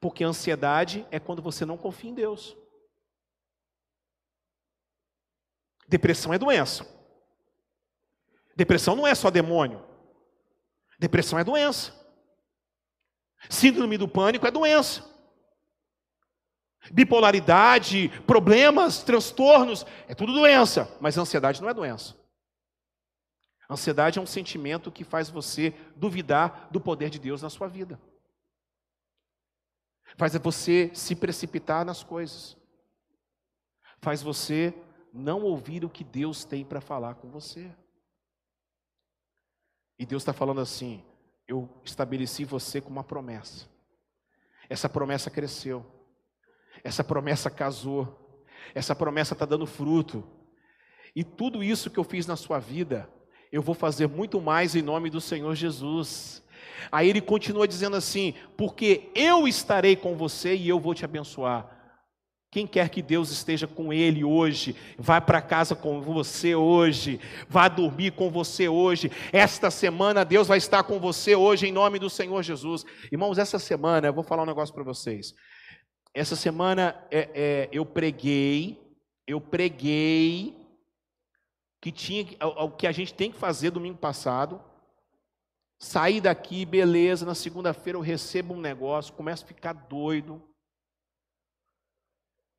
Porque 0.00 0.22
ansiedade 0.24 1.06
é 1.10 1.18
quando 1.18 1.42
você 1.42 1.64
não 1.64 1.76
confia 1.76 2.10
em 2.10 2.14
Deus. 2.14 2.56
Depressão 5.88 6.32
é 6.32 6.38
doença. 6.38 6.86
Depressão 8.54 8.94
não 8.94 9.06
é 9.06 9.14
só 9.14 9.30
demônio. 9.30 9.84
Depressão 10.98 11.38
é 11.38 11.44
doença. 11.44 11.94
Síndrome 13.48 13.96
do 13.96 14.08
pânico 14.08 14.46
é 14.46 14.50
doença. 14.50 15.04
Bipolaridade, 16.90 18.08
problemas, 18.26 19.02
transtornos, 19.02 19.84
é 20.06 20.14
tudo 20.14 20.32
doença, 20.32 20.96
mas 21.00 21.18
ansiedade 21.18 21.60
não 21.60 21.68
é 21.68 21.74
doença. 21.74 22.16
Ansiedade 23.70 24.18
é 24.18 24.22
um 24.22 24.26
sentimento 24.26 24.90
que 24.90 25.04
faz 25.04 25.28
você 25.28 25.74
duvidar 25.94 26.68
do 26.70 26.80
poder 26.80 27.10
de 27.10 27.18
Deus 27.18 27.42
na 27.42 27.50
sua 27.50 27.68
vida. 27.68 28.00
Faz 30.16 30.34
você 30.36 30.90
se 30.94 31.14
precipitar 31.14 31.84
nas 31.84 32.02
coisas. 32.02 32.56
Faz 34.00 34.22
você 34.22 34.74
não 35.12 35.42
ouvir 35.42 35.84
o 35.84 35.90
que 35.90 36.04
Deus 36.04 36.44
tem 36.44 36.64
para 36.64 36.80
falar 36.80 37.14
com 37.16 37.28
você. 37.28 37.70
E 39.98 40.06
Deus 40.06 40.22
está 40.22 40.32
falando 40.32 40.60
assim: 40.60 41.04
eu 41.46 41.68
estabeleci 41.84 42.44
você 42.44 42.80
com 42.80 42.90
uma 42.90 43.04
promessa. 43.04 43.68
Essa 44.68 44.88
promessa 44.88 45.30
cresceu. 45.30 45.84
Essa 46.84 47.02
promessa 47.02 47.50
casou. 47.50 48.38
Essa 48.74 48.94
promessa 48.94 49.32
está 49.32 49.46
dando 49.46 49.66
fruto. 49.66 50.24
E 51.16 51.24
tudo 51.24 51.64
isso 51.64 51.90
que 51.90 51.98
eu 51.98 52.04
fiz 52.04 52.26
na 52.26 52.36
sua 52.36 52.58
vida, 52.58 53.10
eu 53.50 53.62
vou 53.62 53.74
fazer 53.74 54.06
muito 54.06 54.40
mais 54.40 54.76
em 54.76 54.82
nome 54.82 55.10
do 55.10 55.20
Senhor 55.20 55.54
Jesus. 55.54 56.42
Aí 56.90 57.08
ele 57.08 57.20
continua 57.20 57.68
dizendo 57.68 57.96
assim: 57.96 58.34
porque 58.56 59.10
eu 59.14 59.46
estarei 59.46 59.96
com 59.96 60.16
você 60.16 60.54
e 60.54 60.68
eu 60.68 60.78
vou 60.78 60.94
te 60.94 61.04
abençoar. 61.04 61.78
Quem 62.50 62.66
quer 62.66 62.88
que 62.88 63.02
Deus 63.02 63.30
esteja 63.30 63.66
com 63.66 63.92
ele 63.92 64.24
hoje, 64.24 64.74
vá 64.96 65.20
para 65.20 65.42
casa 65.42 65.76
com 65.76 66.00
você 66.00 66.54
hoje, 66.54 67.20
vá 67.46 67.68
dormir 67.68 68.12
com 68.12 68.30
você 68.30 68.66
hoje. 68.68 69.12
Esta 69.32 69.70
semana 69.70 70.24
Deus 70.24 70.48
vai 70.48 70.56
estar 70.56 70.82
com 70.82 70.98
você 70.98 71.36
hoje 71.36 71.66
em 71.66 71.72
nome 71.72 71.98
do 71.98 72.08
Senhor 72.08 72.42
Jesus. 72.42 72.86
Irmãos, 73.12 73.36
essa 73.36 73.58
semana 73.58 74.06
eu 74.06 74.14
vou 74.14 74.24
falar 74.24 74.44
um 74.44 74.46
negócio 74.46 74.74
para 74.74 74.82
vocês. 74.82 75.34
Essa 76.14 76.34
semana 76.34 76.96
é, 77.10 77.28
é, 77.34 77.68
eu 77.70 77.84
preguei, 77.84 78.80
eu 79.26 79.42
preguei 79.42 80.56
que 81.82 81.92
tinha 81.92 82.26
o 82.40 82.70
que 82.70 82.86
a 82.86 82.92
gente 82.92 83.12
tem 83.12 83.30
que 83.30 83.38
fazer 83.38 83.70
domingo 83.70 83.98
passado. 83.98 84.58
Saí 85.78 86.20
daqui, 86.20 86.64
beleza. 86.64 87.24
Na 87.24 87.34
segunda-feira 87.34 87.96
eu 87.96 88.02
recebo 88.02 88.54
um 88.54 88.60
negócio, 88.60 89.14
começo 89.14 89.44
a 89.44 89.48
ficar 89.48 89.72
doido. 89.72 90.42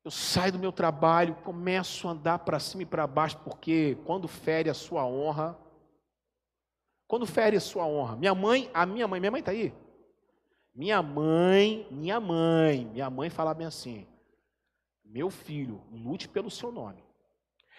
Eu 0.02 0.10
saio 0.10 0.52
do 0.52 0.58
meu 0.58 0.72
trabalho, 0.72 1.34
começo 1.36 2.08
a 2.08 2.12
andar 2.12 2.38
para 2.38 2.58
cima 2.58 2.82
e 2.82 2.86
para 2.86 3.06
baixo, 3.06 3.38
porque 3.44 3.98
quando 4.06 4.26
fere 4.26 4.70
a 4.70 4.74
sua 4.74 5.04
honra, 5.04 5.58
quando 7.06 7.26
fere 7.26 7.56
a 7.56 7.60
sua 7.60 7.86
honra, 7.86 8.16
minha 8.16 8.34
mãe, 8.34 8.70
a 8.72 8.86
minha 8.86 9.06
mãe, 9.06 9.20
minha 9.20 9.30
mãe 9.30 9.40
está 9.40 9.52
aí? 9.52 9.74
Minha 10.74 11.02
mãe, 11.02 11.86
minha 11.90 12.18
mãe, 12.18 12.86
minha 12.86 13.10
mãe 13.10 13.28
fala 13.28 13.52
bem 13.52 13.66
assim: 13.66 14.06
meu 15.04 15.28
filho, 15.28 15.82
lute 15.90 16.28
pelo 16.28 16.50
seu 16.50 16.72
nome. 16.72 17.04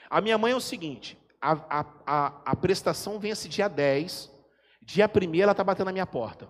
A 0.10 0.22
minha 0.22 0.38
mãe 0.38 0.52
é 0.52 0.56
o 0.56 0.62
seguinte: 0.62 1.18
a, 1.42 1.54
a, 1.80 1.86
a, 2.06 2.42
a 2.52 2.56
prestação 2.56 3.18
vence 3.18 3.50
dia 3.50 3.68
10, 3.68 4.30
dia 4.82 5.08
1 5.10 5.42
ela 5.42 5.52
está 5.52 5.64
batendo 5.64 5.88
na 5.88 5.94
minha 5.94 6.08
porta. 6.08 6.50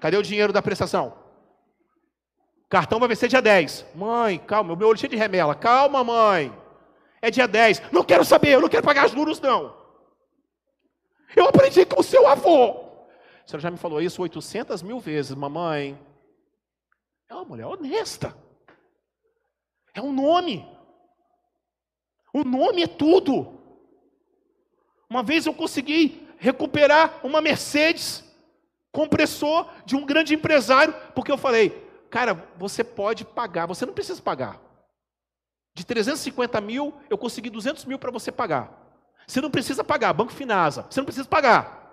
Cadê 0.00 0.16
o 0.16 0.22
dinheiro 0.22 0.52
da 0.52 0.62
prestação? 0.62 1.16
Cartão 2.68 2.98
vai 2.98 3.08
vencer 3.08 3.28
dia 3.28 3.40
10. 3.40 3.86
Mãe, 3.94 4.38
calma, 4.38 4.74
meu 4.74 4.88
olho 4.88 4.98
cheio 4.98 5.10
de 5.10 5.16
remela. 5.16 5.54
Calma, 5.54 6.02
mãe. 6.02 6.52
É 7.22 7.30
dia 7.30 7.46
10. 7.46 7.90
Não 7.92 8.02
quero 8.02 8.24
saber, 8.24 8.50
eu 8.50 8.60
não 8.60 8.68
quero 8.68 8.82
pagar 8.84 9.08
juros, 9.08 9.40
não. 9.40 9.74
Eu 11.36 11.48
aprendi 11.48 11.86
com 11.86 12.00
o 12.00 12.04
seu 12.04 12.26
avô. 12.26 12.84
A 13.44 13.46
senhora 13.46 13.60
já 13.62 13.70
me 13.70 13.76
falou 13.76 14.00
isso 14.00 14.20
800 14.20 14.82
mil 14.82 14.98
vezes, 14.98 15.34
mamãe. 15.34 15.98
É 17.28 17.34
uma 17.34 17.44
mulher 17.44 17.66
honesta. 17.66 18.36
É 19.94 20.02
um 20.02 20.12
nome. 20.12 20.68
O 22.32 22.42
nome 22.42 22.82
é 22.82 22.86
tudo. 22.86 23.53
Uma 25.08 25.22
vez 25.22 25.46
eu 25.46 25.54
consegui 25.54 26.26
recuperar 26.38 27.20
uma 27.22 27.40
Mercedes 27.40 28.24
compressor 28.92 29.68
de 29.84 29.96
um 29.96 30.06
grande 30.06 30.34
empresário, 30.34 30.94
porque 31.14 31.32
eu 31.32 31.38
falei, 31.38 31.84
Cara, 32.14 32.46
você 32.56 32.84
pode 32.84 33.24
pagar, 33.24 33.66
você 33.66 33.84
não 33.84 33.92
precisa 33.92 34.22
pagar. 34.22 34.60
De 35.74 35.84
350 35.84 36.60
mil, 36.60 36.94
eu 37.10 37.18
consegui 37.18 37.50
200 37.50 37.84
mil 37.86 37.98
para 37.98 38.12
você 38.12 38.30
pagar. 38.30 38.72
Você 39.26 39.40
não 39.40 39.50
precisa 39.50 39.82
pagar, 39.82 40.12
Banco 40.12 40.32
Finasa, 40.32 40.86
você 40.88 41.00
não 41.00 41.04
precisa 41.06 41.26
pagar. 41.26 41.92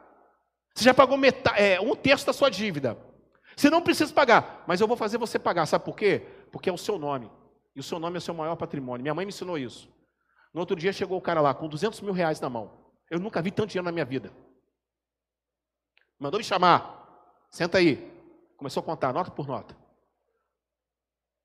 Você 0.75 0.83
já 0.83 0.93
pagou 0.93 1.17
metade, 1.17 1.59
é, 1.59 1.81
um 1.81 1.95
terço 1.95 2.23
da 2.23 2.33
sua 2.33 2.51
dívida. 2.51 2.95
Você 3.55 3.67
não 3.67 3.81
precisa 3.81 4.13
pagar, 4.13 4.63
mas 4.67 4.79
eu 4.79 4.87
vou 4.87 4.95
fazer 4.95 5.17
você 5.17 5.39
pagar. 5.39 5.65
Sabe 5.65 5.85
por 5.85 5.95
quê? 5.95 6.21
Porque 6.51 6.69
é 6.69 6.73
o 6.73 6.77
seu 6.77 6.99
nome. 6.99 7.27
E 7.75 7.79
o 7.79 7.83
seu 7.83 7.97
nome 7.97 8.17
é 8.17 8.19
o 8.19 8.21
seu 8.21 8.35
maior 8.35 8.55
patrimônio. 8.55 9.01
Minha 9.01 9.15
mãe 9.15 9.25
me 9.25 9.31
ensinou 9.31 9.57
isso. 9.57 9.89
No 10.53 10.59
outro 10.59 10.75
dia 10.75 10.93
chegou 10.93 11.17
o 11.17 11.21
cara 11.21 11.41
lá 11.41 11.51
com 11.55 11.67
200 11.67 11.99
mil 12.01 12.13
reais 12.13 12.39
na 12.39 12.47
mão. 12.47 12.71
Eu 13.11 13.19
nunca 13.19 13.41
vi 13.41 13.51
tanto 13.51 13.69
dinheiro 13.69 13.85
na 13.85 13.91
minha 13.91 14.05
vida. 14.05 14.31
Mandou 16.17 16.39
me 16.39 16.43
chamar. 16.45 17.35
Senta 17.49 17.77
aí. 17.77 18.09
Começou 18.55 18.79
a 18.81 18.85
contar, 18.85 19.11
nota 19.11 19.29
por 19.29 19.45
nota. 19.45 19.77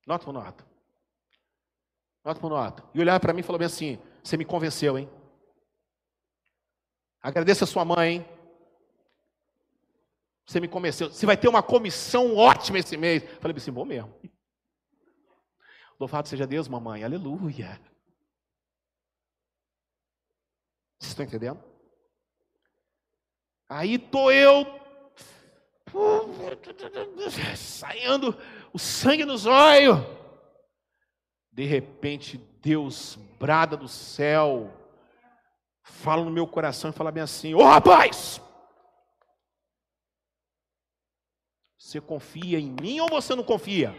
Nota 0.07 0.25
por 0.25 0.33
nota. 0.33 0.65
Nota 2.25 2.41
por 2.41 2.51
nota. 2.51 2.85
E 2.95 3.01
olhava 3.01 3.19
para 3.19 3.33
mim 3.33 3.41
e 3.41 3.43
falou 3.43 3.59
bem 3.59 3.67
assim: 3.67 3.99
Você 4.23 4.37
me 4.37 4.45
convenceu, 4.45 4.97
hein? 4.97 5.11
Agradeça 7.21 7.65
a 7.65 7.67
sua 7.67 7.85
mãe, 7.85 8.19
hein? 8.19 8.29
Você 10.47 10.61
me 10.61 10.69
convenceu. 10.69 11.11
Você 11.11 11.27
vai 11.27 11.37
ter 11.37 11.49
uma 11.49 11.65
comissão 11.65 12.37
ótima 12.37 12.79
esse 12.79 12.97
mês. 12.97 13.25
Falei 13.41 13.57
assim, 13.57 13.73
vou 13.73 13.85
mesmo. 13.85 14.15
Louvado 15.99 16.29
seja 16.29 16.47
Deus, 16.47 16.69
mamãe. 16.69 17.03
Aleluia. 17.03 17.81
Vocês 20.99 21.11
estão 21.11 21.25
entendendo? 21.25 21.63
Aí 23.69 23.99
tô 23.99 24.31
eu 24.31 24.65
saindo 27.57 28.37
o 28.73 28.79
sangue 28.79 29.25
nos 29.25 29.47
olhos. 29.47 29.99
De 31.51 31.65
repente, 31.65 32.37
Deus 32.61 33.17
brada 33.39 33.77
do 33.77 33.89
céu, 33.89 34.71
fala 35.83 36.25
no 36.25 36.31
meu 36.31 36.47
coração 36.47 36.91
e 36.91 36.93
fala 36.93 37.11
bem 37.11 37.23
assim: 37.23 37.55
Ô 37.55 37.61
oh, 37.61 37.65
rapaz, 37.65 38.41
você 41.79 42.01
confia 42.01 42.59
em 42.59 42.71
mim 42.71 43.01
ou 43.01 43.09
você 43.09 43.35
não 43.35 43.45
confia? 43.45 43.95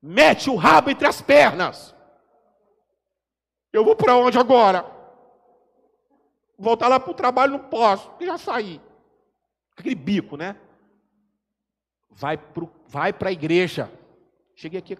Mete 0.00 0.48
o 0.48 0.56
rabo 0.56 0.90
entre 0.90 1.06
as 1.06 1.20
pernas. 1.20 1.94
Eu 3.72 3.84
vou 3.84 3.94
para 3.94 4.16
onde 4.16 4.38
agora? 4.38 4.99
Voltar 6.60 6.88
lá 6.88 7.00
para 7.00 7.10
o 7.10 7.14
trabalho 7.14 7.52
não 7.52 7.70
posso, 7.70 8.12
já 8.20 8.36
saí. 8.36 8.78
Aquele 9.74 9.94
bico, 9.94 10.36
né? 10.36 10.60
Vai 12.10 12.36
para 12.36 12.68
vai 12.86 13.14
a 13.18 13.32
igreja. 13.32 13.90
Cheguei 14.54 14.78
aqui 14.78 14.98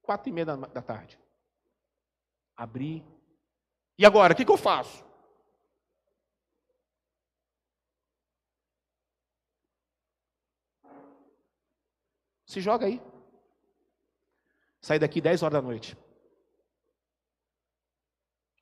quatro 0.00 0.28
e 0.28 0.32
meia 0.32 0.46
da, 0.46 0.54
da 0.54 0.80
tarde. 0.80 1.18
Abri. 2.56 3.04
E 3.98 4.06
agora, 4.06 4.32
o 4.32 4.36
que, 4.36 4.44
que 4.44 4.52
eu 4.52 4.56
faço? 4.56 5.04
Se 12.46 12.60
joga 12.60 12.86
aí. 12.86 13.02
Saí 14.80 15.00
daqui 15.00 15.20
10 15.20 15.42
horas 15.42 15.60
da 15.60 15.62
noite. 15.62 15.98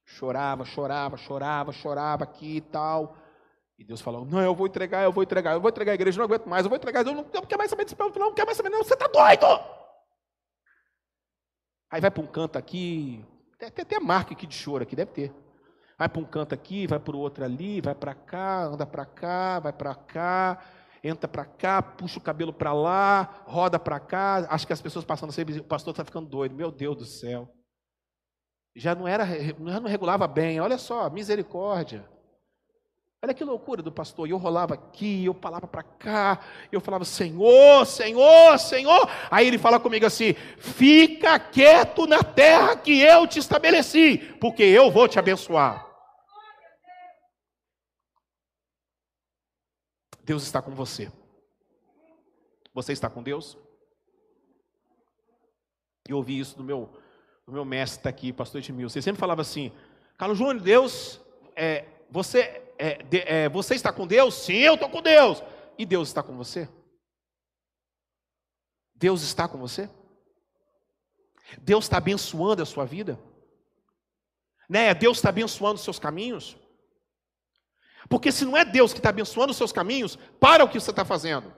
Chorava, 0.08 0.64
chorava, 0.64 1.18
chorava, 1.18 1.70
chorava 1.70 2.24
aqui 2.24 2.56
e 2.56 2.60
tal. 2.62 3.14
E 3.78 3.84
Deus 3.84 4.00
falou: 4.00 4.24
Não, 4.24 4.40
eu 4.40 4.54
vou 4.54 4.66
entregar, 4.66 5.04
eu 5.04 5.12
vou 5.12 5.22
entregar, 5.22 5.52
eu 5.52 5.60
vou 5.60 5.68
entregar 5.68 5.92
a 5.92 5.94
igreja, 5.94 6.16
não 6.16 6.24
aguento 6.24 6.48
mais, 6.48 6.64
eu 6.64 6.70
vou 6.70 6.78
entregar, 6.78 7.06
eu 7.06 7.12
não, 7.12 7.26
eu 7.32 7.40
não 7.40 7.46
quero 7.46 7.58
mais 7.58 7.70
saber 7.70 7.84
desse 7.84 7.94
povo, 7.94 8.18
não, 8.18 8.32
quero 8.32 8.46
mais 8.46 8.56
saber, 8.56 8.70
não, 8.70 8.82
você 8.82 8.94
está 8.94 9.06
doido! 9.06 9.46
Aí 11.90 12.00
vai 12.00 12.10
para 12.10 12.22
um 12.22 12.26
canto 12.26 12.56
aqui, 12.56 13.22
tem, 13.58 13.68
até 13.68 14.00
marca 14.00 14.32
aqui 14.32 14.46
de 14.46 14.54
choro 14.54 14.82
aqui, 14.82 14.96
deve 14.96 15.12
ter. 15.12 15.34
Vai 15.98 16.08
para 16.08 16.20
um 16.20 16.24
canto 16.24 16.54
aqui, 16.54 16.86
vai 16.86 16.98
para 16.98 17.14
o 17.14 17.18
outro 17.18 17.44
ali, 17.44 17.82
vai 17.82 17.94
para 17.94 18.14
cá, 18.14 18.64
anda 18.64 18.86
para 18.86 19.04
cá, 19.04 19.60
vai 19.60 19.72
para 19.74 19.94
cá, 19.94 20.64
entra 21.04 21.28
para 21.28 21.44
cá, 21.44 21.82
puxa 21.82 22.18
o 22.18 22.22
cabelo 22.22 22.52
para 22.52 22.72
lá, 22.72 23.42
roda 23.46 23.78
para 23.78 24.00
cá. 24.00 24.46
Acho 24.48 24.66
que 24.66 24.72
as 24.72 24.80
pessoas 24.80 25.04
passando 25.04 25.30
assim, 25.30 25.42
o 25.42 25.64
pastor 25.64 25.90
está 25.90 26.04
ficando 26.04 26.28
doido. 26.28 26.54
Meu 26.54 26.70
Deus 26.70 26.96
do 26.96 27.04
céu. 27.04 27.52
Já 28.78 28.94
não 28.94 29.08
era, 29.08 29.26
já 29.26 29.80
não 29.80 29.88
regulava 29.88 30.28
bem. 30.28 30.60
Olha 30.60 30.78
só, 30.78 31.10
misericórdia. 31.10 32.08
Olha 33.20 33.34
que 33.34 33.42
loucura 33.42 33.82
do 33.82 33.90
pastor. 33.90 34.28
E 34.28 34.30
eu 34.30 34.36
rolava 34.36 34.74
aqui, 34.74 35.24
eu 35.24 35.34
falava 35.34 35.66
para 35.66 35.82
cá, 35.82 36.38
eu 36.70 36.80
falava, 36.80 37.04
Senhor, 37.04 37.84
Senhor, 37.84 38.56
Senhor. 38.56 39.10
Aí 39.28 39.48
ele 39.48 39.58
fala 39.58 39.80
comigo 39.80 40.06
assim: 40.06 40.32
fica 40.58 41.40
quieto 41.40 42.06
na 42.06 42.22
terra 42.22 42.76
que 42.76 43.00
eu 43.00 43.26
te 43.26 43.40
estabeleci, 43.40 44.18
porque 44.40 44.62
eu 44.62 44.92
vou 44.92 45.08
te 45.08 45.18
abençoar. 45.18 45.84
Deus 50.22 50.44
está 50.44 50.62
com 50.62 50.70
você. 50.70 51.10
Você 52.72 52.92
está 52.92 53.10
com 53.10 53.24
Deus? 53.24 53.58
Eu 56.06 56.18
ouvi 56.18 56.38
isso 56.38 56.56
do 56.56 56.62
meu, 56.62 56.96
do 57.48 57.52
meu 57.52 57.64
mestre 57.64 58.02
tá 58.02 58.10
aqui, 58.10 58.30
pastor 58.30 58.60
Edmil. 58.60 58.90
Você 58.90 59.00
sempre 59.00 59.18
falava 59.18 59.40
assim, 59.40 59.72
Carlos 60.18 60.36
Júnior, 60.36 60.60
Deus, 60.60 61.18
é, 61.56 61.86
você, 62.10 62.62
é, 62.76 63.02
de, 63.02 63.20
é, 63.20 63.48
você 63.48 63.74
está 63.74 63.90
com 63.90 64.06
Deus? 64.06 64.34
Sim, 64.34 64.58
eu 64.58 64.74
estou 64.74 64.90
com 64.90 65.00
Deus. 65.00 65.42
E 65.78 65.86
Deus 65.86 66.08
está 66.08 66.22
com 66.22 66.36
você? 66.36 66.68
Deus 68.94 69.22
está 69.22 69.48
com 69.48 69.56
você? 69.56 69.88
Deus 71.62 71.86
está 71.86 71.96
abençoando 71.96 72.62
a 72.62 72.66
sua 72.66 72.84
vida? 72.84 73.18
Né? 74.68 74.92
Deus 74.92 75.16
está 75.16 75.30
abençoando 75.30 75.76
os 75.76 75.84
seus 75.84 75.98
caminhos? 75.98 76.54
Porque 78.10 78.30
se 78.30 78.44
não 78.44 78.58
é 78.58 78.64
Deus 78.66 78.92
que 78.92 78.98
está 78.98 79.08
abençoando 79.08 79.52
os 79.52 79.56
seus 79.56 79.72
caminhos, 79.72 80.16
para 80.38 80.62
o 80.62 80.68
que 80.68 80.78
você 80.78 80.90
está 80.90 81.02
fazendo. 81.02 81.50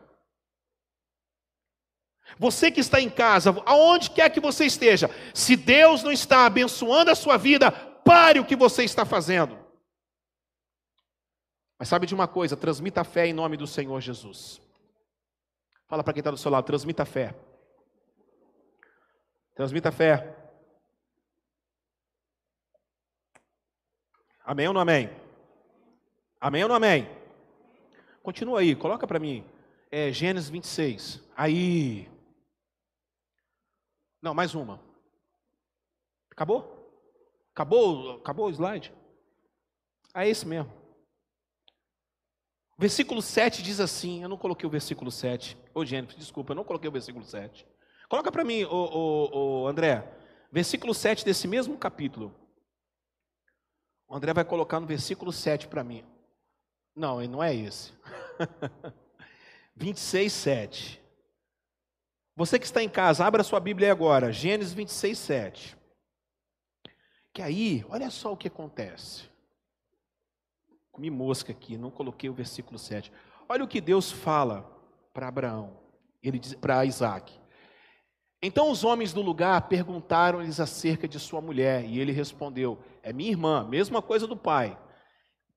Você 2.39 2.70
que 2.70 2.81
está 2.81 3.01
em 3.01 3.11
casa, 3.11 3.51
aonde 3.66 4.11
quer 4.11 4.31
que 4.31 4.41
você 4.41 4.64
esteja, 4.64 5.11
se 5.35 5.57
Deus 5.57 6.03
não 6.03 6.12
está 6.12 6.47
abençoando 6.47 7.11
a 7.11 7.14
sua 7.14 7.37
vida, 7.37 7.70
pare 7.70 8.41
o 8.41 8.45
que 8.45 8.57
você 8.57 8.85
está 8.85 9.05
fazendo. 9.05 9.59
Mas 11.78 11.89
sabe 11.89 12.07
de 12.07 12.14
uma 12.14 12.28
coisa, 12.28 12.57
transmita 12.57 13.01
a 13.01 13.05
fé 13.05 13.26
em 13.26 13.33
nome 13.33 13.57
do 13.57 13.66
Senhor 13.66 14.01
Jesus. 14.01 14.61
Fala 15.87 16.05
para 16.05 16.12
quem 16.12 16.20
está 16.20 16.31
do 16.31 16.37
seu 16.37 16.51
lado, 16.51 16.64
transmita 16.64 17.03
a 17.03 17.07
fé. 17.07 17.35
Transmita 19.55 19.89
a 19.89 19.93
fé. 19.93 20.37
Amém 24.45 24.68
ou 24.68 24.74
não 24.74 24.81
amém? 24.81 25.11
Amém 26.41 26.62
ou 26.62 26.68
não 26.68 26.76
amém? 26.76 27.09
Continua 28.22 28.61
aí, 28.61 28.74
coloca 28.74 29.07
para 29.07 29.18
mim. 29.18 29.45
É, 29.91 30.12
Gênesis 30.12 30.51
26. 30.51 31.20
Aí. 31.37 32.09
Não, 34.20 34.34
mais 34.34 34.54
uma. 34.54 34.80
Acabou? 36.30 36.80
Acabou, 37.54 38.16
acabou 38.16 38.46
o 38.46 38.50
slide? 38.50 38.92
É 40.14 40.28
esse 40.28 40.46
mesmo. 40.46 40.72
Versículo 42.78 43.20
7 43.20 43.62
diz 43.62 43.78
assim, 43.78 44.22
eu 44.22 44.28
não 44.28 44.38
coloquei 44.38 44.66
o 44.66 44.70
versículo 44.70 45.10
7. 45.10 45.56
Ô, 45.74 45.84
Gênesis, 45.84 46.16
desculpa, 46.16 46.52
eu 46.52 46.56
não 46.56 46.64
coloquei 46.64 46.88
o 46.88 46.92
versículo 46.92 47.24
7. 47.24 47.66
Coloca 48.08 48.32
para 48.32 48.42
mim, 48.42 48.64
ô, 48.64 48.74
ô, 48.74 49.62
ô, 49.62 49.66
André, 49.68 50.10
versículo 50.50 50.94
7 50.94 51.24
desse 51.24 51.46
mesmo 51.46 51.76
capítulo. 51.76 52.34
O 54.08 54.16
André 54.16 54.32
vai 54.32 54.44
colocar 54.44 54.80
no 54.80 54.86
versículo 54.86 55.32
7 55.32 55.68
para 55.68 55.84
mim. 55.84 56.04
Não, 56.96 57.20
não 57.28 57.42
é 57.42 57.54
esse. 57.54 57.92
26, 59.76 60.32
7. 60.32 60.99
Você 62.37 62.59
que 62.59 62.64
está 62.64 62.83
em 62.83 62.89
casa, 62.89 63.24
abra 63.24 63.43
sua 63.43 63.61
Bíblia 63.61 63.93
agora, 63.93 64.33
Gênesis 64.33 64.72
26, 64.72 65.18
7. 65.18 65.76
Que 67.33 67.43
aí, 67.43 67.85
olha 67.89 68.11
só 68.11 68.33
o 68.33 68.37
que 68.37 68.49
acontece. 68.49 69.28
Comi 70.91 71.11
mosca 71.11 71.53
aqui, 71.53 71.76
não 71.76 71.91
coloquei 71.91 72.28
o 72.28 72.35
versículo 72.35 72.78
7. 72.78 73.12
Olha 73.49 73.64
o 73.64 73.68
que 73.68 73.81
Deus 73.81 74.11
fala 74.11 74.62
para 75.12 75.28
Abraão, 75.28 75.76
ele 76.22 76.39
diz 76.39 76.55
para 76.55 76.85
Isaac. 76.85 77.39
Então 78.43 78.70
os 78.70 78.85
homens 78.85 79.12
do 79.12 79.20
lugar 79.20 79.68
perguntaram-lhes 79.68 80.61
acerca 80.61 81.07
de 81.07 81.18
sua 81.18 81.41
mulher, 81.41 81.85
e 81.85 81.99
ele 81.99 82.12
respondeu: 82.12 82.78
É 83.03 83.12
minha 83.12 83.31
irmã, 83.31 83.66
mesma 83.68 84.01
coisa 84.01 84.26
do 84.26 84.37
pai 84.37 84.78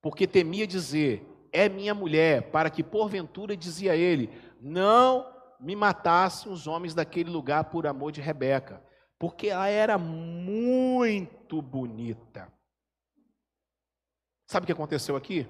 porque 0.04 0.28
temia 0.28 0.68
dizer: 0.68 1.26
É 1.52 1.70
minha 1.70 1.96
mulher, 1.96 2.52
para 2.52 2.70
que 2.70 2.84
porventura 2.84 3.56
dizia 3.56 3.96
ele: 3.96 4.30
Não 4.62 5.33
me 5.64 5.78
matassem 5.78 6.52
os 6.52 6.68
homens 6.68 6.94
daquele 6.94 7.30
lugar 7.30 7.64
por 7.66 7.88
amor 7.88 8.12
de 8.12 8.20
Rebeca, 8.20 8.84
porque 9.18 9.48
ela 9.48 9.70
era 9.70 9.98
muito 9.98 11.62
bonita. 11.62 12.52
Sabe 14.46 14.66
o 14.66 14.68
que 14.68 14.74
aconteceu 14.74 15.16
aqui? 15.16 15.48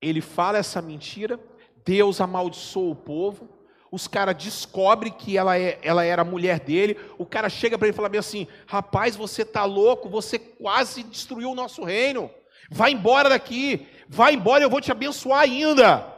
Ele 0.00 0.22
fala 0.22 0.56
essa 0.56 0.80
mentira, 0.80 1.38
Deus 1.84 2.18
amaldiçoou 2.18 2.92
o 2.92 2.96
povo, 2.96 3.46
os 3.92 4.08
caras 4.08 4.42
descobrem 4.42 5.12
que 5.12 5.36
ela, 5.36 5.58
é, 5.58 5.78
ela 5.82 6.02
era 6.02 6.22
a 6.22 6.24
mulher 6.24 6.60
dele, 6.60 6.98
o 7.18 7.26
cara 7.26 7.50
chega 7.50 7.76
para 7.76 7.88
ele 7.88 7.94
e 7.94 7.96
fala 7.96 8.08
bem 8.08 8.20
assim: 8.20 8.48
rapaz, 8.66 9.14
você 9.14 9.44
tá 9.44 9.66
louco, 9.66 10.08
você 10.08 10.38
quase 10.38 11.02
destruiu 11.02 11.50
o 11.50 11.54
nosso 11.54 11.84
reino, 11.84 12.30
vai 12.70 12.92
embora 12.92 13.28
daqui, 13.28 13.86
vai 14.08 14.32
embora, 14.32 14.64
eu 14.64 14.70
vou 14.70 14.80
te 14.80 14.90
abençoar 14.90 15.40
ainda. 15.40 16.15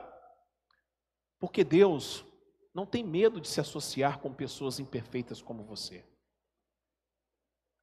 Porque 1.38 1.62
Deus 1.62 2.24
não 2.74 2.86
tem 2.86 3.04
medo 3.04 3.40
de 3.40 3.48
se 3.48 3.60
associar 3.60 4.18
com 4.18 4.32
pessoas 4.32 4.78
imperfeitas 4.78 5.40
como 5.42 5.64
você. 5.64 6.04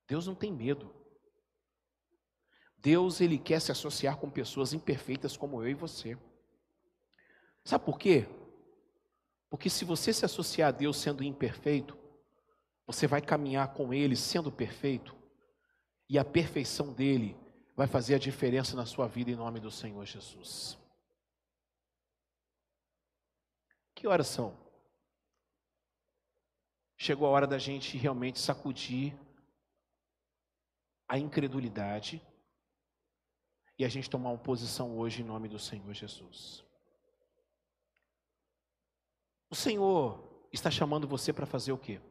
Deus 0.07 0.27
não 0.27 0.35
tem 0.35 0.51
medo. 0.51 0.93
Deus 2.77 3.19
ele 3.19 3.39
quer 3.39 3.59
se 3.59 3.71
associar 3.71 4.17
com 4.17 4.29
pessoas 4.29 4.73
imperfeitas 4.73 5.35
como 5.35 5.61
eu 5.63 5.69
e 5.69 5.73
você. 5.73 6.17
Sabe 7.63 7.83
por 7.83 7.97
quê? 7.97 8.27
Porque 9.49 9.69
se 9.69 9.83
você 9.83 10.13
se 10.13 10.23
associar 10.23 10.69
a 10.69 10.71
Deus 10.71 10.97
sendo 10.97 11.23
imperfeito, 11.23 11.97
você 12.85 13.07
vai 13.07 13.21
caminhar 13.21 13.73
com 13.73 13.93
Ele 13.93 14.15
sendo 14.15 14.51
perfeito, 14.51 15.15
e 16.07 16.19
a 16.19 16.23
perfeição 16.23 16.93
dele 16.93 17.35
vai 17.75 17.87
fazer 17.87 18.15
a 18.15 18.19
diferença 18.19 18.75
na 18.75 18.85
sua 18.85 19.07
vida 19.07 19.31
em 19.31 19.35
nome 19.35 19.59
do 19.59 19.71
Senhor 19.71 20.05
Jesus. 20.05 20.77
Que 23.95 24.07
horas 24.07 24.27
são? 24.27 24.55
Chegou 26.97 27.27
a 27.27 27.31
hora 27.31 27.47
da 27.47 27.57
gente 27.57 27.97
realmente 27.97 28.39
sacudir 28.39 29.17
a 31.07 31.17
incredulidade 31.17 32.21
e 33.77 33.85
a 33.85 33.89
gente 33.89 34.09
tomar 34.09 34.29
uma 34.29 34.43
posição 34.43 34.97
hoje 34.97 35.21
em 35.21 35.25
nome 35.25 35.47
do 35.47 35.59
Senhor 35.59 35.93
Jesus. 35.93 36.63
O 39.49 39.55
Senhor 39.55 40.47
está 40.51 40.69
chamando 40.69 41.07
você 41.07 41.31
para 41.31 41.45
fazer 41.45 41.71
o 41.71 41.77
quê? 41.77 42.01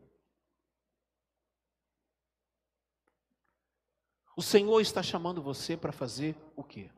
O 4.36 4.42
Senhor 4.42 4.80
está 4.80 5.02
chamando 5.02 5.42
você 5.42 5.76
para 5.76 5.92
fazer 5.92 6.36
o 6.56 6.64
quê? 6.64 6.90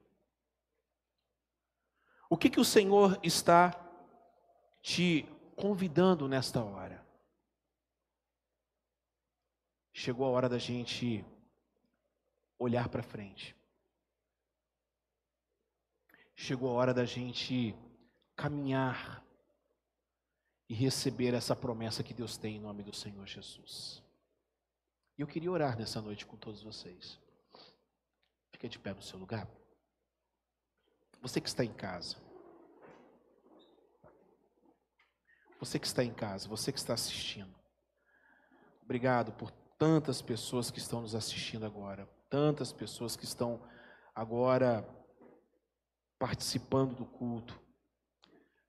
O 2.28 2.36
que 2.36 2.50
que 2.50 2.60
o 2.60 2.64
Senhor 2.64 3.20
está 3.22 3.85
te 4.86 5.26
convidando 5.56 6.28
nesta 6.28 6.62
hora? 6.62 7.04
Chegou 9.92 10.24
a 10.24 10.30
hora 10.30 10.48
da 10.48 10.58
gente 10.58 11.24
olhar 12.56 12.88
para 12.88 13.02
frente. 13.02 13.56
Chegou 16.36 16.70
a 16.70 16.74
hora 16.74 16.94
da 16.94 17.04
gente 17.04 17.74
caminhar 18.36 19.24
e 20.68 20.74
receber 20.74 21.34
essa 21.34 21.56
promessa 21.56 22.04
que 22.04 22.14
Deus 22.14 22.36
tem 22.36 22.54
em 22.54 22.60
nome 22.60 22.84
do 22.84 22.94
Senhor 22.94 23.26
Jesus. 23.26 24.00
E 25.18 25.20
eu 25.20 25.26
queria 25.26 25.50
orar 25.50 25.76
nessa 25.76 26.00
noite 26.00 26.24
com 26.24 26.36
todos 26.36 26.62
vocês. 26.62 27.18
Fica 28.52 28.68
de 28.68 28.78
pé 28.78 28.94
no 28.94 29.02
seu 29.02 29.18
lugar. 29.18 29.48
Você 31.20 31.40
que 31.40 31.48
está 31.48 31.64
em 31.64 31.74
casa. 31.74 32.24
Você 35.58 35.78
que 35.78 35.86
está 35.86 36.04
em 36.04 36.12
casa, 36.12 36.48
você 36.48 36.72
que 36.72 36.78
está 36.78 36.94
assistindo. 36.94 37.54
Obrigado 38.82 39.32
por 39.32 39.50
tantas 39.78 40.22
pessoas 40.22 40.70
que 40.70 40.78
estão 40.78 41.00
nos 41.00 41.14
assistindo 41.14 41.66
agora, 41.66 42.08
tantas 42.30 42.72
pessoas 42.72 43.16
que 43.16 43.24
estão 43.24 43.62
agora 44.14 44.88
participando 46.18 46.94
do 46.94 47.04
culto, 47.04 47.60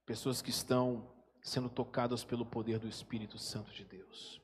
pessoas 0.04 0.42
que 0.42 0.50
estão 0.50 1.14
sendo 1.42 1.68
tocadas 1.68 2.24
pelo 2.24 2.44
poder 2.44 2.78
do 2.78 2.88
Espírito 2.88 3.38
Santo 3.38 3.72
de 3.72 3.84
Deus. 3.84 4.42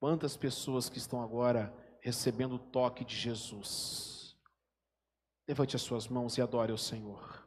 Quantas 0.00 0.36
pessoas 0.36 0.88
que 0.88 0.98
estão 0.98 1.22
agora 1.22 1.72
recebendo 2.02 2.56
o 2.56 2.58
toque 2.58 3.04
de 3.04 3.16
Jesus. 3.16 4.36
Levante 5.46 5.76
as 5.76 5.82
suas 5.82 6.08
mãos 6.08 6.36
e 6.36 6.42
adore 6.42 6.72
o 6.72 6.78
Senhor. 6.78 7.41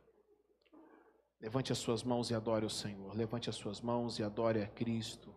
Levante 1.46 1.72
as 1.72 1.78
suas 1.78 2.02
mãos 2.02 2.32
e 2.32 2.34
adore 2.34 2.66
o 2.66 2.70
Senhor. 2.72 3.16
Levante 3.16 3.52
as 3.52 3.56
suas 3.56 3.80
mãos 3.80 4.18
e 4.18 4.24
adore 4.24 4.64
a 4.64 4.68
Cristo. 4.68 5.32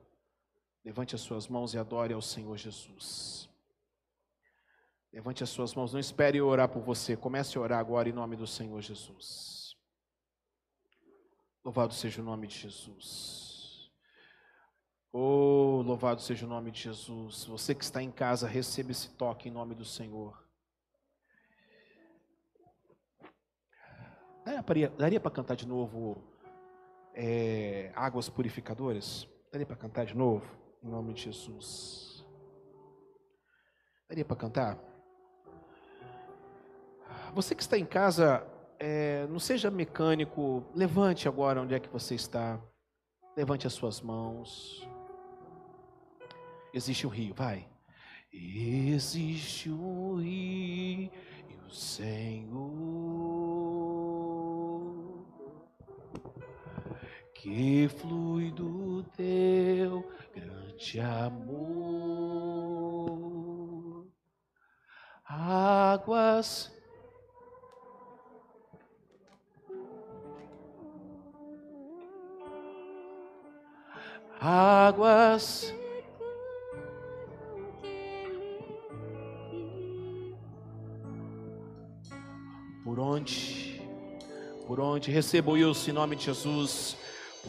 Levante 0.83 1.15
as 1.15 1.21
suas 1.21 1.47
mãos 1.47 1.75
e 1.75 1.79
adore 1.79 2.15
ao 2.15 2.23
Senhor 2.23 2.57
Jesus. 2.57 3.47
Levante 5.13 5.45
as 5.45 5.51
suas 5.51 5.75
mãos, 5.75 5.93
não 5.93 6.01
espere 6.01 6.41
orar 6.41 6.71
por 6.71 6.81
você, 6.81 7.15
comece 7.15 7.59
a 7.59 7.61
orar 7.61 7.79
agora 7.79 8.09
em 8.09 8.13
nome 8.13 8.37
do 8.37 8.47
Senhor 8.47 8.81
Jesus. 8.81 9.77
Louvado 11.63 11.93
seja 11.93 12.23
o 12.23 12.25
nome 12.25 12.47
de 12.47 12.57
Jesus. 12.57 13.91
Oh, 15.13 15.83
louvado 15.85 16.23
seja 16.23 16.47
o 16.47 16.49
nome 16.49 16.71
de 16.71 16.85
Jesus. 16.85 17.45
Você 17.45 17.75
que 17.75 17.85
está 17.85 18.03
em 18.03 18.11
casa, 18.11 18.49
receba 18.49 18.93
esse 18.93 19.11
toque 19.11 19.51
em 19.51 19.53
nome 19.53 19.75
do 19.75 19.85
Senhor. 19.85 20.43
Daria 24.97 25.21
para 25.21 25.31
cantar 25.31 25.57
de 25.57 25.67
novo 25.67 26.23
é, 27.15 27.93
Águas 27.95 28.31
Purificadoras? 28.31 29.29
Daria 29.53 29.67
para 29.67 29.77
cantar 29.77 30.07
de 30.07 30.17
novo? 30.17 30.47
Em 30.83 30.89
nome 30.89 31.13
de 31.13 31.25
Jesus. 31.25 32.27
Daria 34.09 34.25
para 34.25 34.37
cantar? 34.37 34.79
Você 37.35 37.55
que 37.55 37.61
está 37.61 37.77
em 37.77 37.85
casa, 37.85 38.43
é, 38.79 39.27
não 39.27 39.39
seja 39.39 39.71
mecânico, 39.71 40.65
levante 40.75 41.29
agora 41.29 41.61
onde 41.61 41.75
é 41.75 41.81
que 41.81 41.89
você 41.89 42.15
está. 42.15 42.59
Levante 43.37 43.67
as 43.67 43.75
suas 43.75 44.01
mãos. 44.01 44.89
Existe 46.73 47.07
um 47.07 47.11
rio, 47.11 47.35
vai. 47.35 47.69
Existe 48.33 49.71
um 49.71 50.17
rio 50.17 51.11
e 51.49 51.57
o 51.67 51.71
Senhor 51.71 53.48
que 57.39 57.89
flui 57.89 58.51
do 58.51 59.03
teu 59.17 60.05
grande 60.35 61.01
amor. 61.01 61.59
Águas 65.25 66.73
águas. 74.41 75.75
Por 82.85 82.99
onde, 82.99 83.83
por 84.67 84.81
onde 84.81 85.11
recebo 85.11 85.57
isso 85.57 85.91
em 85.91 85.93
nome 85.93 86.17
de 86.17 86.25
Jesus, 86.25 86.97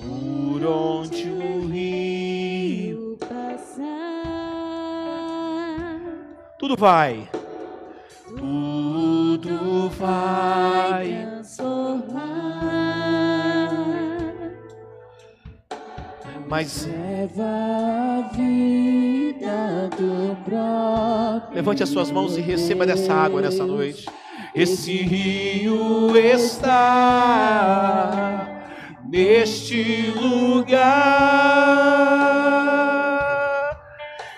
por 0.01 0.65
onde 0.65 1.29
o 1.29 1.67
rio 1.67 3.17
passar, 3.19 3.79
tudo 6.57 6.75
vai, 6.75 7.29
tudo 8.37 9.89
vai 9.97 11.29
mas 16.49 16.87
leva 16.87 17.45
a 17.45 18.21
vida 18.35 19.89
do 19.95 20.35
próprio. 20.43 21.55
Levante 21.55 21.83
as 21.83 21.89
suas 21.89 22.09
mãos 22.11 22.35
e 22.37 22.41
receba 22.41 22.87
dessa 22.87 23.13
água 23.13 23.39
nessa 23.39 23.65
noite. 23.67 24.09
Esse 24.55 24.93
rio 24.93 26.17
está 26.17 26.99
neste 29.09 30.13
lugar. 30.15 30.77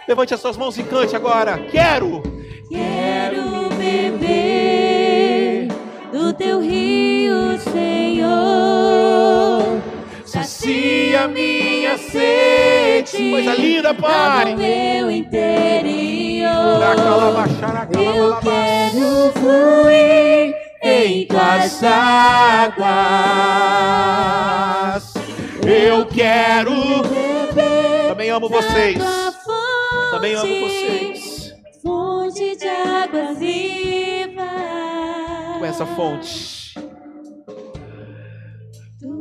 Levante 0.08 0.34
as 0.34 0.40
suas 0.40 0.58
mãos 0.58 0.78
e 0.78 0.84
cante 0.84 1.16
agora. 1.16 1.58
Quero, 1.70 2.24
quero 2.70 3.70
beber 3.78 5.68
do 6.12 6.34
teu 6.34 6.60
rio, 6.62 7.60
Senhor. 7.60 8.32
Sacia 10.26 11.28
minha 11.28 11.72
minha 11.92 11.98
sede. 11.98 13.32
Coisa 13.32 13.54
linda, 13.56 13.94
Pai. 13.94 14.56
Meu 14.56 15.12
interior. 15.12 16.52
Eu 17.94 18.38
quero 18.42 19.32
fluir 19.34 20.56
em 20.92 21.26
tuas 21.28 21.84
águas. 21.84 22.82
Eu 25.66 26.06
quero. 26.06 26.72
Também 28.08 28.30
amo 28.30 28.50
vocês. 28.50 28.98
Também 30.12 30.34
amo 30.36 30.60
vocês. 30.60 31.54
Fonte 31.82 32.56
de 32.58 32.68
águas 32.68 33.38
vivas. 33.40 34.46
Com 35.60 35.66
essa 35.66 35.86
fonte 35.86 36.62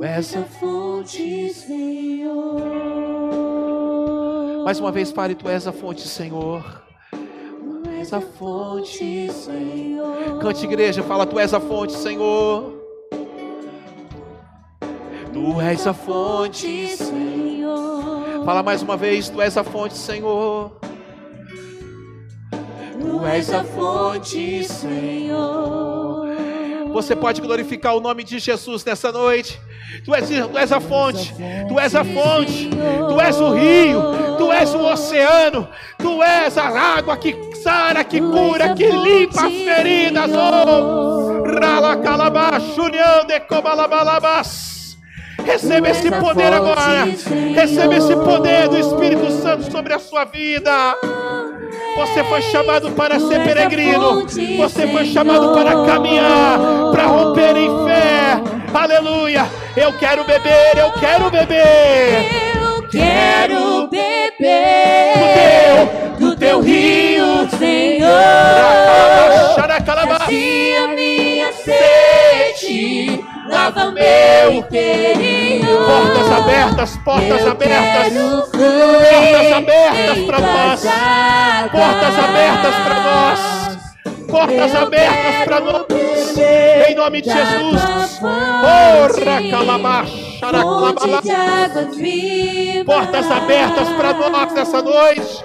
Tu 0.01 0.05
és 0.05 0.35
a 0.37 0.43
fonte, 0.45 1.53
Senhor. 1.53 2.61
Mais 4.65 4.81
uma 4.81 4.91
vez, 4.91 5.13
pare, 5.13 5.35
Tu 5.35 5.49
és 5.49 5.67
a 5.67 5.73
fonte, 5.73 6.09
Senhor. 6.09 6.83
Tu 8.11 8.17
és 8.17 8.23
a 8.25 8.27
fonte, 8.39 9.31
Senhor. 9.31 10.39
Cante, 10.41 10.65
igreja, 10.65 11.01
fala, 11.05 11.25
Tu 11.25 11.39
és 11.39 11.53
a 11.55 11.61
fonte, 11.61 11.93
Senhor. 11.93 12.73
Tu 15.33 15.61
és 15.61 15.87
a 15.87 15.95
fonte, 15.95 16.89
Senhor. 16.97 18.45
Fala 18.45 18.65
mais 18.65 18.83
uma 18.83 18.97
vez, 18.97 19.29
Tu 19.29 19.41
és 19.41 19.57
a 19.57 19.63
fonte, 19.63 19.97
Senhor. 19.97 20.73
Tu 23.01 23.27
és 23.27 23.55
a 23.55 23.63
fonte, 23.63 24.65
Senhor. 24.65 26.27
Você 26.93 27.15
pode 27.15 27.41
glorificar 27.41 27.95
o 27.95 28.01
nome 28.01 28.25
de 28.25 28.41
Jesus 28.41 28.85
nessa 28.85 29.13
noite. 29.13 29.61
Tu 30.05 30.15
és, 30.15 30.29
tu 30.51 30.59
és 30.59 30.73
a 30.73 30.81
fonte, 30.81 31.35
tu 31.69 31.79
és 31.79 31.95
a 31.95 32.05
fonte, 32.05 32.71
tu 33.09 33.21
és 33.21 33.41
o 33.41 33.53
rio, 33.53 34.03
tu 34.39 34.53
és 34.53 34.75
o 34.75 34.85
oceano, 34.93 35.69
tu 35.99 36.23
és 36.23 36.57
a 36.57 36.69
água 36.97 37.17
que 37.17 37.50
sara, 37.63 38.05
que 38.05 38.21
cura, 38.21 38.75
que 38.75 38.87
limpa 38.87 39.47
as 39.47 39.53
feridas. 39.53 40.31
Oh, 40.33 41.43
rala 41.61 41.97
calabachunião 41.97 43.25
de 43.27 43.41
cobalabalabas. 43.41 44.97
Receba 45.45 45.91
esse 45.91 46.11
poder 46.11 46.53
agora. 46.53 47.05
Receba 47.55 47.97
esse 47.97 48.15
poder 48.15 48.69
do 48.69 48.79
Espírito 48.79 49.31
Santo 49.43 49.71
sobre 49.71 49.95
a 49.95 49.99
sua 49.99 50.25
vida. 50.25 50.97
Você 51.97 52.25
foi 52.25 52.43
chamado 52.43 52.91
para 52.93 53.19
ser 53.19 53.43
peregrino. 53.43 54.27
Você 54.59 54.87
foi 54.89 55.07
chamado 55.07 55.53
para 55.53 55.85
caminhar, 55.87 56.59
para 56.93 57.07
romper 57.07 57.57
em 57.57 57.69
fé. 57.87 58.43
Aleluia. 58.73 59.47
Eu 59.77 59.93
quero 59.95 60.25
beber, 60.25 60.77
eu 60.77 60.93
quero 60.93 61.31
beber. 61.31 62.51
Eu 62.55 62.89
quero 62.89 63.89
beber 63.89 64.31
do 66.19 66.20
teu 66.20 66.20
rio, 66.61 67.49
Senhor. 67.59 68.11
Sacia 70.31 70.89
minha 70.89 71.53
sede, 71.53 73.25
lava 73.49 73.91
meu 73.91 74.53
interior. 74.53 75.87
Portas 75.87 76.33
abertas, 76.33 76.97
portas 77.05 77.41
Eu 77.41 77.51
abertas. 77.51 78.13
Portas 78.13 79.53
abertas 79.53 80.19
para 80.27 80.39
nós. 80.41 80.81
Portas 81.71 82.19
abertas 82.19 82.75
para 82.85 83.01
nós. 83.01 83.41
Portas 84.31 84.75
Eu 84.75 84.83
abertas 84.83 85.45
para 85.45 85.61
nós. 85.61 85.87
Em 86.89 86.95
nome 86.95 87.23
de 87.23 87.31
Jesus. 87.31 88.21
Ora, 88.23 89.43
vivas. 91.97 92.85
Portas 92.85 93.31
abertas 93.31 93.89
para 93.89 94.13
nós 94.13 94.53
nessa 94.55 94.83
noite. 94.83 95.45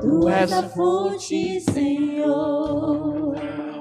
Tu 0.00 0.28
és 0.28 0.52
a 0.52 0.62
fonte, 0.62 1.60
Senhor. 1.60 3.34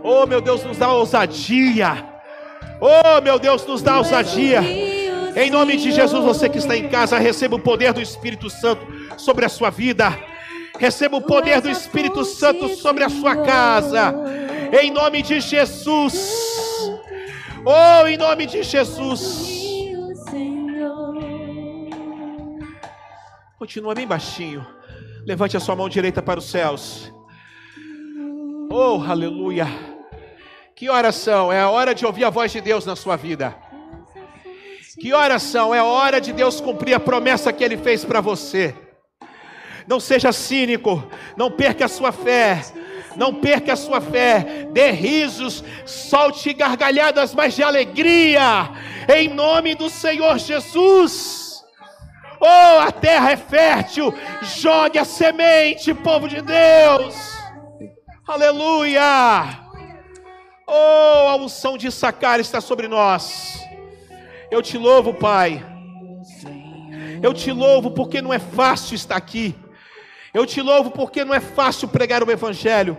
Oh, 0.03 0.26
meu 0.26 0.41
Deus, 0.41 0.63
nos 0.63 0.78
dá 0.78 0.91
ousadia. 0.91 2.05
Oh, 2.80 3.22
meu 3.22 3.38
Deus, 3.38 3.65
nos 3.65 3.82
dá 3.82 3.97
ousadia. 3.97 4.61
Em 5.36 5.51
nome 5.51 5.78
de 5.78 5.91
Jesus, 5.91 6.24
você 6.24 6.49
que 6.49 6.57
está 6.57 6.76
em 6.76 6.89
casa, 6.89 7.20
receba 7.20 7.55
o 7.55 7.59
poder 7.59 7.93
do 7.93 8.01
Espírito 8.01 8.49
Santo 8.49 8.86
sobre 9.18 9.45
a 9.45 9.49
sua 9.49 9.70
vida. 9.70 10.18
Receba 10.80 11.18
o 11.18 11.22
poder 11.22 11.61
do 11.61 11.70
Espírito 11.70 12.24
Santo 12.26 12.70
sobre 12.70 13.03
a 13.03 13.09
sua 13.09 13.36
casa. 13.36 14.13
Em 14.82 14.91
nome 14.91 15.22
de 15.22 15.39
Jesus. 15.39 16.97
Oh, 17.65 18.07
em 18.07 18.18
nome 18.18 18.45
de 18.45 18.63
Jesus. 18.63 19.57
Continua 23.59 23.95
bem 23.95 24.07
baixinho. 24.07 24.76
Levante 25.28 25.57
a 25.57 25.59
sua 25.59 25.75
mão 25.75 25.89
direita 25.89 26.21
para 26.21 26.39
os 26.39 26.45
céus. 26.45 27.11
Oh, 28.71 29.03
aleluia. 29.05 29.67
Que 30.73 30.89
oração? 30.89 31.51
É 31.51 31.59
a 31.59 31.69
hora 31.69 31.93
de 31.93 32.05
ouvir 32.05 32.23
a 32.23 32.30
voz 32.30 32.49
de 32.49 32.61
Deus 32.61 32.86
na 32.86 32.95
sua 32.95 33.17
vida. 33.17 33.53
Que 34.97 35.13
oração? 35.13 35.75
É 35.75 35.80
a 35.80 35.84
hora 35.84 36.21
de 36.21 36.32
Deus 36.32 36.61
cumprir 36.61 36.93
a 36.93 36.99
promessa 36.99 37.51
que 37.51 37.61
Ele 37.61 37.75
fez 37.75 38.05
para 38.05 38.21
você. 38.21 38.73
Não 39.86 39.99
seja 39.99 40.32
cínico, 40.32 41.05
não 41.36 41.51
perca 41.51 41.84
a 41.84 41.89
sua 41.89 42.13
fé, 42.13 42.61
não 43.17 43.34
perca 43.34 43.73
a 43.73 43.75
sua 43.75 43.99
fé. 43.99 44.69
Dê 44.71 44.91
risos, 44.91 45.61
solte 45.86 46.53
gargalhadas, 46.53 47.36
mas 47.36 47.53
de 47.53 47.63
alegria, 47.63 48.71
em 49.13 49.28
nome 49.28 49.75
do 49.75 49.89
Senhor 49.89 50.38
Jesus. 50.38 51.46
Oh, 52.39 52.79
a 52.79 52.91
terra 52.91 53.31
é 53.31 53.38
fértil, 53.38 54.13
jogue 54.41 54.99
a 54.99 55.05
semente, 55.05 55.93
povo 55.93 56.27
de 56.27 56.41
Deus. 56.41 57.15
Aleluia. 58.27 59.67
Oh, 60.67 61.27
a 61.29 61.35
unção 61.38 61.77
de 61.77 61.91
sacar 61.91 62.39
está 62.39 62.59
sobre 62.59 62.88
nós. 62.88 63.59
Eu 64.51 64.61
te 64.61 64.77
louvo, 64.77 65.13
Pai. 65.13 65.65
Eu 67.21 67.33
te 67.33 67.51
louvo 67.51 67.91
porque 67.91 68.21
não 68.21 68.33
é 68.33 68.39
fácil 68.39 68.95
estar 68.95 69.15
aqui. 69.15 69.55
Eu 70.33 70.45
te 70.45 70.61
louvo 70.61 70.91
porque 70.91 71.25
não 71.25 71.33
é 71.33 71.39
fácil 71.39 71.88
pregar 71.88 72.23
o 72.23 72.31
Evangelho. 72.31 72.97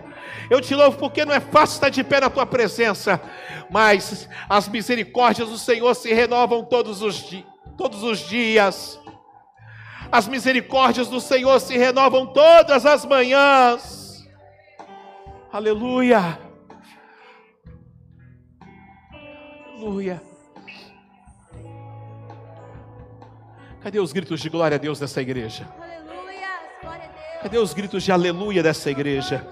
Eu 0.49 0.59
te 0.59 0.75
louvo 0.75 0.97
porque 0.97 1.23
não 1.23 1.33
é 1.33 1.39
fácil 1.39 1.75
estar 1.75 1.89
de 1.89 2.03
pé 2.03 2.19
na 2.19 2.29
tua 2.29 2.45
presença. 2.45 3.21
Mas 3.69 4.27
as 4.49 4.67
misericórdias 4.67 5.49
do 5.49 5.57
Senhor 5.57 5.93
se 5.95 6.13
renovam 6.13 6.63
todos 6.65 7.01
os, 7.01 7.33
todos 7.77 8.03
os 8.03 8.19
dias. 8.19 8.99
As 10.11 10.27
misericórdias 10.27 11.07
do 11.07 11.21
Senhor 11.21 11.59
se 11.59 11.77
renovam 11.77 12.25
todas 12.25 12.85
as 12.85 13.05
manhãs. 13.05 14.27
Aleluia. 15.51 16.39
Aleluia. 19.75 20.21
Cadê 23.81 23.99
os 23.99 24.11
gritos 24.11 24.41
de 24.41 24.49
glória 24.49 24.75
a 24.75 24.79
Deus 24.79 24.99
dessa 24.99 25.21
igreja? 25.21 25.67
Cadê 27.41 27.57
os 27.57 27.73
gritos 27.73 28.03
de 28.03 28.11
aleluia 28.11 28.61
dessa 28.61 28.89
igreja? 28.89 29.47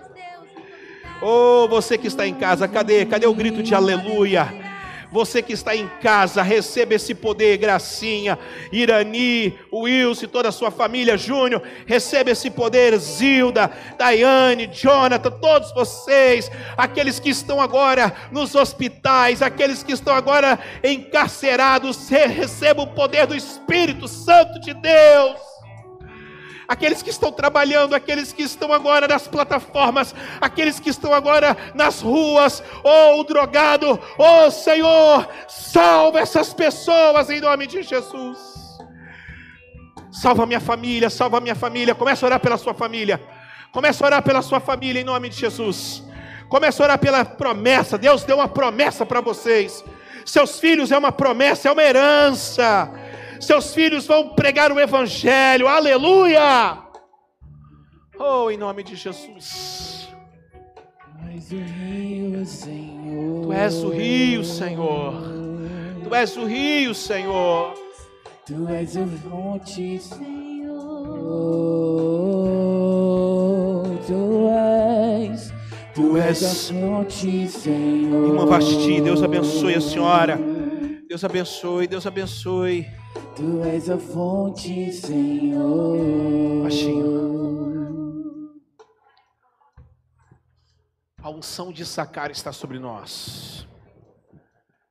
Oh, 1.22 1.68
você 1.68 1.98
que 1.98 2.08
está 2.08 2.28
em 2.28 2.34
casa, 2.34 2.68
cadê? 2.68 3.06
Cadê 3.06 3.26
o 3.26 3.34
grito 3.34 3.64
de 3.64 3.74
aleluia? 3.74 4.67
Você 5.12 5.42
que 5.42 5.54
está 5.54 5.76
em 5.76 5.88
casa, 6.02 6.42
receba 6.42 6.94
esse 6.94 7.16
poder, 7.16 7.58
gracinha. 7.58 8.38
Irani, 8.72 9.58
Wilson 9.72 10.28
toda 10.28 10.50
a 10.50 10.52
sua 10.52 10.70
família, 10.70 11.18
Júnior, 11.18 11.62
receba 11.86 12.32
esse 12.32 12.50
poder, 12.50 12.98
Zilda, 12.98 13.72
Daiane, 13.98 14.68
Jonathan, 14.68 15.32
todos 15.32 15.74
vocês, 15.74 16.52
aqueles 16.78 17.20
que 17.20 17.30
estão 17.30 17.62
agora 17.62 18.14
nos 18.32 18.54
hospitais, 18.56 19.42
aqueles 19.42 19.82
que 19.82 19.94
estão 19.94 20.14
agora 20.14 20.60
encarcerados, 20.84 22.10
re- 22.10 22.28
receba 22.28 22.82
o 22.82 22.88
poder 22.88 23.26
do 23.28 23.36
Espírito 23.36 24.08
Santo 24.08 24.60
de 24.60 24.74
Deus 24.74 25.47
aqueles 26.68 27.02
que 27.02 27.10
estão 27.10 27.32
trabalhando, 27.32 27.96
aqueles 27.96 28.34
que 28.34 28.44
estão 28.44 28.74
agora 28.74 29.08
nas 29.08 29.28
plataformas, 29.28 30.14
aqueles 30.42 30.80
que 30.80 30.90
estão 30.90 31.14
agora 31.14 31.56
nas 31.74 32.02
ruas, 32.02 32.62
ou 32.84 33.22
o 33.22 33.24
drogado, 33.24 34.00
oh 34.18 34.52
Senhor, 34.52 35.28
salva 35.48 36.20
essas 36.20 36.54
pessoas 36.54 37.30
em 37.30 37.40
nome 37.40 37.68
de 37.68 37.82
Jesus. 37.84 38.38
Salva 40.12 40.46
minha 40.46 40.60
família, 40.60 41.10
salva 41.10 41.40
minha 41.40 41.56
família. 41.56 41.94
Começa 41.94 42.26
a 42.26 42.28
orar 42.28 42.40
pela 42.40 42.58
sua 42.58 42.74
família. 42.74 43.22
Começa 43.72 44.04
a 44.04 44.08
orar 44.08 44.24
pela 44.24 44.42
sua 44.42 44.60
família 44.60 45.00
em 45.00 45.06
nome 45.06 45.30
de 45.30 45.36
Jesus. 45.36 46.04
Começa 46.50 46.82
a 46.82 46.86
orar 46.86 46.98
pela 46.98 47.24
promessa. 47.24 47.98
Deus 47.98 48.24
deu 48.24 48.38
uma 48.38 48.48
promessa 48.48 49.06
para 49.06 49.22
vocês. 49.22 49.84
Seus 50.26 50.60
filhos 50.60 50.92
é 50.92 50.98
uma 50.98 51.12
promessa, 51.12 51.70
é 51.70 51.72
uma 51.72 51.84
herança. 51.84 52.92
Seus 53.40 53.74
filhos 53.74 54.06
vão 54.08 54.30
pregar 54.30 54.72
o 54.72 54.80
evangelho. 54.80 55.68
Aleluia! 55.68 56.78
Oh, 58.20 58.50
em 58.50 58.58
nome 58.58 58.84
de 58.84 58.96
Jesus. 58.96 60.08
És 61.36 61.52
o 61.52 61.60
rio, 61.60 62.46
Senhor. 62.46 63.44
Tu 63.44 63.54
és 63.54 63.84
o 63.84 63.90
rio, 63.90 64.44
Senhor. 64.44 65.14
Tu 66.04 66.16
és 66.16 66.38
o 66.38 66.46
rio, 66.46 66.96
Senhor. 66.96 67.74
Tu 68.46 68.68
és 68.70 68.98
a 68.98 69.06
fonte, 69.06 70.00
Senhor. 70.00 70.28
Tu 74.08 74.50
és. 75.30 75.54
Tu 75.94 76.18
és 76.18 76.44
a 76.44 76.74
fonte, 76.74 77.48
Senhor. 77.50 78.28
Irmã 78.30 78.46
Vasti, 78.46 79.02
Deus 79.02 79.22
abençoe 79.22 79.76
a 79.76 79.82
senhora. 79.82 80.40
Deus 81.08 81.24
abençoe, 81.24 81.88
Deus 81.88 82.08
abençoe. 82.08 82.88
Tu 83.36 83.64
és 83.64 83.90
a 83.90 83.98
fonte, 83.98 84.92
Senhor. 84.92 86.64
Baixinho. 86.64 87.68
A 91.22 91.30
unção 91.30 91.72
de 91.72 91.86
sacar 91.86 92.32
está 92.32 92.52
sobre 92.52 92.80
nós. 92.80 93.68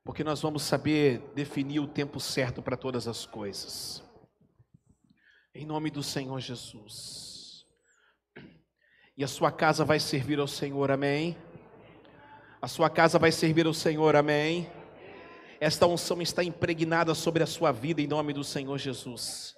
Porque 0.05 0.23
nós 0.23 0.41
vamos 0.41 0.63
saber 0.63 1.19
definir 1.35 1.81
o 1.81 1.89
tempo 1.89 2.21
certo 2.21 2.63
para 2.63 2.77
todas 2.77 3.09
as 3.09 3.27
coisas. 3.27 4.03
Em 5.55 5.67
nome 5.67 5.91
do 5.91 6.03
Senhor 6.03 6.39
Jesus. 6.39 7.65
E 9.17 9.25
a 9.25 9.29
sua 9.29 9.51
casa 9.51 9.85
vai 9.85 9.99
servir 9.99 10.39
ao 10.39 10.47
Senhor, 10.47 10.91
amém? 10.91 11.37
A 12.61 12.69
sua 12.69 12.91
casa 12.91 13.19
vai 13.19 13.33
servir 13.33 13.67
ao 13.67 13.73
Senhor, 13.73 14.15
amém? 14.15 14.71
Esta 15.61 15.87
unção 15.87 16.21
está 16.21 16.45
impregnada 16.45 17.15
sobre 17.15 17.43
a 17.43 17.47
sua 17.47 17.73
vida 17.73 18.01
em 18.01 18.07
nome 18.07 18.33
do 18.33 18.45
Senhor 18.45 18.79
Jesus. 18.79 19.57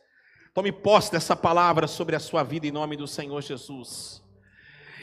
Tome 0.55 0.73
posse 0.73 1.11
dessa 1.11 1.37
palavra 1.37 1.87
sobre 1.87 2.17
a 2.17 2.21
sua 2.21 2.43
vida 2.43 2.67
em 2.67 2.73
nome 2.73 2.97
do 2.97 3.07
Senhor 3.07 3.41
Jesus. 3.43 4.23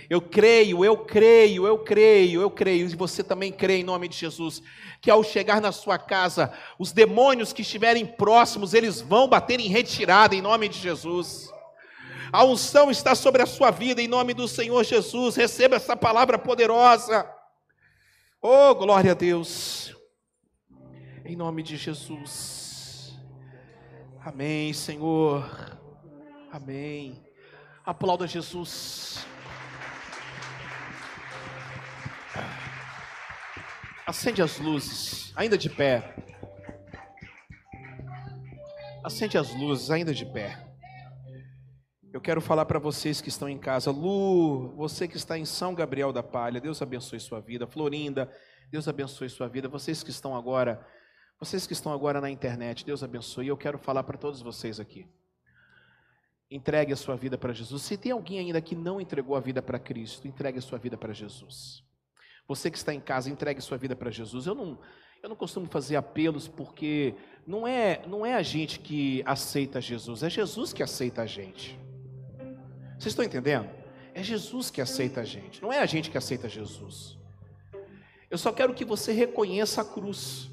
Eu 0.10 0.22
creio, 0.22 0.86
eu 0.86 0.98
creio, 0.98 1.66
eu 1.66 1.80
creio, 1.80 2.42
eu 2.42 2.52
creio, 2.52 2.88
e 2.88 2.96
você 2.96 3.24
também 3.24 3.52
crê 3.52 3.78
em 3.78 3.84
nome 3.84 4.08
de 4.08 4.16
Jesus, 4.16 4.62
que 5.02 5.10
ao 5.10 5.24
chegar 5.24 5.60
na 5.60 5.72
sua 5.72 5.98
casa, 5.98 6.54
os 6.78 6.92
demônios 6.92 7.52
que 7.52 7.64
estiverem 7.64 8.06
próximos, 8.06 8.74
eles 8.74 9.02
vão 9.02 9.28
bater 9.28 9.60
em 9.60 9.68
retirada 9.68 10.36
em 10.36 10.42
nome 10.42 10.70
de 10.70 10.78
Jesus. 10.78 11.50
A 12.32 12.44
unção 12.44 12.92
está 12.92 13.16
sobre 13.16 13.42
a 13.42 13.46
sua 13.46 13.72
vida 13.72 14.02
em 14.02 14.08
nome 14.08 14.34
do 14.34 14.48
Senhor 14.48 14.84
Jesus. 14.84 15.36
Receba 15.36 15.78
essa 15.78 15.96
palavra 15.96 16.38
poderosa. 16.38 17.28
Oh, 18.42 18.76
glória 18.76 19.12
a 19.12 19.16
Deus. 19.16 19.96
Em 21.28 21.36
nome 21.36 21.64
de 21.64 21.76
Jesus. 21.76 23.18
Amém, 24.24 24.72
Senhor. 24.74 25.76
Amém. 26.52 27.26
Aplauda 27.84 28.28
Jesus. 28.28 29.26
Acende 34.06 34.44
as 34.44 34.60
luzes, 34.60 35.34
ainda 35.36 35.58
de 35.58 35.68
pé. 35.68 36.16
Acende 39.04 39.36
as 39.36 39.52
luzes, 39.56 39.90
ainda 39.90 40.14
de 40.14 40.28
pé. 40.28 40.64
Eu 42.14 42.22
quero 42.22 42.40
falar 42.40 42.66
para 42.66 42.78
vocês 42.78 43.20
que 43.20 43.30
estão 43.30 43.50
em 43.50 43.58
casa. 43.58 43.90
Lu, 43.90 44.76
você 44.76 45.08
que 45.08 45.18
está 45.18 45.40
em 45.40 45.46
São 45.46 45.74
Gabriel 45.74 46.14
da 46.14 46.22
Palha, 46.22 46.62
Deus 46.62 46.84
abençoe 46.84 47.20
sua 47.20 47.42
vida. 47.42 47.66
Florinda, 47.66 48.32
Deus 48.72 48.88
abençoe 48.88 49.28
sua 49.28 49.48
vida. 49.50 49.68
Vocês 49.68 50.04
que 50.04 50.12
estão 50.12 50.36
agora, 50.36 50.86
vocês 51.40 51.68
que 51.68 51.74
estão 51.74 51.92
agora 51.92 52.22
na 52.22 52.30
internet, 52.30 52.86
Deus 52.86 53.04
abençoe. 53.04 53.48
Eu 53.48 53.58
quero 53.58 53.78
falar 53.78 54.04
para 54.04 54.18
todos 54.18 54.42
vocês 54.42 54.80
aqui. 54.80 55.08
Entregue 56.50 56.94
a 56.94 56.96
sua 56.96 57.16
vida 57.16 57.38
para 57.38 57.54
Jesus. 57.54 57.82
Se 57.82 57.98
tem 57.98 58.12
alguém 58.12 58.40
ainda 58.40 58.62
que 58.62 58.76
não 58.76 59.02
entregou 59.02 59.36
a 59.36 59.40
vida 59.40 59.62
para 59.62 59.80
Cristo, 59.80 60.28
entregue 60.28 60.60
a 60.60 60.62
sua 60.62 60.78
vida 60.78 60.98
para 60.98 61.12
Jesus. 61.12 61.84
Você 62.48 62.70
que 62.70 62.78
está 62.78 62.94
em 62.94 63.00
casa, 63.00 63.30
entregue 63.30 63.60
sua 63.60 63.78
vida 63.78 63.96
para 63.96 64.12
Jesus. 64.12 64.46
Eu 64.46 64.56
não, 64.56 64.80
eu 65.22 65.30
não 65.30 65.36
costumo 65.36 65.66
fazer 65.68 65.96
apelos 65.96 66.48
porque 66.48 67.16
não 67.48 67.68
é, 67.68 68.06
não 68.08 68.26
é 68.26 68.36
a 68.36 68.44
gente 68.44 68.80
que 68.80 69.24
aceita 69.26 69.82
Jesus, 69.82 70.22
é 70.22 70.30
Jesus 70.30 70.72
que 70.72 70.84
aceita 70.84 71.24
a 71.24 71.26
gente. 71.26 71.80
Vocês 72.92 73.08
estão 73.08 73.26
entendendo? 73.26 73.70
É 74.14 74.24
Jesus 74.24 74.70
que 74.70 74.80
aceita 74.80 75.22
a 75.22 75.24
gente, 75.24 75.62
não 75.62 75.74
é 75.74 75.80
a 75.80 75.86
gente 75.86 76.10
que 76.12 76.18
aceita 76.18 76.48
Jesus. 76.48 77.18
Eu 78.30 78.38
só 78.38 78.52
quero 78.52 78.74
que 78.74 78.86
você 78.86 79.12
reconheça 79.12 79.82
a 79.82 79.86
cruz. 79.86 80.52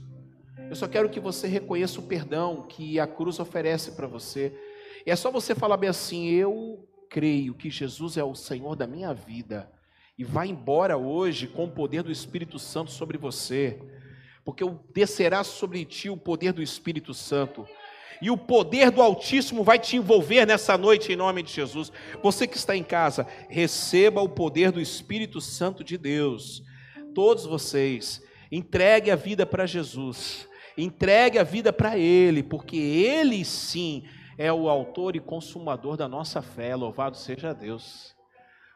Eu 0.72 0.76
só 0.76 0.88
quero 0.88 1.10
que 1.10 1.20
você 1.20 1.46
reconheça 1.46 2.00
o 2.00 2.04
perdão 2.04 2.64
que 2.66 2.98
a 2.98 3.06
cruz 3.06 3.38
oferece 3.38 3.90
para 3.90 4.06
você. 4.06 4.58
E 5.04 5.10
é 5.10 5.14
só 5.14 5.30
você 5.30 5.54
falar 5.54 5.76
bem 5.76 5.90
assim: 5.90 6.30
eu 6.30 6.88
creio 7.10 7.52
que 7.52 7.68
Jesus 7.68 8.16
é 8.16 8.24
o 8.24 8.34
Senhor 8.34 8.74
da 8.74 8.86
minha 8.86 9.12
vida 9.12 9.70
e 10.18 10.24
vá 10.24 10.46
embora 10.46 10.96
hoje 10.96 11.46
com 11.46 11.64
o 11.64 11.70
poder 11.70 12.02
do 12.02 12.10
Espírito 12.10 12.58
Santo 12.58 12.90
sobre 12.90 13.18
você, 13.18 13.82
porque 14.46 14.64
descerá 14.94 15.44
sobre 15.44 15.84
ti 15.84 16.08
o 16.08 16.16
poder 16.16 16.54
do 16.54 16.62
Espírito 16.62 17.12
Santo. 17.12 17.68
E 18.22 18.30
o 18.30 18.38
poder 18.38 18.90
do 18.90 19.02
Altíssimo 19.02 19.62
vai 19.62 19.78
te 19.78 19.98
envolver 19.98 20.46
nessa 20.46 20.78
noite 20.78 21.12
em 21.12 21.16
nome 21.16 21.42
de 21.42 21.52
Jesus. 21.52 21.92
Você 22.22 22.46
que 22.46 22.56
está 22.56 22.74
em 22.74 22.82
casa, 22.82 23.26
receba 23.50 24.22
o 24.22 24.28
poder 24.30 24.72
do 24.72 24.80
Espírito 24.80 25.38
Santo 25.38 25.84
de 25.84 25.98
Deus. 25.98 26.62
Todos 27.14 27.44
vocês, 27.44 28.22
entregue 28.50 29.10
a 29.10 29.16
vida 29.16 29.44
para 29.44 29.66
Jesus. 29.66 30.50
Entregue 30.76 31.38
a 31.38 31.42
vida 31.44 31.72
para 31.72 31.98
Ele, 31.98 32.42
porque 32.42 32.76
Ele 32.76 33.44
sim 33.44 34.04
é 34.38 34.52
o 34.52 34.68
autor 34.68 35.16
e 35.16 35.20
consumador 35.20 35.96
da 35.96 36.08
nossa 36.08 36.40
fé. 36.40 36.74
Louvado 36.74 37.16
seja 37.16 37.54
Deus. 37.54 38.14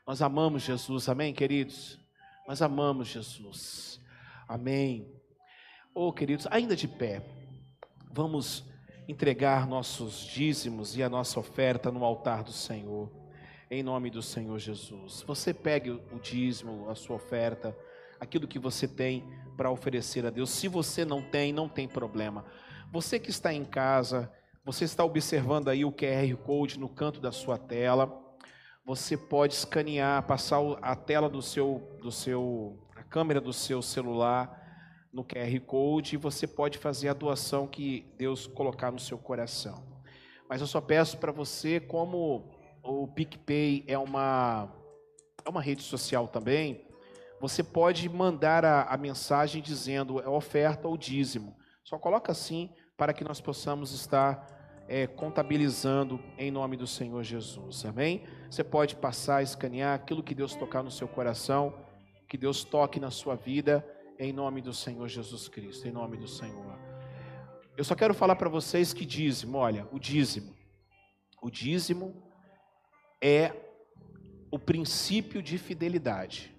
Nós 0.07 0.22
amamos 0.22 0.62
Jesus, 0.62 1.09
amém, 1.09 1.34
queridos? 1.34 1.99
Nós 2.47 2.62
amamos 2.62 3.09
Jesus, 3.09 4.01
amém. 4.47 5.12
Oh, 5.92 6.12
queridos, 6.12 6.47
ainda 6.51 6.76
de 6.76 6.86
pé, 6.86 7.22
vamos 8.12 8.64
entregar 9.09 9.66
nossos 9.66 10.20
dízimos 10.26 10.97
e 10.97 11.03
a 11.03 11.09
nossa 11.09 11.40
oferta 11.40 11.90
no 11.90 12.05
altar 12.05 12.44
do 12.44 12.53
Senhor, 12.53 13.11
em 13.68 13.82
nome 13.82 14.11
do 14.11 14.22
Senhor 14.22 14.59
Jesus. 14.59 15.24
Você 15.26 15.53
pegue 15.53 15.90
o 15.90 16.20
dízimo, 16.22 16.88
a 16.88 16.94
sua 16.94 17.16
oferta, 17.16 17.76
aquilo 18.20 18.47
que 18.47 18.59
você 18.59 18.86
tem 18.86 19.24
para 19.57 19.70
oferecer 19.70 20.26
a 20.26 20.30
Deus. 20.30 20.50
Se 20.50 20.68
você 20.68 21.04
não 21.04 21.22
tem, 21.22 21.52
não 21.52 21.68
tem 21.68 21.88
problema. 21.88 22.44
Você 22.92 23.18
que 23.18 23.30
está 23.30 23.52
em 23.52 23.64
casa, 23.64 24.30
você 24.64 24.84
está 24.84 25.04
observando 25.04 25.68
aí 25.68 25.84
o 25.84 25.92
QR 25.92 26.36
Code 26.44 26.78
no 26.78 26.88
canto 26.88 27.20
da 27.20 27.32
sua 27.32 27.59
tela 27.59 28.26
você 28.86 29.16
pode 29.16 29.52
escanear, 29.52 30.22
passar 30.28 30.61
a 30.80 30.94
tela 30.94 31.28
do 31.28 31.42
seu, 31.42 31.98
do 32.00 32.12
seu, 32.12 32.78
a 32.94 33.02
câmera 33.02 33.40
do 33.40 33.52
seu 33.52 33.82
celular 33.82 34.62
no 35.12 35.24
QR 35.24 35.59
Code 35.66 36.14
e 36.14 36.16
você 36.16 36.46
pode 36.46 36.78
fazer 36.78 37.09
a 37.09 37.12
doação 37.12 37.66
que 37.66 38.07
Deus 38.16 38.46
colocar 38.46 38.92
no 38.92 39.00
seu 39.00 39.18
coração. 39.18 39.84
Mas 40.48 40.61
eu 40.61 40.68
só 40.68 40.80
peço 40.80 41.18
para 41.18 41.32
você, 41.32 41.80
como 41.80 42.48
o 42.80 43.09
PicPay 43.09 43.84
é 43.88 43.98
uma, 43.98 44.72
é 45.44 45.50
uma 45.50 45.61
rede 45.61 45.82
social 45.82 46.28
também, 46.28 46.86
você 47.41 47.62
pode 47.62 48.09
mandar 48.09 48.64
a, 48.64 48.82
a 48.84 48.97
mensagem 48.97 49.61
dizendo 49.61 50.20
é 50.20 50.28
oferta 50.28 50.89
ou 50.89 50.97
dízimo. 50.97 51.57
Só 51.84 51.99
coloca 51.99 52.32
assim 52.32 52.70
para 52.97 53.12
que 53.12 53.22
nós 53.22 53.41
possamos 53.41 53.93
estar 53.93 54.84
é, 54.89 55.07
contabilizando 55.07 56.18
em 56.39 56.51
nome 56.51 56.76
do 56.76 56.87
Senhor 56.87 57.22
Jesus. 57.22 57.84
Amém? 57.84 58.24
Você 58.51 58.64
pode 58.64 58.97
passar, 58.97 59.43
escanear 59.43 59.95
aquilo 59.95 60.22
que 60.22 60.34
Deus 60.34 60.55
tocar 60.55 60.82
no 60.82 60.91
seu 60.91 61.07
coração, 61.07 61.74
que 62.28 62.39
Deus 62.39 62.64
toque 62.64 62.99
na 62.99 63.11
sua 63.11 63.34
vida, 63.34 63.87
em 64.18 64.32
nome 64.32 64.62
do 64.62 64.72
Senhor 64.72 65.07
Jesus 65.07 65.47
Cristo, 65.47 65.87
em 65.87 65.93
nome 65.93 66.16
do 66.16 66.26
Senhor. 66.26 66.78
Eu 67.76 67.84
só 67.84 67.95
quero 67.95 68.14
falar 68.14 68.37
para 68.37 68.49
vocês 68.49 68.95
que 68.95 69.05
dízimo, 69.05 69.59
olha, 69.59 69.87
o 69.93 69.99
dízimo. 69.99 70.57
O 71.43 71.51
dízimo 71.51 72.22
é 73.20 73.53
o 74.51 74.59
princípio 74.59 75.43
de 75.43 75.59
fidelidade 75.59 76.55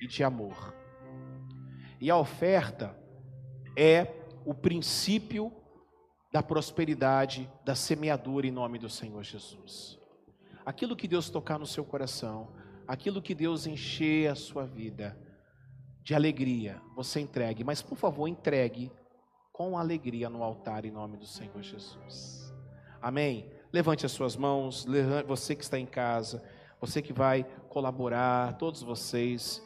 e 0.00 0.06
de 0.06 0.24
amor. 0.24 0.74
E 2.00 2.10
a 2.10 2.16
oferta 2.16 2.96
é 3.76 4.06
o 4.44 4.54
princípio 4.54 5.52
da 6.32 6.42
prosperidade, 6.42 7.50
da 7.64 7.74
semeadura 7.74 8.46
em 8.46 8.50
nome 8.50 8.78
do 8.78 8.88
Senhor 8.88 9.22
Jesus. 9.22 9.98
Aquilo 10.64 10.96
que 10.96 11.08
Deus 11.08 11.28
tocar 11.28 11.58
no 11.58 11.66
seu 11.66 11.84
coração, 11.84 12.52
aquilo 12.86 13.20
que 13.20 13.34
Deus 13.34 13.66
encher 13.66 14.30
a 14.30 14.34
sua 14.34 14.64
vida 14.64 15.18
de 16.02 16.14
alegria, 16.14 16.80
você 16.94 17.20
entregue, 17.20 17.62
mas 17.62 17.82
por 17.82 17.96
favor, 17.96 18.26
entregue 18.28 18.90
com 19.52 19.76
alegria 19.76 20.30
no 20.30 20.42
altar 20.42 20.84
em 20.84 20.90
nome 20.90 21.18
do 21.18 21.26
Senhor 21.26 21.62
Jesus. 21.62 22.54
Amém? 23.02 23.50
Levante 23.72 24.06
as 24.06 24.12
suas 24.12 24.36
mãos, 24.36 24.86
você 25.26 25.54
que 25.54 25.62
está 25.62 25.78
em 25.78 25.86
casa, 25.86 26.42
você 26.80 27.02
que 27.02 27.12
vai 27.12 27.44
colaborar, 27.68 28.56
todos 28.56 28.82
vocês 28.82 29.62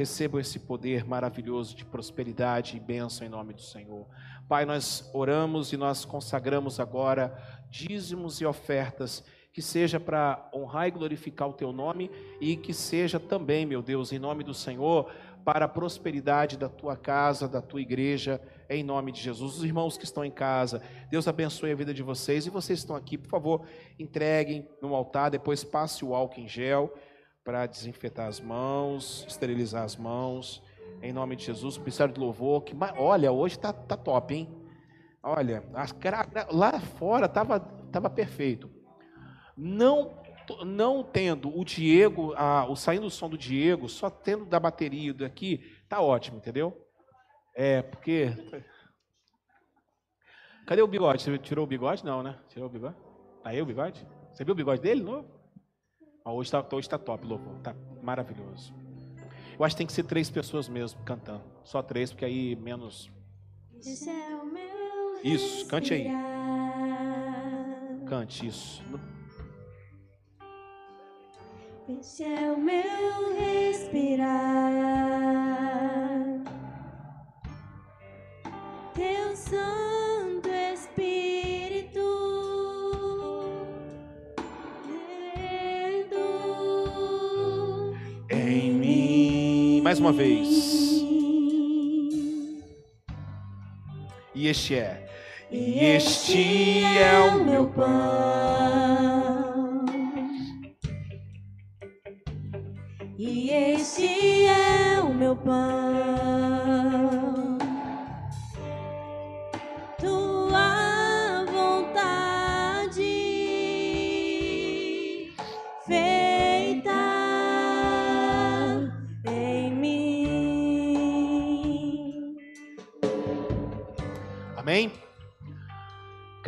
recebam 0.00 0.40
esse 0.40 0.58
poder 0.60 1.04
maravilhoso 1.04 1.76
de 1.76 1.84
prosperidade 1.84 2.74
e 2.74 2.80
bênção 2.80 3.26
em 3.26 3.28
nome 3.28 3.52
do 3.52 3.60
Senhor. 3.60 4.06
Pai, 4.48 4.64
nós 4.64 5.10
oramos 5.12 5.74
e 5.74 5.76
nós 5.76 6.06
consagramos 6.06 6.80
agora 6.80 7.36
dízimos 7.68 8.40
e 8.40 8.46
ofertas, 8.46 9.22
que 9.52 9.60
seja 9.60 10.00
para 10.00 10.48
honrar 10.54 10.88
e 10.88 10.90
glorificar 10.90 11.50
o 11.50 11.52
teu 11.52 11.70
nome 11.70 12.10
e 12.40 12.56
que 12.56 12.72
seja 12.72 13.20
também, 13.20 13.66
meu 13.66 13.82
Deus, 13.82 14.10
em 14.10 14.18
nome 14.18 14.42
do 14.42 14.54
Senhor, 14.54 15.12
para 15.44 15.66
a 15.66 15.68
prosperidade 15.68 16.56
da 16.56 16.70
tua 16.70 16.96
casa, 16.96 17.46
da 17.46 17.60
tua 17.60 17.82
igreja, 17.82 18.40
em 18.70 18.82
nome 18.82 19.12
de 19.12 19.20
Jesus. 19.20 19.58
Os 19.58 19.64
irmãos 19.64 19.98
que 19.98 20.04
estão 20.04 20.24
em 20.24 20.30
casa, 20.30 20.80
Deus 21.10 21.28
abençoe 21.28 21.72
a 21.72 21.76
vida 21.76 21.92
de 21.92 22.02
vocês 22.02 22.46
e 22.46 22.50
vocês 22.50 22.78
estão 22.78 22.96
aqui, 22.96 23.18
por 23.18 23.28
favor, 23.28 23.66
entreguem 23.98 24.66
no 24.80 24.94
altar, 24.94 25.30
depois 25.30 25.62
passe 25.62 26.06
o 26.06 26.14
álcool 26.14 26.40
em 26.40 26.48
gel 26.48 26.90
para 27.44 27.66
desinfetar 27.66 28.26
as 28.28 28.40
mãos, 28.40 29.24
esterilizar 29.28 29.84
as 29.84 29.96
mãos. 29.96 30.62
Em 31.02 31.12
nome 31.12 31.36
de 31.36 31.46
Jesus, 31.46 31.76
o 31.76 31.80
ministério 31.80 32.12
de 32.12 32.20
louvor, 32.20 32.62
que 32.62 32.74
olha, 32.98 33.32
hoje 33.32 33.58
tá, 33.58 33.72
tá 33.72 33.96
top, 33.96 34.34
hein? 34.34 34.48
Olha, 35.22 35.64
as, 35.74 35.94
lá 36.50 36.78
fora 36.80 37.28
tava, 37.28 37.60
tava 37.60 38.10
perfeito. 38.10 38.70
Não 39.56 40.18
não 40.66 41.04
tendo 41.04 41.56
o 41.56 41.64
Diego, 41.64 42.34
a, 42.34 42.68
o 42.68 42.74
saindo 42.74 43.06
o 43.06 43.10
som 43.10 43.30
do 43.30 43.38
Diego, 43.38 43.88
só 43.88 44.10
tendo 44.10 44.44
da 44.44 44.58
bateria 44.58 45.14
daqui, 45.14 45.60
tá 45.88 46.00
ótimo, 46.00 46.38
entendeu? 46.38 46.76
É, 47.54 47.82
porque 47.82 48.34
Cadê 50.70 50.82
o 50.82 50.86
bigode? 50.86 51.20
Você 51.20 51.36
tirou 51.36 51.64
o 51.64 51.66
bigode? 51.66 52.04
Não, 52.04 52.22
né? 52.22 52.38
Tirou 52.48 52.68
o 52.68 52.70
bigode? 52.70 52.94
Tá 53.42 53.50
aí 53.50 53.60
o 53.60 53.66
bigode? 53.66 54.06
Você 54.32 54.44
viu 54.44 54.52
o 54.52 54.56
bigode 54.56 54.80
dele 54.80 55.02
novo? 55.02 55.28
Hoje 56.24 56.48
está 56.48 56.76
hoje 56.76 56.88
tá 56.88 56.98
top, 56.98 57.26
louvor. 57.26 57.58
Tá 57.60 57.74
maravilhoso. 58.02 58.74
Eu 59.58 59.64
acho 59.64 59.74
que 59.74 59.78
tem 59.78 59.86
que 59.86 59.92
ser 59.92 60.04
três 60.04 60.30
pessoas 60.30 60.68
mesmo 60.68 61.00
cantando. 61.02 61.42
Só 61.64 61.82
três, 61.82 62.10
porque 62.10 62.24
aí 62.24 62.56
menos. 62.56 63.10
É 65.24 65.28
isso, 65.28 65.66
cante 65.66 65.94
aí. 65.94 66.08
Cante 68.06 68.46
isso. 68.46 68.82
Este 71.88 72.24
é 72.24 72.52
o 72.52 72.58
meu 72.58 73.34
respirar. 73.36 74.70
Teu 78.94 79.36
Santo 79.36 80.48
Espírito. 80.48 81.29
Mais 89.90 89.98
uma 89.98 90.12
vez. 90.12 90.46
E 94.32 94.46
este 94.46 94.76
é. 94.76 95.04
E 95.50 95.80
este 95.84 96.84
é 96.84 97.18
o 97.18 97.44
meu 97.44 97.66
pão. 97.70 97.88
E 103.18 103.50
este 103.50 104.46
é 104.46 105.00
o 105.00 105.12
meu 105.12 105.34
pão. 105.34 107.19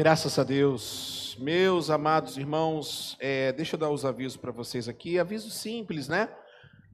Graças 0.03 0.37
a 0.37 0.43
Deus. 0.43 1.37
Meus 1.39 1.89
amados 1.89 2.37
irmãos, 2.37 3.17
é, 3.21 3.53
deixa 3.53 3.77
eu 3.77 3.79
dar 3.79 3.89
os 3.89 4.05
avisos 4.05 4.37
para 4.37 4.51
vocês 4.51 4.89
aqui. 4.89 5.17
Avisos 5.17 5.55
simples, 5.55 6.09
né? 6.09 6.29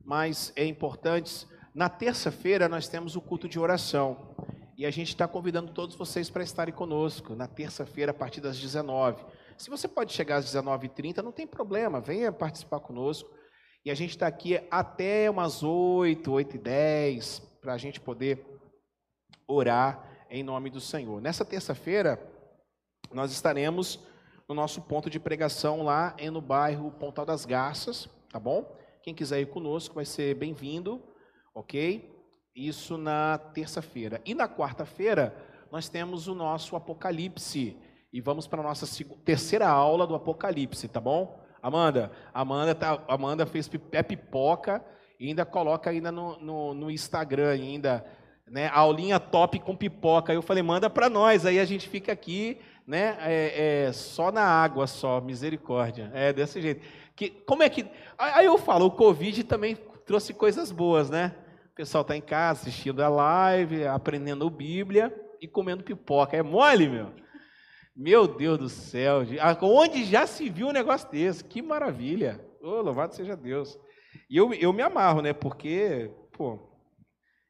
Mas 0.05 0.53
é 0.55 0.67
importantes. 0.67 1.47
Na 1.75 1.89
terça-feira 1.89 2.69
nós 2.69 2.87
temos 2.87 3.17
o 3.17 3.23
culto 3.23 3.49
de 3.49 3.59
oração. 3.59 4.37
E 4.77 4.85
a 4.85 4.91
gente 4.91 5.09
está 5.09 5.27
convidando 5.27 5.73
todos 5.73 5.97
vocês 5.97 6.29
para 6.29 6.43
estarem 6.43 6.75
conosco 6.75 7.35
na 7.35 7.47
terça-feira, 7.47 8.11
a 8.11 8.15
partir 8.15 8.43
das 8.43 8.59
19. 8.59 9.25
Se 9.57 9.71
você 9.71 9.89
pode 9.89 10.13
chegar 10.13 10.37
às 10.37 10.45
19h30, 10.45 11.23
não 11.23 11.33
tem 11.33 11.47
problema, 11.47 12.03
venha 12.03 12.31
participar 12.31 12.81
conosco. 12.81 13.31
E 13.87 13.91
a 13.91 13.95
gente 13.95 14.11
está 14.11 14.27
aqui 14.27 14.61
até 14.71 15.31
umas 15.31 15.63
8, 15.63 16.31
8 16.31 16.57
e 16.57 16.59
10, 16.59 17.39
para 17.63 17.73
a 17.73 17.79
gente 17.79 18.03
poder 18.03 18.45
orar 19.47 20.27
em 20.29 20.43
nome 20.43 20.69
do 20.69 20.79
Senhor. 20.79 21.23
Nessa 21.23 21.43
terça-feira, 21.43 22.37
nós 23.13 23.33
estaremos 23.33 24.01
no 24.49 24.55
nosso 24.55 24.81
ponto 24.83 25.11
de 25.11 25.21
pregação 25.21 25.83
lá 25.83 26.15
no 26.33 26.41
bairro 26.41 26.91
Pontal 26.93 27.27
das 27.27 27.45
Garças, 27.45 28.09
tá 28.31 28.39
bom? 28.41 28.77
Quem 29.03 29.15
quiser 29.15 29.41
ir 29.41 29.47
conosco 29.47 29.95
vai 29.95 30.05
ser 30.05 30.35
bem-vindo, 30.35 31.03
ok? 31.55 32.15
Isso 32.55 32.99
na 32.99 33.39
terça-feira. 33.39 34.21
E 34.25 34.35
na 34.35 34.49
quarta-feira, 34.49 35.35
nós 35.71 35.89
temos 35.89 36.29
o 36.29 36.35
nosso 36.35 36.77
Apocalipse. 36.77 37.77
E 38.13 38.21
vamos 38.21 38.47
para 38.47 38.61
a 38.61 38.65
nossa 38.65 38.87
terceira 39.25 39.69
aula 39.69 40.07
do 40.07 40.15
Apocalipse, 40.15 40.89
tá 40.89 41.01
bom? 41.01 41.39
Amanda, 41.63 42.11
Amanda, 42.33 42.75
tá, 42.75 43.03
Amanda 43.07 43.45
fez 43.45 43.71
é 43.93 44.03
pipoca 44.03 44.85
e 45.21 45.29
ainda 45.29 45.45
coloca 45.45 45.91
ainda 45.91 46.11
no, 46.11 46.39
no, 46.41 46.75
no 46.75 46.91
Instagram 46.91 47.51
ainda, 47.51 48.05
né? 48.47 48.69
Aulinha 48.69 49.21
top 49.21 49.59
com 49.59 49.77
pipoca. 49.77 50.33
Aí 50.33 50.37
eu 50.37 50.43
falei, 50.43 50.63
manda 50.63 50.89
para 50.89 51.11
nós. 51.11 51.45
Aí 51.45 51.59
a 51.59 51.65
gente 51.65 51.89
fica 51.89 52.13
aqui, 52.13 52.59
né? 52.89 53.19
É, 53.21 53.85
é, 53.85 53.93
só 53.93 54.33
na 54.33 54.43
água, 54.43 54.87
só 54.87 55.21
misericórdia. 55.21 56.11
É 56.15 56.33
desse 56.33 56.63
jeito. 56.63 56.81
Que, 57.15 57.29
como 57.29 57.63
é 57.63 57.69
que? 57.69 57.87
Aí 58.17 58.47
eu 58.47 58.57
falo, 58.57 58.87
o 58.87 58.91
Covid 58.91 59.45
também 59.45 59.77
trouxe 60.07 60.33
coisas 60.33 60.73
boas, 60.73 61.11
né? 61.11 61.35
O 61.71 61.75
pessoal 61.75 62.01
está 62.01 62.17
em 62.17 62.23
casa 62.23 62.63
assistindo 62.63 63.03
a 63.03 63.09
live, 63.11 63.87
aprendendo 63.87 64.49
Bíblia 64.49 65.15
e 65.39 65.47
comendo 65.47 65.85
pipoca. 65.85 66.35
É 66.35 66.43
mole, 66.43 66.89
meu. 66.89 67.13
Meu 67.95 68.27
Deus 68.27 68.59
do 68.59 68.69
céu. 68.71 69.21
Ah, 69.39 69.57
Onde 69.61 70.05
já 70.05 70.27
se 70.27 70.49
viu 70.49 70.69
um 70.69 70.73
negócio 70.73 71.11
desse? 71.11 71.45
Que 71.45 71.61
maravilha. 71.61 72.41
Oh, 72.63 72.81
louvado 72.81 73.15
seja 73.15 73.37
Deus. 73.37 73.79
E 74.31 74.37
eu, 74.39 74.55
eu 74.55 74.73
me 74.73 74.83
amarro, 74.83 75.21
né? 75.21 75.35
Porque, 75.35 76.11
pô, 76.33 76.59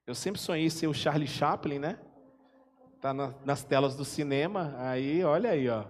eu 0.04 0.16
sempre 0.16 0.40
sonhei 0.40 0.68
ser 0.68 0.88
o 0.88 0.94
Charlie 0.94 1.28
Chaplin, 1.28 1.78
né? 1.78 1.98
Tá 3.00 3.14
na- 3.14 3.34
nas 3.44 3.62
telas 3.62 3.94
do 3.96 4.04
cinema. 4.04 4.74
Aí, 4.78 5.22
olha 5.24 5.50
aí, 5.50 5.68
ó. 5.68 5.84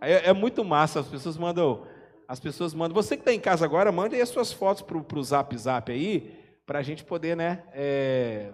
É, 0.00 0.28
é 0.30 0.32
muito 0.32 0.64
massa. 0.64 1.00
As 1.00 1.08
pessoas 1.08 1.36
mandam. 1.36 1.86
As 2.28 2.38
pessoas 2.40 2.74
mandam. 2.74 2.94
Você 2.94 3.16
que 3.16 3.22
está 3.22 3.32
em 3.32 3.40
casa 3.40 3.64
agora, 3.64 3.90
manda 3.92 4.14
aí 4.14 4.20
as 4.22 4.28
suas 4.28 4.52
fotos 4.52 4.82
pro, 4.82 5.02
pro 5.02 5.22
Zap 5.22 5.56
Zap 5.56 5.90
aí, 5.90 6.34
para 6.66 6.78
a 6.78 6.82
gente 6.82 7.04
poder, 7.04 7.36
né? 7.36 7.62
É, 7.72 8.52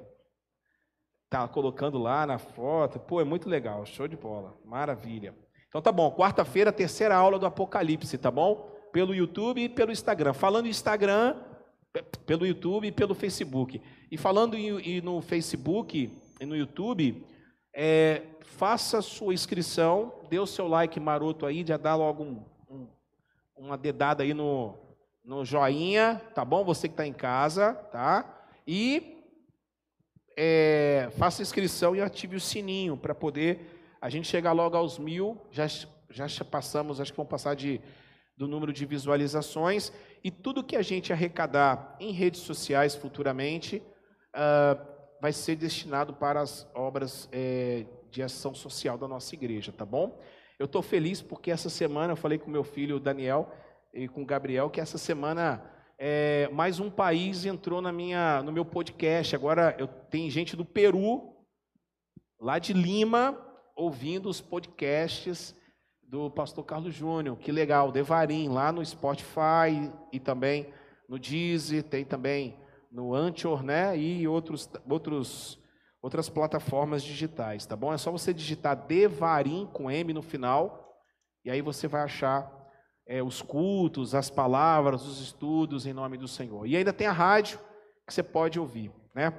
tá 1.28 1.46
colocando 1.48 1.98
lá 1.98 2.26
na 2.26 2.38
foto. 2.38 2.98
Pô, 3.00 3.20
é 3.20 3.24
muito 3.24 3.48
legal. 3.48 3.84
Show 3.84 4.06
de 4.08 4.16
bola. 4.16 4.56
Maravilha. 4.64 5.34
Então 5.68 5.82
tá 5.82 5.92
bom. 5.92 6.10
Quarta-feira, 6.12 6.72
terceira 6.72 7.14
aula 7.16 7.38
do 7.38 7.46
Apocalipse, 7.46 8.16
tá 8.18 8.30
bom? 8.30 8.70
Pelo 8.92 9.14
YouTube 9.14 9.62
e 9.62 9.68
pelo 9.68 9.92
Instagram. 9.92 10.32
Falando 10.32 10.66
em 10.66 10.70
Instagram, 10.70 11.36
pe- 11.92 12.02
pelo 12.24 12.46
YouTube 12.46 12.86
e 12.88 12.92
pelo 12.92 13.14
Facebook. 13.14 13.82
E 14.10 14.16
falando 14.16 14.54
em- 14.56 14.80
e 14.80 15.00
no 15.02 15.20
Facebook 15.20 16.10
e 16.40 16.46
no 16.46 16.56
YouTube, 16.56 17.26
é, 17.74 18.22
faça 18.40 19.00
sua 19.02 19.34
inscrição, 19.34 20.12
dê 20.28 20.38
o 20.38 20.46
seu 20.46 20.66
like 20.66 20.98
maroto 20.98 21.46
aí, 21.46 21.64
já 21.66 21.76
dá 21.76 21.94
logo 21.94 22.22
um- 22.24 22.44
um- 22.70 22.88
uma 23.56 23.76
dedada 23.78 24.22
aí 24.22 24.34
no, 24.34 24.76
no 25.24 25.44
joinha, 25.44 26.20
tá 26.34 26.44
bom? 26.44 26.64
Você 26.64 26.88
que 26.88 26.94
está 26.94 27.06
em 27.06 27.12
casa, 27.12 27.74
tá? 27.74 28.46
E 28.66 29.16
é, 30.36 31.08
faça 31.16 31.42
inscrição 31.42 31.94
e 31.96 32.00
ative 32.00 32.36
o 32.36 32.40
sininho 32.40 32.96
para 32.96 33.14
poder 33.14 33.96
a 34.00 34.08
gente 34.08 34.28
chegar 34.28 34.52
logo 34.52 34.76
aos 34.76 34.98
mil. 34.98 35.40
Já, 35.50 35.66
já 36.08 36.26
passamos, 36.44 37.00
acho 37.00 37.12
que 37.12 37.16
vamos 37.16 37.30
passar 37.30 37.54
de, 37.54 37.80
do 38.36 38.46
número 38.46 38.72
de 38.72 38.86
visualizações. 38.86 39.92
E 40.22 40.30
tudo 40.30 40.62
que 40.62 40.76
a 40.76 40.82
gente 40.82 41.12
arrecadar 41.12 41.96
em 41.98 42.12
redes 42.12 42.40
sociais 42.40 42.94
futuramente 42.94 43.82
ah, 44.32 44.78
vai 45.20 45.32
ser 45.32 45.56
destinado 45.56 46.14
para 46.14 46.40
as 46.40 46.68
obras 46.74 47.28
eh, 47.32 47.86
de 48.10 48.22
ação 48.22 48.54
social 48.54 48.96
da 48.96 49.08
nossa 49.08 49.34
igreja, 49.34 49.72
tá 49.72 49.84
bom? 49.84 50.20
Eu 50.58 50.66
estou 50.66 50.82
feliz 50.82 51.22
porque 51.22 51.50
essa 51.50 51.68
semana 51.68 52.12
eu 52.12 52.16
falei 52.16 52.38
com 52.38 52.50
meu 52.50 52.64
filho 52.64 52.98
Daniel 52.98 53.52
e 53.92 54.08
com 54.08 54.22
o 54.22 54.26
Gabriel 54.26 54.70
que 54.70 54.80
essa 54.80 54.98
semana 54.98 55.62
eh, 55.98 56.48
mais 56.52 56.80
um 56.80 56.90
país 56.90 57.44
entrou 57.44 57.80
na 57.80 57.92
minha, 57.92 58.42
no 58.42 58.52
meu 58.52 58.64
podcast. 58.64 59.34
Agora 59.34 59.74
eu 59.78 59.86
tem 59.86 60.30
gente 60.30 60.56
do 60.56 60.64
Peru, 60.64 61.34
lá 62.40 62.58
de 62.58 62.72
Lima, 62.72 63.38
ouvindo 63.76 64.28
os 64.28 64.40
podcasts 64.40 65.56
do 66.02 66.30
pastor 66.30 66.64
Carlos 66.64 66.94
Júnior. 66.94 67.36
Que 67.36 67.52
legal, 67.52 67.92
Devarim, 67.92 68.48
lá 68.48 68.72
no 68.72 68.84
Spotify 68.84 69.92
e 70.12 70.18
também 70.18 70.72
no 71.08 71.18
Deezer, 71.18 71.82
tem 71.82 72.04
também 72.04 72.56
no 72.90 73.14
Anchor, 73.14 73.62
né? 73.62 73.96
E 73.96 74.26
outros, 74.26 74.68
outros, 74.88 75.58
outras 76.00 76.28
plataformas 76.28 77.02
digitais, 77.02 77.66
tá 77.66 77.76
bom? 77.76 77.92
É 77.92 77.98
só 77.98 78.10
você 78.10 78.32
digitar 78.32 78.86
Devarim 78.86 79.68
com 79.72 79.90
M 79.90 80.12
no 80.12 80.22
final, 80.22 80.96
e 81.44 81.50
aí 81.50 81.60
você 81.60 81.86
vai 81.86 82.02
achar 82.02 82.50
é, 83.06 83.22
os 83.22 83.40
cultos, 83.40 84.14
as 84.14 84.28
palavras, 84.28 85.06
os 85.06 85.20
estudos 85.20 85.86
em 85.86 85.92
nome 85.92 86.18
do 86.18 86.28
Senhor. 86.28 86.66
E 86.66 86.76
ainda 86.76 86.92
tem 86.92 87.06
a 87.06 87.12
rádio 87.12 87.58
que 88.06 88.12
você 88.12 88.22
pode 88.22 88.60
ouvir, 88.60 88.92
né? 89.14 89.32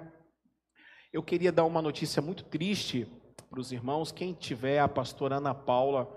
Eu 1.11 1.23
queria 1.23 1.51
dar 1.51 1.65
uma 1.65 1.81
notícia 1.81 2.21
muito 2.21 2.43
triste 2.43 3.07
para 3.49 3.59
os 3.59 3.71
irmãos. 3.71 4.11
Quem 4.11 4.34
tiver 4.34 4.80
a 4.80 4.88
pastora 4.88 5.38
Ana 5.38 5.55
Paula, 5.55 6.07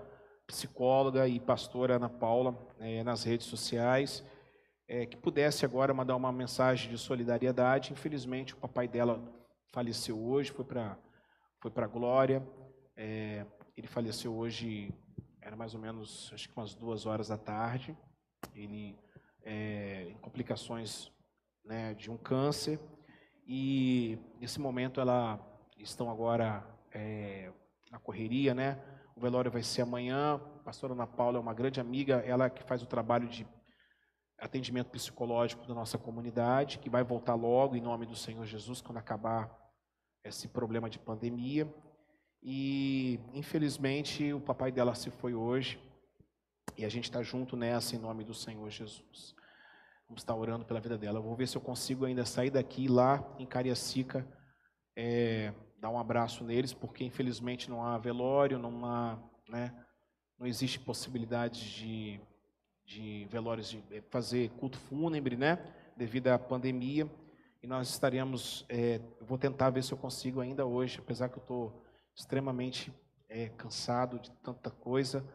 psicóloga 0.45 1.27
e 1.27 1.39
pastora 1.39 1.95
Ana 1.95 2.09
Paula 2.09 2.55
eh, 2.79 3.03
nas 3.03 3.23
redes 3.23 3.47
sociais, 3.47 4.23
eh, 4.87 5.05
que 5.05 5.17
pudesse 5.17 5.65
agora 5.65 5.93
mandar 5.93 6.15
uma 6.15 6.31
mensagem 6.31 6.89
de 6.89 6.97
solidariedade. 6.97 7.91
Infelizmente, 7.91 8.53
o 8.53 8.57
papai 8.57 8.87
dela 8.87 9.21
faleceu 9.71 10.19
hoje, 10.19 10.51
foi 10.51 10.65
para 10.65 10.97
foi 11.59 11.71
a 11.75 11.87
glória. 11.87 12.45
Eh, 12.95 13.45
ele 13.75 13.87
faleceu 13.87 14.33
hoje, 14.35 14.93
era 15.41 15.55
mais 15.55 15.73
ou 15.73 15.79
menos, 15.79 16.29
acho 16.33 16.49
que 16.49 16.57
umas 16.57 16.75
duas 16.75 17.05
horas 17.05 17.29
da 17.29 17.37
tarde. 17.37 17.97
Ele, 18.53 18.97
eh, 19.43 20.09
em 20.09 20.17
complicações 20.17 21.11
né, 21.63 21.93
de 21.93 22.11
um 22.11 22.17
câncer. 22.17 22.79
E 23.47 24.17
nesse 24.39 24.59
momento 24.59 25.01
ela 25.01 25.39
estão 25.77 26.09
agora 26.09 26.65
é, 26.93 27.51
na 27.91 27.99
correria, 27.99 28.53
né? 28.53 28.79
O 29.15 29.21
velório 29.21 29.51
vai 29.51 29.63
ser 29.63 29.81
amanhã. 29.81 30.35
A 30.35 30.63
pastora 30.63 30.93
Ana 30.93 31.07
Paula 31.07 31.37
é 31.37 31.41
uma 31.41 31.53
grande 31.53 31.79
amiga, 31.79 32.15
ela 32.25 32.49
que 32.49 32.63
faz 32.63 32.81
o 32.81 32.85
trabalho 32.85 33.27
de 33.27 33.45
atendimento 34.39 34.89
psicológico 34.89 35.65
da 35.65 35.73
nossa 35.73 35.97
comunidade, 35.97 36.79
que 36.79 36.89
vai 36.89 37.03
voltar 37.03 37.35
logo 37.35 37.75
em 37.75 37.81
nome 37.81 38.05
do 38.05 38.15
Senhor 38.15 38.45
Jesus 38.45 38.81
quando 38.81 38.97
acabar 38.97 39.49
esse 40.23 40.47
problema 40.47 40.89
de 40.89 40.99
pandemia. 40.99 41.71
E 42.41 43.19
infelizmente 43.33 44.33
o 44.33 44.39
papai 44.39 44.71
dela 44.71 44.95
se 44.95 45.09
foi 45.09 45.33
hoje 45.33 45.79
e 46.77 46.83
a 46.83 46.89
gente 46.89 47.05
está 47.05 47.21
junto 47.21 47.55
nessa 47.55 47.95
em 47.95 47.99
nome 47.99 48.23
do 48.23 48.33
Senhor 48.33 48.69
Jesus. 48.69 49.35
Vamos 50.07 50.21
estar 50.21 50.35
orando 50.35 50.65
pela 50.65 50.81
vida 50.81 50.97
dela. 50.97 51.19
Eu 51.19 51.23
vou 51.23 51.35
ver 51.35 51.47
se 51.47 51.55
eu 51.55 51.61
consigo 51.61 52.05
ainda 52.05 52.25
sair 52.25 52.49
daqui 52.49 52.87
lá 52.87 53.23
em 53.39 53.45
Cariacica, 53.45 54.27
é, 54.95 55.53
dar 55.79 55.89
um 55.89 55.97
abraço 55.97 56.43
neles, 56.43 56.73
porque 56.73 57.03
infelizmente 57.03 57.69
não 57.69 57.83
há 57.83 57.97
velório, 57.97 58.59
não 58.59 58.85
há, 58.85 59.17
né, 59.47 59.73
não 60.37 60.45
existe 60.45 60.79
possibilidade 60.79 61.73
de, 61.75 62.21
de 62.93 63.25
velórios 63.25 63.69
de 63.69 63.83
é, 63.91 64.01
fazer 64.01 64.51
culto 64.51 64.77
fúnebre, 64.77 65.35
né, 65.35 65.57
devido 65.97 66.27
à 66.27 66.37
pandemia. 66.37 67.09
E 67.61 67.67
nós 67.67 67.89
estaremos, 67.89 68.65
é, 68.69 69.01
eu 69.19 69.25
vou 69.25 69.37
tentar 69.37 69.69
ver 69.71 69.83
se 69.83 69.91
eu 69.91 69.97
consigo 69.97 70.41
ainda 70.41 70.65
hoje, 70.65 70.99
apesar 70.99 71.29
que 71.29 71.37
eu 71.37 71.41
estou 71.41 71.83
extremamente 72.15 72.93
é, 73.27 73.49
cansado 73.49 74.19
de 74.19 74.29
tanta 74.43 74.69
coisa, 74.69 75.25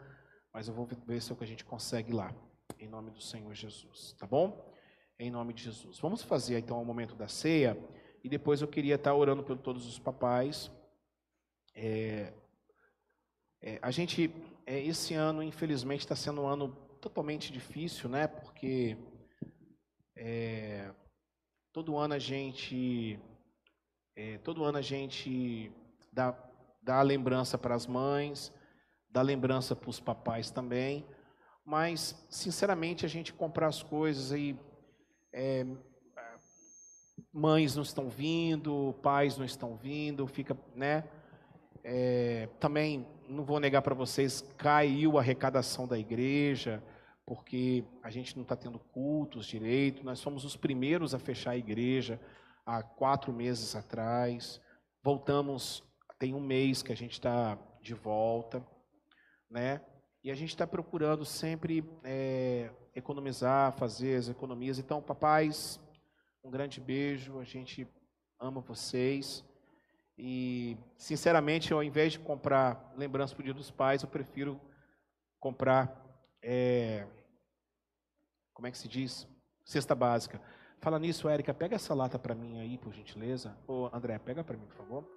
mas 0.52 0.68
eu 0.68 0.74
vou 0.74 0.86
ver 0.86 1.20
se 1.20 1.32
é 1.32 1.34
o 1.34 1.36
que 1.36 1.44
a 1.44 1.46
gente 1.46 1.64
consegue 1.64 2.12
lá, 2.12 2.32
em 2.78 2.86
nome 2.86 3.10
do 3.10 3.20
Senhor 3.20 3.52
Jesus, 3.54 4.14
tá 4.18 4.26
bom? 4.26 4.72
Em 5.18 5.30
nome 5.30 5.52
de 5.52 5.64
Jesus. 5.64 5.98
Vamos 5.98 6.22
fazer 6.22 6.58
então 6.60 6.80
o 6.80 6.84
momento 6.84 7.16
da 7.16 7.26
ceia, 7.26 7.76
e 8.22 8.28
depois 8.28 8.60
eu 8.60 8.68
queria 8.68 8.94
estar 8.94 9.14
orando 9.14 9.42
por 9.42 9.58
todos 9.58 9.86
os 9.86 9.98
papais. 9.98 10.70
É, 11.74 12.32
a 13.82 13.90
gente, 13.90 14.30
esse 14.66 15.14
ano, 15.14 15.42
infelizmente, 15.42 16.00
está 16.00 16.14
sendo 16.14 16.42
um 16.42 16.46
ano 16.46 16.87
totalmente 17.00 17.52
difícil, 17.52 18.08
né? 18.08 18.26
Porque 18.26 18.96
é, 20.16 20.90
Todo 21.78 21.96
ano 21.96 22.14
a 22.14 22.18
gente, 22.18 23.20
é, 24.16 24.38
todo 24.38 24.64
ano 24.64 24.78
a 24.78 24.82
gente 24.82 25.70
dá, 26.12 26.36
dá 26.82 27.00
lembrança 27.02 27.56
para 27.56 27.74
as 27.74 27.86
mães, 27.86 28.52
dá 29.08 29.22
lembrança 29.22 29.76
para 29.76 29.88
os 29.88 30.00
papais 30.00 30.50
também, 30.50 31.06
mas 31.64 32.26
sinceramente 32.28 33.06
a 33.06 33.08
gente 33.08 33.32
comprar 33.32 33.68
as 33.68 33.80
coisas 33.80 34.32
aí, 34.32 34.58
é, 35.32 35.64
mães 37.32 37.76
não 37.76 37.84
estão 37.84 38.08
vindo, 38.08 38.98
pais 39.00 39.38
não 39.38 39.44
estão 39.44 39.76
vindo, 39.76 40.26
fica, 40.26 40.58
né? 40.74 41.04
É, 41.84 42.48
também 42.58 43.06
não 43.28 43.44
vou 43.44 43.60
negar 43.60 43.82
para 43.82 43.94
vocês, 43.94 44.42
caiu 44.56 45.18
a 45.18 45.20
arrecadação 45.20 45.86
da 45.86 45.98
igreja 45.98 46.82
porque 47.28 47.84
a 48.02 48.08
gente 48.08 48.34
não 48.36 48.42
está 48.42 48.56
tendo 48.56 48.78
cultos 48.78 49.44
direito. 49.44 50.02
Nós 50.02 50.22
fomos 50.22 50.46
os 50.46 50.56
primeiros 50.56 51.14
a 51.14 51.18
fechar 51.18 51.50
a 51.50 51.56
igreja 51.58 52.18
há 52.64 52.82
quatro 52.82 53.34
meses 53.34 53.76
atrás. 53.76 54.58
Voltamos, 55.02 55.84
tem 56.18 56.32
um 56.32 56.40
mês 56.40 56.82
que 56.82 56.90
a 56.90 56.96
gente 56.96 57.12
está 57.12 57.58
de 57.82 57.92
volta, 57.92 58.66
né? 59.50 59.82
E 60.24 60.30
a 60.30 60.34
gente 60.34 60.48
está 60.48 60.66
procurando 60.66 61.22
sempre 61.26 61.84
é, 62.02 62.70
economizar, 62.94 63.72
fazer 63.72 64.16
as 64.16 64.30
economias. 64.30 64.78
Então, 64.78 65.02
papais, 65.02 65.78
um 66.42 66.50
grande 66.50 66.80
beijo. 66.80 67.38
A 67.38 67.44
gente 67.44 67.86
ama 68.40 68.62
vocês. 68.62 69.44
E, 70.18 70.76
sinceramente, 70.96 71.72
ao 71.72 71.82
invés 71.82 72.12
de 72.12 72.18
comprar 72.18 72.92
lembrança 72.96 73.34
para 73.34 73.42
o 73.42 73.44
Dia 73.44 73.54
dos 73.54 73.70
Pais, 73.70 74.02
eu 74.02 74.08
prefiro 74.08 74.60
comprar 75.38 76.04
é, 76.42 77.06
como 78.58 78.66
é 78.66 78.72
que 78.72 78.78
se 78.78 78.88
diz? 78.88 79.28
Cesta 79.64 79.94
básica. 79.94 80.42
Fala 80.80 80.98
nisso, 80.98 81.28
Érica, 81.28 81.54
pega 81.54 81.76
essa 81.76 81.94
lata 81.94 82.18
para 82.18 82.34
mim 82.34 82.58
aí, 82.58 82.76
por 82.76 82.92
gentileza. 82.92 83.56
Ô, 83.68 83.88
André, 83.92 84.18
pega 84.18 84.42
para 84.42 84.56
mim, 84.56 84.66
por 84.66 84.76
favor. 84.76 85.08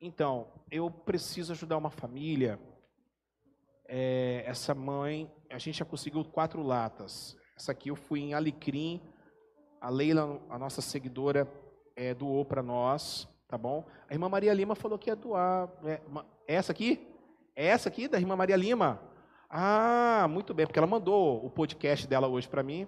Então, 0.00 0.50
eu 0.70 0.90
preciso 0.90 1.52
ajudar 1.52 1.76
uma 1.76 1.90
família. 1.90 2.58
É, 3.86 4.44
essa 4.46 4.74
mãe, 4.74 5.30
a 5.50 5.58
gente 5.58 5.78
já 5.78 5.84
conseguiu 5.84 6.24
quatro 6.24 6.62
latas. 6.62 7.36
Essa 7.54 7.72
aqui 7.72 7.90
eu 7.90 7.96
fui 7.96 8.20
em 8.20 8.32
Alecrim. 8.32 9.02
A 9.78 9.90
Leila, 9.90 10.40
a 10.48 10.58
nossa 10.58 10.80
seguidora, 10.80 11.46
é, 11.94 12.14
doou 12.14 12.46
para 12.46 12.62
nós, 12.62 13.28
tá 13.50 13.58
bom? 13.58 13.84
A 14.08 14.14
irmã 14.14 14.28
Maria 14.28 14.54
Lima 14.54 14.76
falou 14.76 14.96
que 14.96 15.10
ia 15.10 15.16
doar. 15.16 15.68
É, 15.84 16.00
essa 16.46 16.70
aqui? 16.70 17.04
É 17.56 17.66
essa 17.66 17.88
aqui 17.88 18.06
da 18.06 18.16
irmã 18.16 18.36
Maria 18.36 18.54
Lima? 18.54 19.02
Ah, 19.50 20.28
muito 20.30 20.54
bem, 20.54 20.64
porque 20.64 20.78
ela 20.78 20.86
mandou 20.86 21.44
o 21.44 21.50
podcast 21.50 22.06
dela 22.06 22.28
hoje 22.28 22.48
para 22.48 22.62
mim. 22.62 22.86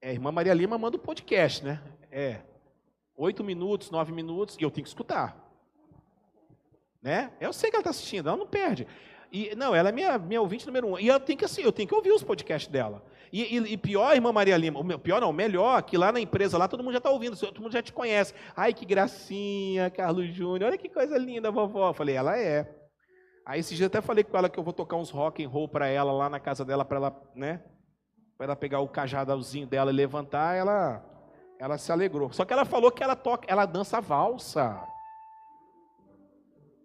É, 0.00 0.10
a 0.10 0.12
irmã 0.12 0.30
Maria 0.30 0.54
Lima 0.54 0.78
manda 0.78 0.96
o 0.96 1.00
podcast, 1.00 1.64
né? 1.64 1.82
É. 2.08 2.40
Oito 3.16 3.42
minutos, 3.42 3.90
nove 3.90 4.12
minutos, 4.12 4.56
e 4.56 4.62
eu 4.62 4.70
tenho 4.70 4.84
que 4.84 4.90
escutar. 4.90 5.36
Né? 7.02 7.32
Eu 7.40 7.52
sei 7.52 7.68
que 7.68 7.74
ela 7.74 7.80
está 7.80 7.90
assistindo, 7.90 8.28
ela 8.28 8.38
não 8.38 8.46
perde. 8.46 8.86
E, 9.32 9.54
não, 9.56 9.74
ela 9.74 9.88
é 9.88 9.92
minha, 9.92 10.18
minha 10.18 10.42
ouvinte 10.42 10.66
número 10.66 10.88
um. 10.88 10.98
E 10.98 11.08
eu 11.08 11.18
tenho 11.18 11.38
que, 11.38 11.44
assim, 11.46 11.62
eu 11.62 11.72
tenho 11.72 11.88
que 11.88 11.94
ouvir 11.94 12.12
os 12.12 12.22
podcasts 12.22 12.70
dela. 12.70 13.02
E, 13.32 13.56
e, 13.56 13.72
e 13.72 13.76
pior, 13.78 14.14
irmã 14.14 14.30
Maria 14.30 14.58
Lima, 14.58 14.98
pior 14.98 15.22
não, 15.22 15.32
melhor, 15.32 15.82
que 15.82 15.96
lá 15.96 16.12
na 16.12 16.20
empresa, 16.20 16.58
lá 16.58 16.68
todo 16.68 16.84
mundo 16.84 16.92
já 16.92 16.98
está 16.98 17.08
ouvindo, 17.08 17.34
todo 17.34 17.62
mundo 17.62 17.72
já 17.72 17.80
te 17.80 17.94
conhece. 17.94 18.34
Ai, 18.54 18.74
que 18.74 18.84
gracinha, 18.84 19.88
Carlos 19.88 20.28
Júnior, 20.34 20.68
olha 20.68 20.76
que 20.76 20.86
coisa 20.86 21.16
linda, 21.16 21.50
vovó. 21.50 21.88
Eu 21.88 21.94
falei, 21.94 22.14
ela 22.14 22.38
é. 22.38 22.70
Aí 23.46 23.58
esses 23.58 23.74
dias 23.74 23.86
até 23.86 24.02
falei 24.02 24.22
com 24.22 24.36
ela 24.36 24.50
que 24.50 24.58
eu 24.58 24.62
vou 24.62 24.74
tocar 24.74 24.96
uns 24.96 25.08
rock 25.08 25.42
and 25.42 25.48
roll 25.48 25.66
para 25.66 25.88
ela 25.88 26.12
lá 26.12 26.28
na 26.28 26.38
casa 26.38 26.62
dela 26.62 26.84
para 26.84 26.98
ela, 26.98 27.22
né? 27.34 27.64
Para 28.36 28.48
ela 28.48 28.56
pegar 28.56 28.80
o 28.80 28.88
cajadãozinho 28.88 29.66
dela 29.66 29.90
e 29.90 29.94
levantar, 29.94 30.54
ela 30.54 31.02
ela 31.58 31.78
se 31.78 31.90
alegrou. 31.90 32.30
Só 32.32 32.44
que 32.44 32.52
ela 32.52 32.66
falou 32.66 32.90
que 32.90 33.02
ela 33.02 33.16
toca, 33.16 33.46
ela 33.50 33.64
dança 33.64 33.98
valsa. 33.98 34.78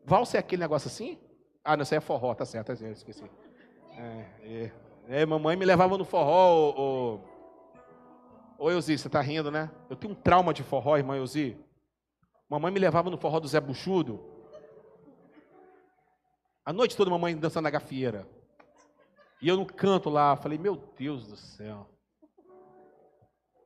Valsa 0.06 0.38
é 0.38 0.40
aquele 0.40 0.61
negócio 0.61 0.88
assim? 0.88 1.19
Ah, 1.69 1.76
não, 1.76 1.84
isso 1.84 1.94
aí 1.94 1.98
é 1.98 1.99
forró, 1.99 2.34
tá 2.34 2.45
certo, 2.45 2.72
eu 2.72 2.94
esqueci. 2.94 3.30
É, 3.91 4.26
é, 4.41 4.72
é, 5.10 5.26
mamãe 5.26 5.57
me 5.57 5.65
levava 5.65 5.98
no 5.98 6.06
forró, 6.06 6.72
ô, 6.77 7.19
ô, 8.57 8.65
ô 8.65 8.72
Euzi, 8.72 8.98
você 8.98 9.10
tá 9.10 9.19
rindo, 9.19 9.52
né? 9.52 9.69
Eu 9.89 9.98
tenho 9.98 10.14
um 10.14 10.15
trauma 10.15 10.53
de 10.53 10.64
forró, 10.64 10.95
irmã 10.95 11.18
Euzi. 11.18 11.57
Mamãe 12.49 12.72
me 12.72 12.80
levava 12.80 13.10
no 13.10 13.18
forró 13.18 13.41
do 13.41 13.49
Zé 13.49 13.60
Buchudo. 13.60 14.23
A 16.64 16.72
noite 16.72 16.95
toda 16.95 17.11
mamãe 17.11 17.35
dançando 17.35 17.65
na 17.65 17.69
gafieira. 17.69 18.26
E 19.41 19.49
eu 19.49 19.57
no 19.57 19.65
canto 19.65 20.10
lá, 20.10 20.38
falei, 20.38 20.57
meu 20.57 20.77
Deus 20.98 21.27
do 21.27 21.35
céu. 21.35 21.85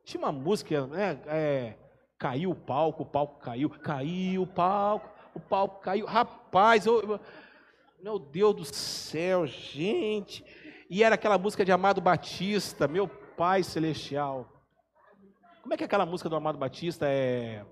Tinha 0.04 0.24
uma 0.24 0.32
música, 0.32 0.88
né? 0.88 1.22
É, 1.28 1.76
caiu 2.18 2.50
o 2.50 2.56
palco, 2.56 3.04
o 3.04 3.06
palco 3.06 3.40
caiu, 3.40 3.70
caiu 3.70 4.42
o 4.42 4.48
palco, 4.48 5.08
o 5.36 5.40
palco 5.40 5.82
caiu. 5.82 6.08
Rapaz, 6.08 6.88
eu, 6.88 7.20
meu 8.02 8.18
Deus 8.18 8.56
do 8.56 8.66
céu, 8.66 9.46
gente. 9.46 10.44
E 10.90 11.04
era 11.04 11.16
aquela 11.16 11.38
música 11.38 11.64
de 11.64 11.72
Amado 11.72 12.02
Batista, 12.02 12.88
meu 12.88 13.08
Pai 13.08 13.64
Celestial. 13.64 14.50
Como 15.62 15.74
é 15.74 15.78
que 15.78 15.84
é 15.84 15.86
aquela 15.86 16.06
música 16.06 16.28
do 16.28 16.36
Amado 16.36 16.58
Batista? 16.58 17.06
É 17.08 17.64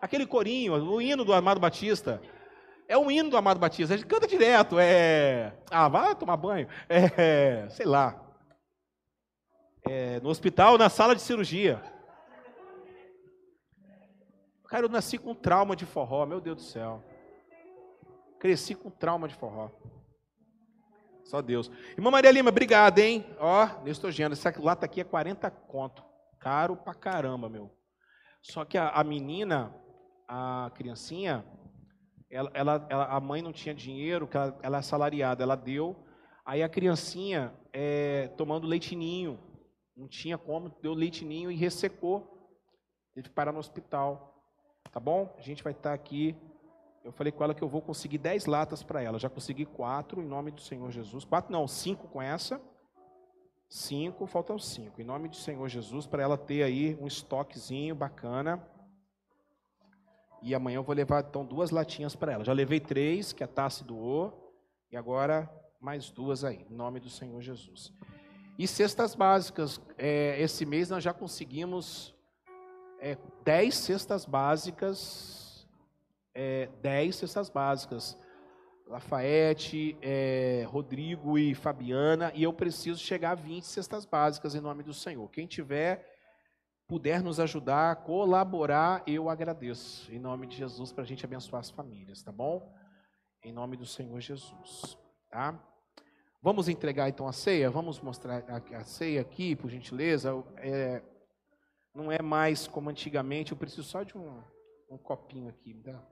aquele 0.00 0.26
corinho, 0.26 0.74
o 0.74 1.02
hino 1.02 1.24
do 1.24 1.32
Amado 1.32 1.60
Batista. 1.60 2.22
É 2.88 2.96
um 2.96 3.10
hino 3.10 3.30
do 3.30 3.36
Amado 3.36 3.58
Batista. 3.58 3.94
A 3.94 3.96
gente 3.96 4.06
canta 4.06 4.26
direto. 4.26 4.78
É. 4.78 5.52
Ah, 5.70 5.88
vai 5.88 6.14
tomar 6.14 6.36
banho. 6.36 6.68
É. 6.88 7.68
Sei 7.70 7.86
lá. 7.86 8.20
É, 9.84 10.20
no 10.20 10.28
hospital, 10.28 10.78
na 10.78 10.88
sala 10.88 11.14
de 11.14 11.22
cirurgia. 11.22 11.82
Cara, 14.68 14.86
eu 14.86 14.88
nasci 14.88 15.18
com 15.18 15.34
trauma 15.34 15.74
de 15.74 15.84
forró, 15.84 16.24
meu 16.24 16.40
Deus 16.40 16.56
do 16.56 16.62
céu. 16.62 17.02
Cresci 18.42 18.74
com 18.74 18.90
trauma 18.90 19.28
de 19.28 19.36
forró. 19.36 19.70
Só 21.22 21.40
Deus. 21.40 21.70
Irmã 21.96 22.10
Maria 22.10 22.32
Lima, 22.32 22.50
obrigado, 22.50 22.98
hein? 22.98 23.24
Ó, 23.38 23.84
Neustogênio, 23.84 24.32
essa 24.32 24.52
lata 24.58 24.84
aqui 24.84 25.00
é 25.00 25.04
40 25.04 25.48
conto. 25.48 26.02
Caro 26.40 26.76
pra 26.76 26.92
caramba, 26.92 27.48
meu. 27.48 27.70
Só 28.42 28.64
que 28.64 28.76
a, 28.76 28.88
a 28.88 29.04
menina, 29.04 29.72
a 30.26 30.72
criancinha, 30.74 31.46
ela, 32.28 32.50
ela, 32.52 32.86
ela, 32.90 33.04
a 33.04 33.20
mãe 33.20 33.40
não 33.42 33.52
tinha 33.52 33.72
dinheiro, 33.72 34.28
ela, 34.34 34.58
ela 34.60 34.78
é 34.78 34.82
salariada, 34.82 35.44
ela 35.44 35.54
deu. 35.54 36.04
Aí 36.44 36.64
a 36.64 36.68
criancinha 36.68 37.54
é, 37.72 38.26
tomando 38.36 38.66
leitinho, 38.66 39.38
não 39.96 40.08
tinha 40.08 40.36
como, 40.36 40.76
deu 40.82 40.94
leitinho 40.94 41.48
e 41.48 41.54
ressecou. 41.54 42.50
Teve 43.14 43.28
que 43.28 43.34
parar 43.36 43.52
no 43.52 43.60
hospital. 43.60 44.34
Tá 44.90 44.98
bom? 44.98 45.32
A 45.38 45.40
gente 45.40 45.62
vai 45.62 45.72
estar 45.72 45.94
aqui. 45.94 46.36
Eu 47.04 47.10
falei 47.12 47.32
com 47.32 47.42
ela 47.42 47.54
que 47.54 47.62
eu 47.62 47.68
vou 47.68 47.82
conseguir 47.82 48.18
10 48.18 48.46
latas 48.46 48.82
para 48.82 49.02
ela. 49.02 49.18
Já 49.18 49.28
consegui 49.28 49.64
quatro 49.64 50.22
em 50.22 50.26
nome 50.26 50.50
do 50.50 50.60
Senhor 50.60 50.90
Jesus. 50.90 51.24
Quatro 51.24 51.52
não, 51.52 51.66
cinco 51.66 52.06
com 52.08 52.22
essa. 52.22 52.60
Cinco, 53.68 54.26
faltam 54.26 54.58
cinco. 54.58 55.00
Em 55.00 55.04
nome 55.04 55.28
do 55.28 55.36
Senhor 55.36 55.66
Jesus, 55.68 56.06
para 56.06 56.22
ela 56.22 56.36
ter 56.36 56.62
aí 56.62 56.96
um 57.00 57.06
estoquezinho 57.06 57.94
bacana. 57.94 58.62
E 60.42 60.54
amanhã 60.54 60.76
eu 60.76 60.82
vou 60.82 60.94
levar 60.94 61.24
então 61.24 61.44
duas 61.44 61.70
latinhas 61.70 62.14
para 62.14 62.32
ela. 62.32 62.44
Já 62.44 62.52
levei 62.52 62.78
três, 62.78 63.32
que 63.32 63.42
a 63.42 63.48
Tassi 63.48 63.82
doou, 63.82 64.54
e 64.90 64.96
agora 64.96 65.50
mais 65.80 66.10
duas 66.10 66.44
aí, 66.44 66.66
em 66.70 66.74
nome 66.74 67.00
do 67.00 67.08
Senhor 67.08 67.40
Jesus. 67.40 67.92
E 68.58 68.68
cestas 68.68 69.14
básicas. 69.14 69.80
É, 69.96 70.40
esse 70.40 70.66
mês 70.66 70.90
nós 70.90 71.02
já 71.02 71.14
conseguimos 71.14 72.14
é, 73.00 73.16
dez 73.42 73.74
cestas 73.74 74.24
básicas. 74.24 75.41
É, 76.34 76.68
dez 76.80 77.16
cestas 77.16 77.48
básicas. 77.50 78.18
Lafayette, 78.86 79.96
é, 80.02 80.66
Rodrigo 80.68 81.38
e 81.38 81.54
Fabiana, 81.54 82.30
e 82.34 82.42
eu 82.42 82.52
preciso 82.52 83.00
chegar 83.00 83.30
a 83.30 83.34
20 83.34 83.64
cestas 83.64 84.04
básicas 84.04 84.54
em 84.54 84.60
nome 84.60 84.82
do 84.82 84.92
Senhor. 84.92 85.26
Quem 85.30 85.46
tiver, 85.46 86.06
puder 86.86 87.22
nos 87.22 87.40
ajudar, 87.40 87.96
colaborar, 88.04 89.02
eu 89.06 89.30
agradeço. 89.30 90.12
Em 90.12 90.18
nome 90.18 90.46
de 90.46 90.56
Jesus, 90.56 90.92
para 90.92 91.04
a 91.04 91.06
gente 91.06 91.24
abençoar 91.24 91.60
as 91.60 91.70
famílias, 91.70 92.22
tá 92.22 92.30
bom? 92.30 92.70
Em 93.42 93.50
nome 93.50 93.78
do 93.78 93.86
Senhor 93.86 94.20
Jesus, 94.20 94.98
tá? 95.30 95.58
Vamos 96.42 96.68
entregar 96.68 97.08
então 97.08 97.26
a 97.26 97.32
ceia? 97.32 97.70
Vamos 97.70 97.98
mostrar 98.00 98.44
a, 98.46 98.76
a 98.76 98.84
ceia 98.84 99.22
aqui, 99.22 99.56
por 99.56 99.70
gentileza. 99.70 100.32
É, 100.58 101.00
não 101.94 102.12
é 102.12 102.20
mais 102.20 102.66
como 102.66 102.90
antigamente, 102.90 103.52
eu 103.52 103.58
preciso 103.58 103.84
só 103.84 104.02
de 104.02 104.18
um, 104.18 104.42
um 104.90 104.98
copinho 104.98 105.48
aqui. 105.48 105.72
Me 105.72 105.82
dá. 105.82 106.02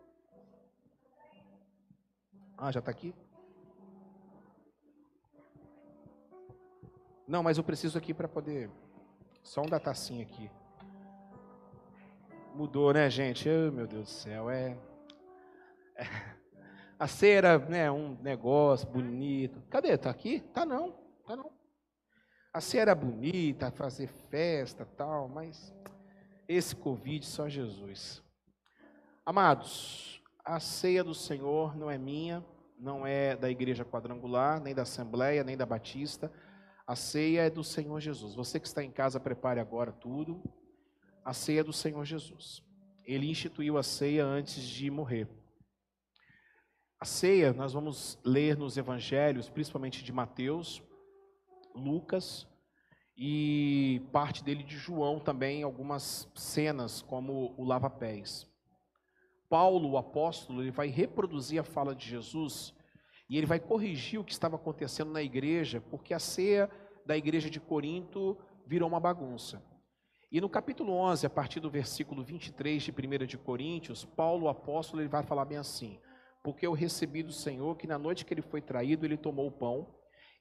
Ah, 2.62 2.70
já 2.70 2.80
está 2.80 2.90
aqui? 2.90 3.14
Não, 7.26 7.42
mas 7.42 7.56
eu 7.56 7.64
preciso 7.64 7.96
aqui 7.96 8.12
para 8.12 8.28
poder. 8.28 8.70
Só 9.42 9.62
um 9.62 9.66
da 9.66 9.80
tacinha 9.80 10.22
aqui. 10.22 10.50
Mudou, 12.54 12.92
né, 12.92 13.08
gente? 13.08 13.48
Oh, 13.48 13.72
meu 13.72 13.86
Deus 13.86 14.04
do 14.04 14.10
céu, 14.10 14.50
é. 14.50 14.76
é... 15.96 16.04
A 16.98 17.06
cera, 17.06 17.58
né, 17.58 17.90
um 17.90 18.14
negócio 18.20 18.86
bonito. 18.86 19.62
Cadê? 19.70 19.96
Tá 19.96 20.10
aqui? 20.10 20.40
Tá 20.52 20.66
não, 20.66 20.92
tá 21.26 21.34
não. 21.34 21.50
A 22.52 22.60
cera 22.60 22.94
bonita, 22.94 23.70
fazer 23.70 24.06
festa, 24.06 24.84
tal, 24.84 25.28
mas 25.28 25.74
esse 26.46 26.76
Covid 26.76 27.24
só 27.24 27.48
Jesus. 27.48 28.22
Amados, 29.24 30.19
a 30.50 30.58
ceia 30.58 31.04
do 31.04 31.14
Senhor 31.14 31.76
não 31.76 31.88
é 31.88 31.96
minha, 31.96 32.44
não 32.76 33.06
é 33.06 33.36
da 33.36 33.48
igreja 33.48 33.84
quadrangular, 33.84 34.60
nem 34.60 34.74
da 34.74 34.82
Assembleia, 34.82 35.44
nem 35.44 35.56
da 35.56 35.64
Batista. 35.64 36.30
A 36.84 36.96
ceia 36.96 37.42
é 37.42 37.50
do 37.50 37.62
Senhor 37.62 38.00
Jesus. 38.00 38.34
Você 38.34 38.58
que 38.58 38.66
está 38.66 38.82
em 38.82 38.90
casa, 38.90 39.20
prepare 39.20 39.60
agora 39.60 39.92
tudo. 39.92 40.42
A 41.24 41.32
ceia 41.32 41.60
é 41.60 41.64
do 41.64 41.72
Senhor 41.72 42.04
Jesus. 42.04 42.64
Ele 43.04 43.30
instituiu 43.30 43.78
a 43.78 43.84
ceia 43.84 44.24
antes 44.26 44.64
de 44.64 44.90
morrer. 44.90 45.28
A 46.98 47.04
ceia, 47.04 47.52
nós 47.52 47.72
vamos 47.72 48.18
ler 48.24 48.56
nos 48.56 48.76
evangelhos, 48.76 49.48
principalmente 49.48 50.02
de 50.02 50.12
Mateus, 50.12 50.82
Lucas 51.76 52.44
e 53.16 54.02
parte 54.10 54.42
dele 54.42 54.64
de 54.64 54.76
João 54.76 55.20
também, 55.20 55.62
algumas 55.62 56.28
cenas, 56.34 57.02
como 57.02 57.54
o 57.56 57.62
lava-pés. 57.62 58.49
Paulo, 59.50 59.90
o 59.90 59.98
apóstolo, 59.98 60.62
ele 60.62 60.70
vai 60.70 60.86
reproduzir 60.86 61.60
a 61.60 61.64
fala 61.64 61.92
de 61.94 62.08
Jesus 62.08 62.72
e 63.28 63.36
ele 63.36 63.46
vai 63.46 63.58
corrigir 63.58 64.20
o 64.20 64.24
que 64.24 64.32
estava 64.32 64.54
acontecendo 64.54 65.10
na 65.10 65.20
igreja, 65.20 65.80
porque 65.90 66.14
a 66.14 66.20
ceia 66.20 66.70
da 67.04 67.16
igreja 67.16 67.50
de 67.50 67.58
Corinto 67.58 68.38
virou 68.64 68.88
uma 68.88 69.00
bagunça. 69.00 69.60
E 70.30 70.40
no 70.40 70.48
capítulo 70.48 70.92
11, 70.92 71.26
a 71.26 71.30
partir 71.30 71.58
do 71.58 71.68
versículo 71.68 72.22
23 72.22 72.80
de 72.80 72.92
1 72.92 73.26
de 73.26 73.36
Coríntios, 73.36 74.04
Paulo, 74.04 74.46
o 74.46 74.48
apóstolo, 74.48 75.02
ele 75.02 75.08
vai 75.08 75.24
falar 75.24 75.44
bem 75.44 75.58
assim: 75.58 75.98
Porque 76.44 76.64
eu 76.64 76.72
recebi 76.72 77.24
do 77.24 77.32
Senhor 77.32 77.76
que 77.76 77.88
na 77.88 77.98
noite 77.98 78.24
que 78.24 78.32
ele 78.32 78.42
foi 78.42 78.62
traído, 78.62 79.04
ele 79.04 79.16
tomou 79.16 79.48
o 79.48 79.52
pão 79.52 79.92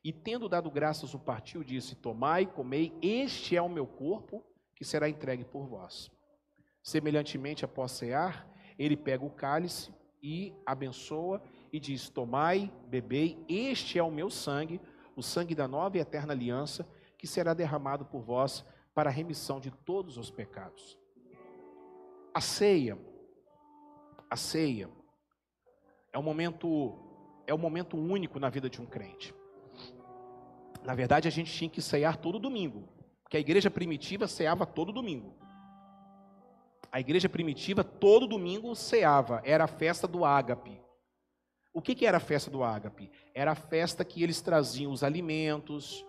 e, 0.04 0.14
tendo 0.14 0.48
dado 0.48 0.70
graças, 0.70 1.16
o 1.16 1.20
partiu, 1.20 1.64
disse: 1.64 1.96
Tomai, 1.96 2.46
comei, 2.46 2.96
este 3.02 3.56
é 3.56 3.62
o 3.62 3.68
meu 3.68 3.88
corpo 3.88 4.46
que 4.76 4.86
será 4.86 5.10
entregue 5.10 5.44
por 5.44 5.68
vós. 5.68 6.12
Semelhantemente, 6.84 7.66
após 7.66 7.92
cear, 7.94 8.48
ele 8.80 8.96
pega 8.96 9.26
o 9.26 9.30
cálice 9.30 9.94
e 10.24 10.54
abençoa 10.66 11.42
e 11.72 11.80
diz: 11.80 12.10
Tomai, 12.10 12.72
bebei, 12.88 13.38
este 13.48 14.00
é 14.00 14.04
o 14.04 14.10
meu 14.10 14.30
sangue, 14.30 14.80
o 15.16 15.22
sangue 15.22 15.54
da 15.54 15.68
nova 15.68 15.98
e 15.98 16.00
eterna 16.00 16.34
aliança, 16.34 16.88
que 17.18 17.28
será 17.28 17.54
derramado 17.54 18.06
por 18.06 18.22
vós 18.22 18.66
para 18.96 19.10
a 19.10 19.14
remissão 19.14 19.60
de 19.60 19.70
todos 19.70 20.18
os 20.18 20.32
pecados. 20.32 20.98
A 22.34 22.40
ceia, 22.40 22.98
a 24.30 24.36
ceia 24.38 24.90
é 26.14 26.18
um 26.18 26.24
momento 26.24 26.98
é 27.46 27.54
um 27.54 27.58
momento 27.58 27.98
único 27.98 28.40
na 28.40 28.48
vida 28.48 28.70
de 28.70 28.80
um 28.80 28.86
crente. 28.86 29.34
Na 30.84 30.94
verdade, 30.94 31.28
a 31.28 31.32
gente 31.32 31.52
tinha 31.52 31.70
que 31.70 31.82
ceiar 31.82 32.16
todo 32.16 32.40
domingo, 32.40 32.88
porque 33.24 33.38
a 33.38 33.40
igreja 33.40 33.72
primitiva 33.72 34.28
ceava 34.28 34.68
todo 34.68 34.94
domingo. 34.94 35.36
A 36.92 37.00
igreja 37.00 37.30
primitiva, 37.30 37.84
todo 37.84 38.28
domingo, 38.28 38.76
ceava. 38.76 39.42
Era 39.46 39.66
a 39.66 39.68
festa 39.68 40.08
do 40.08 40.26
ágape. 40.26 40.82
O 41.74 41.82
que, 41.82 41.94
que 41.94 42.06
era 42.06 42.18
a 42.18 42.22
festa 42.22 42.50
do 42.50 42.64
ágape? 42.64 43.12
Era 43.34 43.52
a 43.52 43.56
festa 43.56 44.04
que 44.04 44.24
eles 44.24 44.42
traziam 44.42 44.92
os 44.92 45.04
alimentos, 45.04 46.06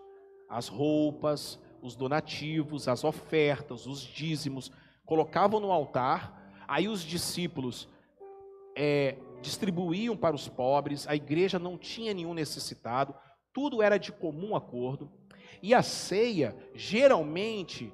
as 0.48 0.68
roupas, 0.68 1.60
os 1.82 1.94
donativos, 1.94 2.88
as 2.88 3.04
ofertas, 3.04 3.86
os 3.86 4.00
dízimos, 4.00 4.72
colocavam 5.04 5.60
no 5.60 5.70
altar, 5.70 6.50
aí 6.66 6.88
os 6.88 7.02
discípulos 7.02 7.88
é, 8.76 9.16
distribuíam 9.42 10.16
para 10.16 10.34
os 10.34 10.48
pobres, 10.48 11.06
a 11.06 11.14
igreja 11.14 11.58
não 11.58 11.76
tinha 11.76 12.14
nenhum 12.14 12.34
necessitado, 12.34 13.14
tudo 13.52 13.82
era 13.82 13.98
de 13.98 14.12
comum 14.12 14.56
acordo. 14.56 15.10
E 15.62 15.74
a 15.74 15.82
ceia, 15.82 16.56
geralmente, 16.74 17.92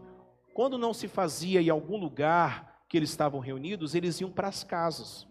quando 0.54 0.78
não 0.78 0.94
se 0.94 1.08
fazia 1.08 1.60
em 1.60 1.68
algum 1.68 1.96
lugar 1.96 2.75
que 2.96 2.98
eles 2.98 3.10
estavam 3.10 3.40
reunidos, 3.40 3.94
eles 3.94 4.22
iam 4.22 4.30
para 4.30 4.48
as 4.48 4.64
casas. 4.64 5.28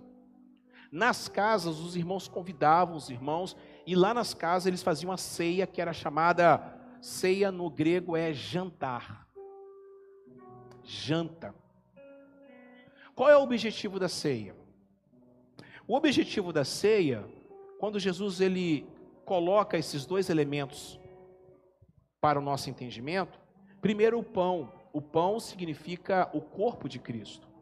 Nas 0.91 1.27
casas, 1.27 1.79
os 1.79 1.95
irmãos 1.95 2.27
convidavam 2.27 2.95
os 2.95 3.09
irmãos, 3.09 3.57
e 3.87 3.95
lá 3.95 4.13
nas 4.13 4.35
casas 4.35 4.67
eles 4.67 4.83
faziam 4.83 5.11
a 5.11 5.17
ceia, 5.17 5.65
que 5.65 5.81
era 5.81 5.91
chamada 5.91 6.77
ceia 7.01 7.51
no 7.51 7.67
grego 7.67 8.15
é 8.15 8.31
jantar. 8.31 9.27
Janta. 10.83 11.55
Qual 13.15 13.31
é 13.31 13.35
o 13.35 13.41
objetivo 13.41 13.99
da 13.99 14.07
ceia? 14.07 14.55
O 15.87 15.95
objetivo 15.95 16.53
da 16.53 16.63
ceia, 16.63 17.25
quando 17.79 17.99
Jesus 17.99 18.41
ele 18.41 18.87
coloca 19.25 19.75
esses 19.75 20.05
dois 20.05 20.29
elementos 20.29 20.99
para 22.21 22.37
o 22.37 22.43
nosso 22.43 22.69
entendimento, 22.69 23.39
primeiro 23.81 24.19
o 24.19 24.23
pão. 24.23 24.71
O 24.93 25.01
pão 25.01 25.39
significa 25.39 26.29
o 26.31 26.39
corpo 26.39 26.87
de 26.87 26.99
Cristo. 26.99 27.54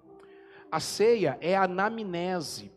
A 0.73 0.79
ceia 0.79 1.37
é 1.39 1.55
a 1.55 1.65
anamnese. 1.65 2.71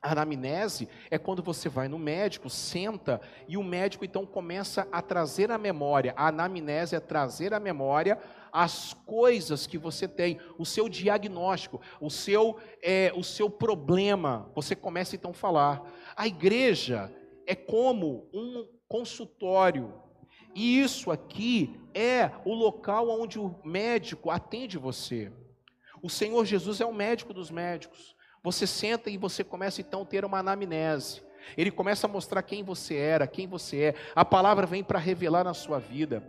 A 0.00 0.12
anamnese 0.12 0.88
é 1.10 1.18
quando 1.18 1.42
você 1.42 1.68
vai 1.68 1.88
no 1.88 1.98
médico, 1.98 2.48
senta 2.48 3.20
e 3.46 3.58
o 3.58 3.62
médico 3.62 4.02
então 4.02 4.24
começa 4.24 4.88
a 4.90 5.02
trazer 5.02 5.50
a 5.50 5.58
memória. 5.58 6.14
A 6.16 6.28
anamnese 6.28 6.96
é 6.96 7.00
trazer 7.00 7.52
a 7.52 7.60
memória 7.60 8.18
as 8.50 8.94
coisas 8.94 9.66
que 9.66 9.76
você 9.76 10.08
tem, 10.08 10.40
o 10.56 10.64
seu 10.64 10.88
diagnóstico, 10.88 11.82
o 12.00 12.08
seu, 12.08 12.58
é, 12.82 13.12
o 13.14 13.22
seu 13.22 13.50
problema. 13.50 14.50
Você 14.54 14.74
começa 14.74 15.14
então 15.14 15.32
a 15.32 15.34
falar. 15.34 15.82
A 16.16 16.26
igreja 16.26 17.14
é 17.46 17.54
como 17.54 18.26
um 18.32 18.66
consultório. 18.88 19.92
E 20.54 20.80
isso 20.80 21.10
aqui 21.10 21.78
é 21.92 22.30
o 22.42 22.54
local 22.54 23.10
onde 23.10 23.38
o 23.38 23.54
médico 23.62 24.30
atende 24.30 24.78
você. 24.78 25.30
O 26.06 26.08
Senhor 26.08 26.44
Jesus 26.44 26.80
é 26.80 26.86
o 26.86 26.94
médico 26.94 27.34
dos 27.34 27.50
médicos. 27.50 28.14
Você 28.40 28.64
senta 28.64 29.10
e 29.10 29.18
você 29.18 29.42
começa 29.42 29.80
então 29.80 30.02
a 30.02 30.04
ter 30.04 30.24
uma 30.24 30.38
anamnese. 30.38 31.20
Ele 31.56 31.68
começa 31.68 32.06
a 32.06 32.08
mostrar 32.08 32.44
quem 32.44 32.62
você 32.62 32.94
era, 32.94 33.26
quem 33.26 33.48
você 33.48 33.82
é. 33.86 33.94
A 34.14 34.24
palavra 34.24 34.68
vem 34.68 34.84
para 34.84 35.00
revelar 35.00 35.42
na 35.42 35.52
sua 35.52 35.80
vida. 35.80 36.22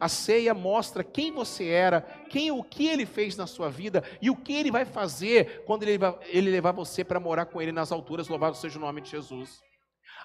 A 0.00 0.08
ceia 0.08 0.52
mostra 0.52 1.04
quem 1.04 1.30
você 1.30 1.68
era, 1.68 2.00
quem 2.28 2.50
o 2.50 2.64
que 2.64 2.88
ele 2.88 3.06
fez 3.06 3.36
na 3.36 3.46
sua 3.46 3.70
vida 3.70 4.02
e 4.20 4.28
o 4.28 4.34
que 4.34 4.54
ele 4.54 4.72
vai 4.72 4.84
fazer 4.84 5.62
quando 5.66 5.84
ele, 5.84 6.04
ele 6.24 6.50
levar 6.50 6.72
você 6.72 7.04
para 7.04 7.20
morar 7.20 7.46
com 7.46 7.62
ele 7.62 7.70
nas 7.70 7.92
alturas. 7.92 8.26
Louvado 8.26 8.56
seja 8.56 8.76
o 8.76 8.82
nome 8.82 9.02
de 9.02 9.10
Jesus. 9.10 9.60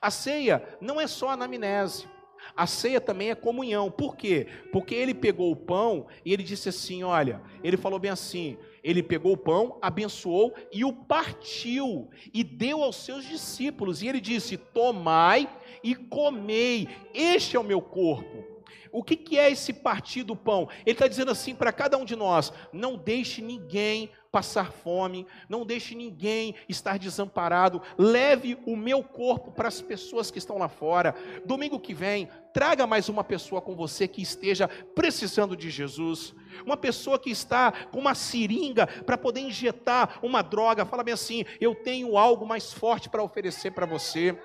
A 0.01 0.09
ceia 0.09 0.67
não 0.81 0.99
é 0.99 1.05
só 1.05 1.29
anamnese. 1.29 2.07
A 2.55 2.65
ceia 2.65 2.99
também 2.99 3.29
é 3.29 3.35
comunhão. 3.35 3.91
Por 3.91 4.15
quê? 4.15 4.47
Porque 4.71 4.95
ele 4.95 5.13
pegou 5.13 5.51
o 5.51 5.55
pão 5.55 6.07
e 6.25 6.33
ele 6.33 6.43
disse 6.43 6.69
assim: 6.69 7.03
olha, 7.03 7.41
ele 7.63 7.77
falou 7.77 7.99
bem 7.99 8.11
assim: 8.11 8.57
ele 8.83 9.03
pegou 9.03 9.33
o 9.33 9.37
pão, 9.37 9.77
abençoou 9.81 10.53
e 10.71 10.85
o 10.85 10.93
partiu 10.93 12.09
e 12.33 12.43
deu 12.43 12.81
aos 12.83 12.95
seus 12.95 13.25
discípulos. 13.25 14.01
E 14.01 14.07
ele 14.07 14.21
disse: 14.21 14.57
Tomai 14.57 15.49
e 15.83 15.95
comei, 15.95 16.87
este 17.13 17.55
é 17.55 17.59
o 17.59 17.63
meu 17.63 17.81
corpo. 17.81 18.56
O 18.97 19.03
que, 19.03 19.15
que 19.15 19.37
é 19.37 19.51
esse 19.51 19.71
partir 19.71 20.23
do 20.23 20.35
pão? 20.35 20.67
Ele 20.83 20.93
está 20.93 21.07
dizendo 21.07 21.29
assim 21.29 21.53
para 21.53 21.71
cada 21.71 21.99
um 21.99 22.03
de 22.03 22.15
nós: 22.15 22.51
não 22.73 22.97
deixe 22.97 23.43
ninguém 23.43 24.09
passar 24.31 24.71
fome, 24.71 25.27
não 25.47 25.63
deixe 25.63 25.93
ninguém 25.93 26.55
estar 26.67 26.97
desamparado. 26.97 27.79
Leve 27.95 28.57
o 28.65 28.75
meu 28.75 29.03
corpo 29.03 29.51
para 29.51 29.67
as 29.67 29.83
pessoas 29.83 30.31
que 30.31 30.39
estão 30.39 30.57
lá 30.57 30.67
fora. 30.67 31.13
Domingo 31.45 31.79
que 31.79 31.93
vem, 31.93 32.27
traga 32.51 32.87
mais 32.87 33.07
uma 33.07 33.23
pessoa 33.23 33.61
com 33.61 33.75
você 33.75 34.07
que 34.07 34.19
esteja 34.19 34.67
precisando 34.67 35.55
de 35.55 35.69
Jesus. 35.69 36.33
Uma 36.65 36.75
pessoa 36.75 37.19
que 37.19 37.29
está 37.29 37.71
com 37.71 37.99
uma 37.99 38.15
seringa 38.15 38.87
para 38.87 39.15
poder 39.15 39.41
injetar 39.41 40.17
uma 40.23 40.41
droga. 40.41 40.87
Fala 40.87 41.03
bem 41.03 41.13
assim: 41.13 41.45
eu 41.61 41.75
tenho 41.75 42.17
algo 42.17 42.47
mais 42.47 42.73
forte 42.73 43.09
para 43.09 43.21
oferecer 43.21 43.69
para 43.73 43.85
você. 43.85 44.35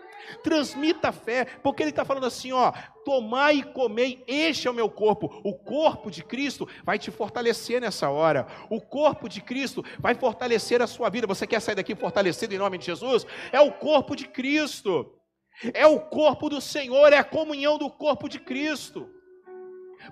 Transmita 0.42 1.08
a 1.08 1.12
fé, 1.12 1.44
porque 1.62 1.82
ele 1.82 1.90
está 1.90 2.04
falando 2.04 2.26
assim: 2.26 2.52
ó, 2.52 2.72
tomai 3.04 3.58
e 3.58 3.62
comei, 3.62 4.22
este 4.26 4.68
é 4.68 4.70
o 4.70 4.74
meu 4.74 4.88
corpo. 4.88 5.40
O 5.44 5.54
corpo 5.54 6.10
de 6.10 6.22
Cristo 6.22 6.68
vai 6.84 6.98
te 6.98 7.10
fortalecer 7.10 7.80
nessa 7.80 8.08
hora. 8.10 8.46
O 8.70 8.80
corpo 8.80 9.28
de 9.28 9.40
Cristo 9.40 9.84
vai 9.98 10.14
fortalecer 10.14 10.80
a 10.82 10.86
sua 10.86 11.10
vida. 11.10 11.26
Você 11.26 11.46
quer 11.46 11.60
sair 11.60 11.74
daqui 11.74 11.94
fortalecido 11.94 12.54
em 12.54 12.58
nome 12.58 12.78
de 12.78 12.86
Jesus? 12.86 13.26
É 13.52 13.60
o 13.60 13.72
corpo 13.72 14.16
de 14.16 14.26
Cristo. 14.26 15.18
É 15.74 15.86
o 15.86 16.00
corpo 16.00 16.48
do 16.48 16.60
Senhor, 16.60 17.12
é 17.12 17.18
a 17.18 17.24
comunhão 17.24 17.76
do 17.78 17.90
corpo 17.90 18.28
de 18.28 18.40
Cristo. 18.40 19.08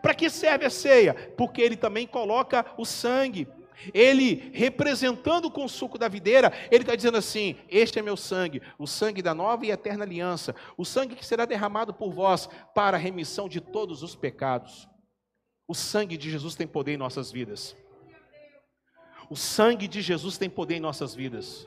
Para 0.02 0.14
que 0.14 0.30
serve 0.30 0.66
a 0.66 0.70
ceia? 0.70 1.14
Porque 1.36 1.60
ele 1.60 1.76
também 1.76 2.06
coloca 2.06 2.64
o 2.78 2.84
sangue. 2.84 3.48
Ele, 3.94 4.50
representando 4.52 5.50
com 5.50 5.64
o 5.64 5.68
suco 5.68 5.98
da 5.98 6.08
videira, 6.08 6.52
ele 6.70 6.82
está 6.82 6.94
dizendo 6.94 7.18
assim: 7.18 7.56
Este 7.68 7.98
é 7.98 8.02
meu 8.02 8.16
sangue, 8.16 8.62
o 8.78 8.86
sangue 8.86 9.22
da 9.22 9.34
nova 9.34 9.64
e 9.64 9.70
eterna 9.70 10.04
aliança, 10.04 10.54
o 10.76 10.84
sangue 10.84 11.14
que 11.14 11.24
será 11.24 11.44
derramado 11.44 11.94
por 11.94 12.12
vós 12.12 12.48
para 12.74 12.96
a 12.96 13.00
remissão 13.00 13.48
de 13.48 13.60
todos 13.60 14.02
os 14.02 14.14
pecados. 14.14 14.88
O 15.66 15.74
sangue 15.74 16.16
de 16.16 16.30
Jesus 16.30 16.54
tem 16.54 16.66
poder 16.66 16.94
em 16.94 16.96
nossas 16.96 17.30
vidas. 17.30 17.76
O 19.30 19.36
sangue 19.36 19.86
de 19.86 20.02
Jesus 20.02 20.36
tem 20.36 20.50
poder 20.50 20.76
em 20.76 20.80
nossas 20.80 21.14
vidas. 21.14 21.66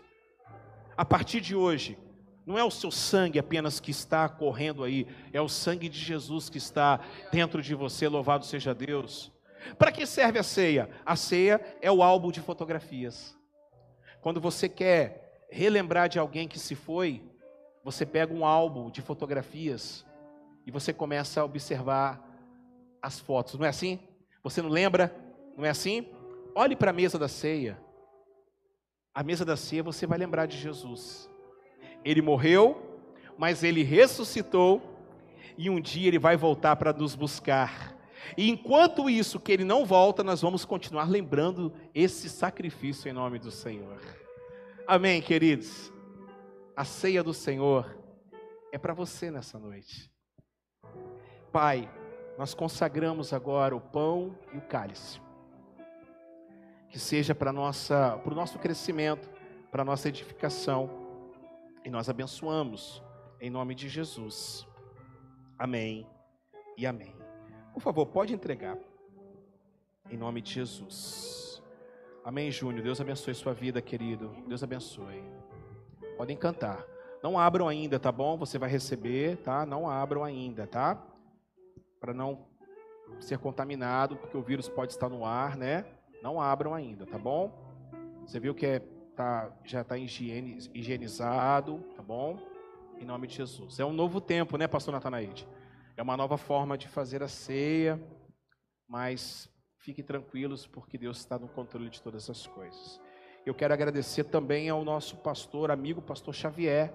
A 0.98 1.06
partir 1.06 1.40
de 1.40 1.56
hoje, 1.56 1.98
não 2.46 2.58
é 2.58 2.64
o 2.64 2.70
seu 2.70 2.92
sangue 2.92 3.40
apenas 3.40 3.80
que 3.80 3.92
está 3.92 4.28
correndo 4.28 4.84
aí, 4.84 5.08
é 5.32 5.42
o 5.42 5.48
sangue 5.48 5.88
de 5.88 5.98
Jesus 5.98 6.50
que 6.50 6.58
está 6.58 7.00
dentro 7.32 7.62
de 7.62 7.74
você, 7.74 8.08
louvado 8.08 8.46
seja 8.46 8.76
Deus. 8.76 9.32
Para 9.78 9.92
que 9.92 10.06
serve 10.06 10.40
a 10.40 10.44
ceia? 10.44 10.90
A 11.06 11.16
ceia 11.16 11.60
é 11.82 11.92
o 11.92 12.04
álbum 12.04 12.32
de 12.32 12.40
fotografias. 12.42 13.38
Quando 14.22 14.40
você 14.40 14.70
quer 14.70 15.46
relembrar 15.50 16.10
de 16.10 16.18
alguém 16.20 16.48
que 16.48 16.60
se 16.60 16.76
foi, 16.76 17.22
você 17.84 18.06
pega 18.06 18.34
um 18.34 18.46
álbum 18.46 18.90
de 18.90 19.02
fotografias 19.02 20.06
e 20.66 20.72
você 20.72 20.94
começa 20.94 21.42
a 21.42 21.46
observar 21.46 22.22
as 23.02 23.20
fotos, 23.20 23.56
não 23.56 23.66
é 23.66 23.70
assim? 23.70 24.00
Você 24.42 24.62
não 24.62 24.70
lembra? 24.70 25.14
Não 25.58 25.66
é 25.66 25.70
assim? 25.70 26.08
Olhe 26.56 26.76
para 26.76 26.92
a 26.92 26.94
mesa 26.94 27.20
da 27.20 27.28
ceia. 27.28 27.78
A 29.14 29.24
mesa 29.24 29.44
da 29.46 29.56
ceia 29.56 29.84
você 29.84 30.08
vai 30.08 30.18
lembrar 30.18 30.46
de 30.46 30.58
Jesus. 30.58 31.30
Ele 32.04 32.22
morreu, 32.22 33.02
mas 33.38 33.64
ele 33.64 33.84
ressuscitou 33.84 34.82
e 35.58 35.70
um 35.70 35.80
dia 35.80 36.08
ele 36.08 36.20
vai 36.20 36.36
voltar 36.36 36.76
para 36.76 36.94
nos 36.94 37.16
buscar. 37.16 37.96
E 38.38 38.50
enquanto 38.50 39.10
isso, 39.10 39.40
que 39.40 39.52
ele 39.52 39.64
não 39.64 39.86
volta, 39.86 40.24
nós 40.24 40.42
vamos 40.42 40.66
continuar 40.66 41.10
lembrando 41.10 41.74
esse 41.94 42.30
sacrifício 42.30 43.10
em 43.10 43.14
nome 43.14 43.40
do 43.40 43.52
Senhor. 43.52 44.00
Amém, 44.88 45.22
queridos? 45.22 45.92
A 46.76 46.84
ceia 46.84 47.24
do 47.24 47.34
Senhor 47.34 47.98
é 48.72 48.78
para 48.78 48.94
você 48.94 49.30
nessa 49.30 49.60
noite. 49.60 50.12
Pai, 51.52 51.90
nós 52.38 52.54
consagramos 52.54 53.32
agora 53.32 53.76
o 53.76 53.82
pão 53.82 54.36
e 54.52 54.58
o 54.58 54.62
cálice. 54.62 55.22
Que 56.90 56.98
seja 56.98 57.36
para 57.36 57.52
o 57.52 57.54
nosso 57.54 58.60
crescimento, 58.60 59.30
para 59.72 59.84
a 59.84 59.86
nossa 59.86 60.10
edificação. 60.10 60.90
E 61.86 61.90
nós 61.90 62.10
abençoamos 62.10 63.04
em 63.40 63.50
nome 63.50 63.76
de 63.76 63.88
Jesus. 63.90 64.68
Amém 65.60 66.08
e 66.78 66.88
amém. 66.88 67.23
Por 67.74 67.82
favor, 67.82 68.06
pode 68.06 68.34
entregar. 68.34 68.78
Em 70.10 70.18
nome 70.18 70.42
de 70.42 70.52
Jesus. 70.52 71.62
Amém, 72.24 72.52
Júnior. 72.52 72.84
Deus 72.84 73.02
abençoe 73.02 73.34
sua 73.34 73.54
vida, 73.54 73.82
querido. 73.82 74.30
Deus 74.48 74.64
abençoe. 74.64 75.24
Podem 76.16 76.38
cantar. 76.38 76.86
Não 77.24 77.40
abram 77.40 77.68
ainda, 77.68 78.00
tá 78.00 78.12
bom? 78.12 78.38
Você 78.38 78.60
vai 78.60 78.70
receber, 78.70 79.38
tá? 79.38 79.66
Não 79.66 79.90
abram 79.90 80.24
ainda, 80.24 80.68
tá? 80.68 81.02
Para 82.00 82.14
não 82.14 82.46
ser 83.20 83.40
contaminado, 83.40 84.16
porque 84.18 84.38
o 84.38 84.42
vírus 84.42 84.70
pode 84.70 84.92
estar 84.92 85.10
no 85.10 85.26
ar, 85.26 85.58
né? 85.58 85.86
Não 86.22 86.40
abram 86.40 86.74
ainda, 86.74 87.06
tá 87.06 87.18
bom? 87.18 87.52
Você 88.26 88.40
viu 88.40 88.54
que 88.54 88.66
é, 88.66 88.80
tá, 89.16 89.52
já 89.64 89.82
está 89.82 89.98
higienizado, 89.98 91.80
tá 91.96 92.04
bom? 92.04 92.38
Em 93.00 93.06
nome 93.06 93.28
de 93.28 93.36
Jesus. 93.36 93.80
É 93.80 93.86
um 93.86 93.94
novo 93.94 94.22
tempo, 94.22 94.58
né, 94.58 94.68
pastor 94.68 94.94
Natanaide? 94.94 95.48
É 95.96 96.02
uma 96.02 96.18
nova 96.18 96.38
forma 96.38 96.78
de 96.78 96.88
fazer 96.88 97.22
a 97.22 97.28
ceia, 97.28 98.02
mas 98.88 99.50
fiquem 99.78 100.04
tranquilos, 100.04 100.66
porque 100.66 100.98
Deus 100.98 101.18
está 101.20 101.38
no 101.38 101.48
controle 101.48 101.90
de 101.90 102.02
todas 102.02 102.30
as 102.30 102.48
coisas. 102.48 103.00
Eu 103.46 103.54
quero 103.54 103.74
agradecer 103.74 104.24
também 104.24 104.70
ao 104.70 104.84
nosso 104.84 105.18
pastor, 105.18 105.70
amigo, 105.70 106.02
pastor 106.02 106.34
Xavier, 106.34 106.94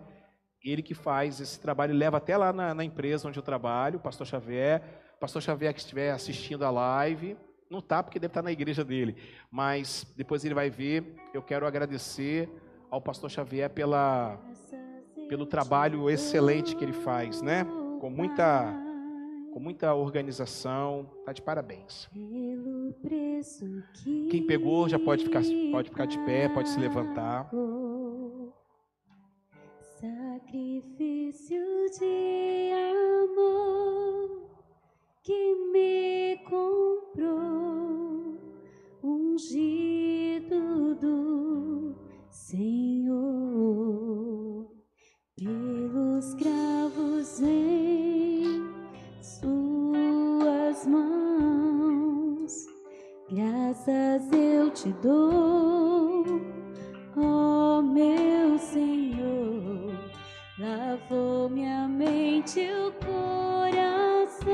ele 0.65 0.83
que 0.83 0.95
faz 0.95 1.41
esse 1.41 1.61
trabalho, 1.61 1.95
leva 1.95 2.17
até 2.17 2.37
lá 2.37 2.53
na, 2.53 2.75
na 2.75 2.85
empresa 2.85 3.29
onde 3.29 3.39
eu 3.39 3.43
trabalho, 3.43 4.01
pastor 4.01 4.27
Xavier. 4.27 4.83
Pastor 5.21 5.43
Xavier 5.43 5.73
que 5.73 5.81
estiver 5.81 6.11
assistindo 6.13 6.65
a 6.65 6.71
live, 6.71 7.37
não 7.71 7.81
está 7.81 8.03
porque 8.03 8.19
deve 8.19 8.31
estar 8.31 8.43
na 8.43 8.53
igreja 8.53 8.85
dele, 8.85 9.17
mas 9.51 10.07
depois 10.17 10.45
ele 10.45 10.55
vai 10.55 10.71
ver. 10.71 11.17
Eu 11.35 11.43
quero 11.43 11.67
agradecer 11.67 12.49
ao 12.91 13.01
pastor 13.01 13.31
Xavier 13.31 13.71
pela, 13.71 14.39
pelo 15.29 15.45
trabalho 15.45 16.09
excelente 16.09 16.75
que 16.75 16.85
ele 16.85 16.93
faz, 16.93 17.43
né? 17.43 17.65
Com 18.01 18.11
muita 18.11 18.88
com 19.53 19.61
muita 19.61 19.95
organização, 19.95 21.11
tá 21.25 21.33
de 21.33 21.43
parabéns. 21.43 22.09
Quem 24.31 24.47
pegou 24.47 24.89
já 24.89 24.99
pode 24.99 25.25
ficar, 25.25 25.43
pode 25.73 25.91
ficar 25.91 26.07
de 26.07 26.19
pé, 26.25 26.49
pode 26.49 26.69
se 26.69 26.79
levantar. 26.79 27.51
Sacrifício 30.01 31.61
de 31.99 32.71
amor 32.73 34.49
que 35.23 35.55
me 35.73 36.37
comprou, 36.45 38.39
ungido 39.03 40.95
do 40.95 41.97
Senhor, 42.31 43.17
pelos 45.37 46.35
cravos 46.35 47.41
em 47.43 48.18
suas 50.79 50.87
mãos, 50.87 52.67
graças 53.31 54.33
eu 54.33 54.71
te 54.71 54.91
dou, 55.03 56.25
ó 57.17 57.83
meu 57.83 58.59
Senhor, 58.59 59.93
lavou 60.59 61.49
minha 61.49 61.89
mente 61.89 62.61
e 62.61 62.71
o 62.71 62.93
coração, 63.05 64.49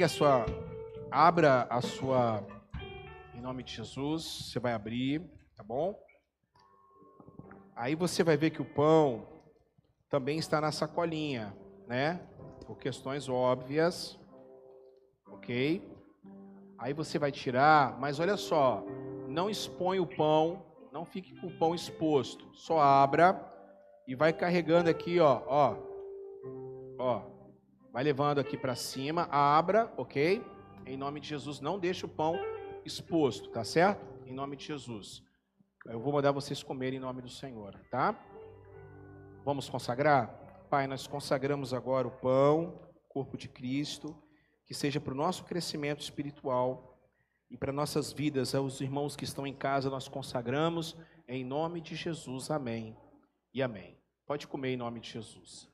pegue 0.00 0.04
a 0.04 0.08
sua, 0.08 0.46
abra 1.10 1.66
a 1.68 1.82
sua, 1.82 2.42
em 3.34 3.40
nome 3.42 3.62
de 3.62 3.74
Jesus, 3.74 4.48
você 4.50 4.58
vai 4.58 4.72
abrir, 4.72 5.20
tá 5.54 5.62
bom? 5.62 5.94
Aí 7.76 7.94
você 7.94 8.24
vai 8.24 8.34
ver 8.34 8.48
que 8.48 8.62
o 8.62 8.64
pão 8.64 9.28
também 10.08 10.38
está 10.38 10.58
na 10.58 10.72
sacolinha, 10.72 11.54
né? 11.86 12.18
Por 12.66 12.78
questões 12.78 13.28
óbvias, 13.28 14.18
ok? 15.30 15.86
Aí 16.78 16.94
você 16.94 17.18
vai 17.18 17.30
tirar, 17.30 18.00
mas 18.00 18.18
olha 18.18 18.38
só, 18.38 18.82
não 19.28 19.50
expõe 19.50 20.00
o 20.00 20.06
pão, 20.06 20.64
não 20.90 21.04
fique 21.04 21.38
com 21.38 21.48
o 21.48 21.58
pão 21.58 21.74
exposto, 21.74 22.48
só 22.54 22.80
abra 22.80 23.38
e 24.08 24.14
vai 24.14 24.32
carregando 24.32 24.88
aqui, 24.88 25.20
ó, 25.20 25.42
ó, 25.46 25.76
ó, 26.98 27.39
vai 27.92 28.04
levando 28.04 28.38
aqui 28.38 28.56
para 28.56 28.74
cima, 28.74 29.28
abra, 29.30 29.92
ok? 29.96 30.44
Em 30.86 30.96
nome 30.96 31.20
de 31.20 31.28
Jesus, 31.28 31.60
não 31.60 31.78
deixe 31.78 32.04
o 32.04 32.08
pão 32.08 32.38
exposto, 32.84 33.50
tá 33.50 33.64
certo? 33.64 34.04
Em 34.26 34.32
nome 34.32 34.56
de 34.56 34.66
Jesus. 34.66 35.22
Eu 35.86 36.00
vou 36.00 36.12
mandar 36.12 36.32
vocês 36.32 36.62
comerem 36.62 36.98
em 36.98 37.02
nome 37.02 37.22
do 37.22 37.28
Senhor, 37.28 37.74
tá? 37.90 38.18
Vamos 39.44 39.68
consagrar? 39.68 40.28
Pai, 40.68 40.86
nós 40.86 41.06
consagramos 41.06 41.74
agora 41.74 42.06
o 42.06 42.10
pão, 42.10 42.78
corpo 43.08 43.36
de 43.36 43.48
Cristo, 43.48 44.16
que 44.66 44.74
seja 44.74 45.00
para 45.00 45.12
o 45.12 45.16
nosso 45.16 45.44
crescimento 45.44 46.00
espiritual 46.00 46.96
e 47.50 47.56
para 47.56 47.72
nossas 47.72 48.12
vidas, 48.12 48.54
aos 48.54 48.80
irmãos 48.80 49.16
que 49.16 49.24
estão 49.24 49.46
em 49.46 49.54
casa, 49.54 49.90
nós 49.90 50.06
consagramos 50.06 50.96
em 51.26 51.44
nome 51.44 51.80
de 51.80 51.96
Jesus. 51.96 52.50
Amém 52.50 52.96
e 53.52 53.62
amém. 53.62 53.98
Pode 54.26 54.46
comer 54.46 54.74
em 54.74 54.76
nome 54.76 55.00
de 55.00 55.10
Jesus. 55.10 55.69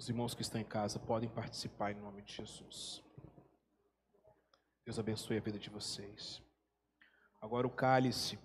Os 0.00 0.08
irmãos 0.08 0.32
que 0.34 0.40
estão 0.40 0.58
em 0.58 0.64
casa 0.64 0.98
podem 0.98 1.28
participar 1.28 1.92
em 1.92 2.00
nome 2.00 2.22
de 2.22 2.32
Jesus. 2.32 3.04
Deus 4.82 4.98
abençoe 4.98 5.36
a 5.36 5.42
vida 5.42 5.58
de 5.58 5.68
vocês. 5.68 6.42
Agora 7.38 7.66
o 7.66 7.70
cálice. 7.70 8.38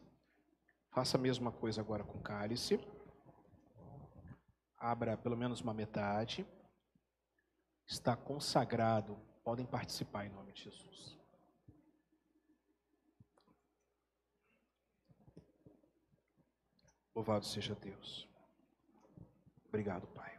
Faça 0.90 1.16
a 1.16 1.20
mesma 1.20 1.54
coisa 1.54 1.80
agora 1.80 2.04
com 2.04 2.18
o 2.18 2.22
cálice. 2.22 2.78
Abra 4.78 5.16
pelo 5.16 5.38
menos 5.38 5.62
uma 5.62 5.74
metade. 5.74 6.46
Está 7.88 8.18
consagrado. 8.18 9.18
Podem 9.42 9.66
participar 9.66 10.26
em 10.26 10.34
nome 10.34 10.52
de 10.52 10.64
Jesus. 10.64 11.18
Louvado 17.16 17.46
seja 17.46 17.74
Deus. 17.76 18.28
Obrigado, 19.70 20.06
Pai. 20.08 20.35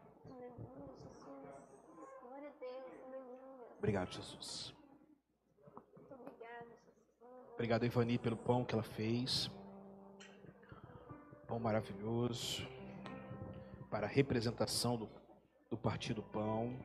Obrigado, 3.87 4.13
Jesus. 4.13 4.75
Obrigado, 7.55 7.87
Ivani, 7.87 8.19
pelo 8.19 8.37
pão 8.37 8.65
que 8.65 8.75
ela 8.75 8.83
fez. 8.83 9.49
Pão 11.47 11.61
maravilhoso. 11.61 12.67
Para 13.89 14.09
a 14.09 14.11
representação 14.11 14.97
do, 14.97 15.09
do 15.71 15.79
Partido 15.79 16.21
Pão. 16.21 16.77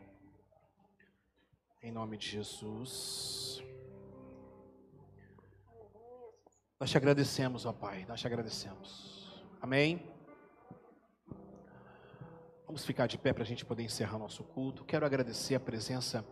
Em 1.82 1.91
nome 1.91 2.18
de 2.18 2.28
Jesus. 2.28 3.64
Nós 6.80 6.91
te 6.91 6.98
agradecemos, 6.98 7.65
ó 7.65 7.73
Pai. 7.73 8.06
Nós 8.07 8.19
te 8.22 8.28
agradecemos. 8.28 9.44
Amém. 9.60 10.07
Vamos 12.68 12.86
ficar 12.86 13.07
de 13.07 13.18
pé 13.18 13.34
para 13.34 13.41
a 13.41 13.48
gente 13.48 13.65
poder 13.65 13.82
encerrar 13.82 14.19
nosso 14.19 14.44
culto. 14.44 14.86
Quero 14.86 15.03
agradecer 15.03 15.56
a 15.56 15.60
presença 15.60 16.23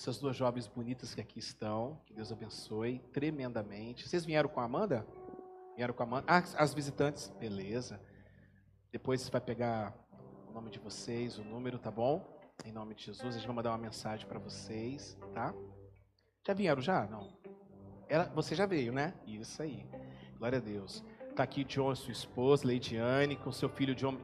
essas 0.00 0.18
duas 0.18 0.34
jovens 0.34 0.66
bonitas 0.66 1.14
que 1.14 1.20
aqui 1.20 1.38
estão. 1.38 2.00
Que 2.06 2.14
Deus 2.14 2.32
abençoe 2.32 3.00
tremendamente. 3.12 4.08
Vocês 4.08 4.24
vieram 4.24 4.48
com 4.48 4.58
a 4.58 4.64
Amanda? 4.64 5.06
Vieram 5.76 5.92
com 5.92 6.02
a 6.02 6.06
Amanda? 6.06 6.26
Ah, 6.26 6.42
as 6.56 6.72
visitantes. 6.72 7.30
Beleza. 7.38 8.00
Depois 8.90 9.28
vai 9.28 9.42
pegar 9.42 9.94
o 10.48 10.52
nome 10.52 10.70
de 10.70 10.78
vocês, 10.78 11.38
o 11.38 11.44
número, 11.44 11.78
tá 11.78 11.90
bom? 11.90 12.26
Em 12.64 12.72
nome 12.72 12.94
de 12.94 13.04
Jesus, 13.04 13.34
a 13.34 13.38
gente 13.38 13.46
vai 13.46 13.56
mandar 13.56 13.72
uma 13.72 13.78
mensagem 13.78 14.26
para 14.26 14.38
vocês, 14.38 15.18
tá? 15.34 15.54
Já 16.46 16.54
vieram 16.54 16.80
já? 16.80 17.04
Não. 17.06 17.30
Ela, 18.08 18.24
você 18.34 18.54
já 18.54 18.64
veio, 18.64 18.94
né? 18.94 19.12
Isso 19.26 19.62
aí. 19.62 19.86
Glória 20.38 20.56
a 20.56 20.62
Deus. 20.62 21.04
Tá 21.36 21.42
aqui 21.42 21.62
John, 21.62 21.94
sua 21.94 22.12
esposa, 22.12 22.66
Leidiane, 22.66 23.36
com 23.36 23.52
seu 23.52 23.68
filho 23.68 23.94
John. 23.94 24.16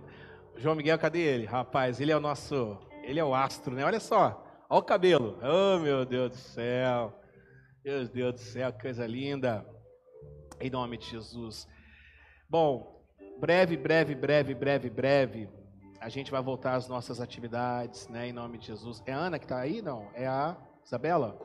João 0.57 0.75
Miguel, 0.75 0.99
cadê 0.99 1.21
ele? 1.21 1.45
Rapaz, 1.45 2.01
ele 2.01 2.13
é 2.13 2.17
o 2.17 2.21
nosso, 2.21 2.79
ele 3.03 3.21
é 3.21 3.25
o 3.25 3.35
astro, 3.35 3.75
né? 3.75 3.85
Olha 3.85 4.01
só. 4.01 4.46
Olha 4.69 4.81
o 4.81 4.83
cabelo. 4.83 5.39
Oh, 5.43 5.79
meu 5.79 6.05
Deus 6.05 6.31
do 6.31 6.37
céu. 6.37 7.21
Meu 7.85 8.09
Deus 8.09 8.35
do 8.35 8.41
céu, 8.41 8.73
coisa 8.73 9.07
linda. 9.07 9.65
Em 10.61 10.69
nome 10.69 10.97
de 10.97 11.07
Jesus. 11.07 11.69
Bom, 12.49 13.01
breve, 13.39 13.77
breve, 13.77 14.15
breve, 14.15 14.55
breve, 14.55 14.91
breve, 14.91 15.49
a 16.01 16.09
gente 16.09 16.33
vai 16.33 16.43
voltar 16.43 16.75
às 16.75 16.89
nossas 16.89 17.21
atividades, 17.21 18.09
né? 18.09 18.29
Em 18.29 18.33
nome 18.33 18.59
de 18.59 18.67
Jesus. 18.67 19.03
É 19.07 19.13
a 19.13 19.19
Ana 19.19 19.39
que 19.39 19.45
está 19.45 19.59
aí? 19.59 19.81
Não. 19.81 20.11
É 20.15 20.27
a 20.27 20.57
Isabela? 20.85 21.39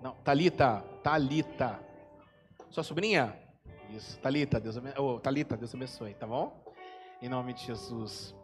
Não. 0.00 0.14
Talita. 0.22 0.84
Talita. 1.02 1.80
Sua 2.70 2.84
sobrinha? 2.84 3.36
Isso. 3.90 4.16
Talita, 4.20 4.60
Deus 4.60 4.76
abençoe. 4.76 5.02
Oh, 5.02 5.18
Talita, 5.18 5.56
Deus 5.56 5.74
abençoe, 5.74 6.14
tá 6.14 6.26
bom? 6.26 6.64
Em 7.20 7.28
nome 7.28 7.52
de 7.52 7.64
Jesus. 7.66 8.34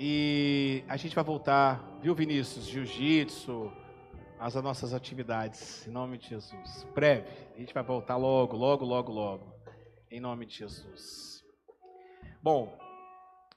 E 0.00 0.84
a 0.86 0.96
gente 0.96 1.12
vai 1.12 1.24
voltar, 1.24 1.98
viu, 2.00 2.14
Vinícius? 2.14 2.66
Jiu-jitsu, 2.68 3.72
as 4.38 4.54
nossas 4.54 4.94
atividades, 4.94 5.84
em 5.88 5.90
nome 5.90 6.18
de 6.18 6.28
Jesus. 6.28 6.86
Breve, 6.94 7.26
a 7.52 7.58
gente 7.58 7.74
vai 7.74 7.82
voltar 7.82 8.14
logo, 8.16 8.56
logo, 8.56 8.84
logo, 8.84 9.10
logo, 9.10 9.52
em 10.08 10.20
nome 10.20 10.46
de 10.46 10.54
Jesus. 10.54 11.44
Bom, 12.40 12.78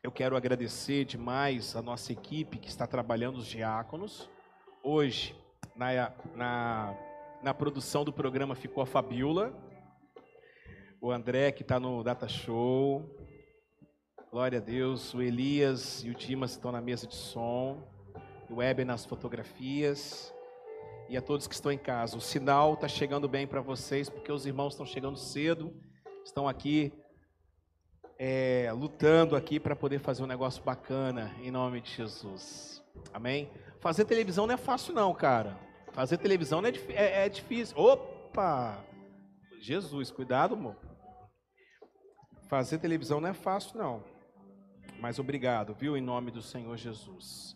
eu 0.01 0.11
quero 0.11 0.35
agradecer 0.35 1.05
demais 1.05 1.75
a 1.75 1.81
nossa 1.83 2.11
equipe 2.11 2.57
que 2.57 2.69
está 2.69 2.87
trabalhando 2.87 3.37
os 3.37 3.45
diáconos. 3.45 4.27
Hoje, 4.81 5.35
na, 5.75 6.11
na, 6.33 6.97
na 7.43 7.53
produção 7.53 8.03
do 8.03 8.11
programa 8.11 8.55
ficou 8.55 8.81
a 8.81 8.87
Fabiola, 8.87 9.53
o 10.99 11.11
André 11.11 11.51
que 11.51 11.61
está 11.61 11.79
no 11.79 12.03
Data 12.03 12.27
Show, 12.27 13.07
Glória 14.31 14.59
a 14.59 14.61
Deus. 14.61 15.13
O 15.13 15.21
Elias 15.21 16.05
e 16.05 16.09
o 16.09 16.15
Dimas 16.15 16.51
estão 16.51 16.71
na 16.71 16.79
mesa 16.79 17.05
de 17.05 17.15
som. 17.15 17.85
O 18.49 18.55
Weber 18.55 18.85
nas 18.85 19.03
fotografias. 19.03 20.33
E 21.09 21.17
a 21.17 21.21
todos 21.21 21.47
que 21.47 21.53
estão 21.53 21.69
em 21.69 21.77
casa. 21.77 22.15
O 22.15 22.21
sinal 22.21 22.75
está 22.75 22.87
chegando 22.87 23.27
bem 23.27 23.45
para 23.45 23.59
vocês, 23.59 24.09
porque 24.09 24.31
os 24.31 24.45
irmãos 24.45 24.71
estão 24.71 24.85
chegando 24.85 25.17
cedo. 25.17 25.75
Estão 26.23 26.47
aqui 26.47 26.93
é, 28.17 28.71
lutando 28.73 29.35
aqui 29.35 29.59
para 29.59 29.75
poder 29.75 29.99
fazer 29.99 30.23
um 30.23 30.27
negócio 30.27 30.63
bacana, 30.63 31.35
em 31.41 31.51
nome 31.51 31.81
de 31.81 31.91
Jesus. 31.91 32.81
Amém? 33.13 33.49
Fazer 33.81 34.05
televisão 34.05 34.47
não 34.47 34.53
é 34.53 34.57
fácil, 34.57 34.93
não, 34.93 35.13
cara. 35.13 35.59
Fazer 35.91 36.17
televisão 36.17 36.61
é, 36.65 36.69
é, 36.93 37.25
é 37.25 37.29
difícil. 37.29 37.77
Opa! 37.77 38.81
Jesus, 39.59 40.09
cuidado, 40.09 40.53
amor. 40.55 40.77
Fazer 42.47 42.77
televisão 42.77 43.19
não 43.19 43.27
é 43.27 43.33
fácil, 43.33 43.77
não. 43.77 44.10
Mas 45.01 45.17
obrigado, 45.17 45.73
viu, 45.73 45.97
em 45.97 46.01
nome 46.01 46.29
do 46.29 46.43
Senhor 46.43 46.77
Jesus. 46.77 47.55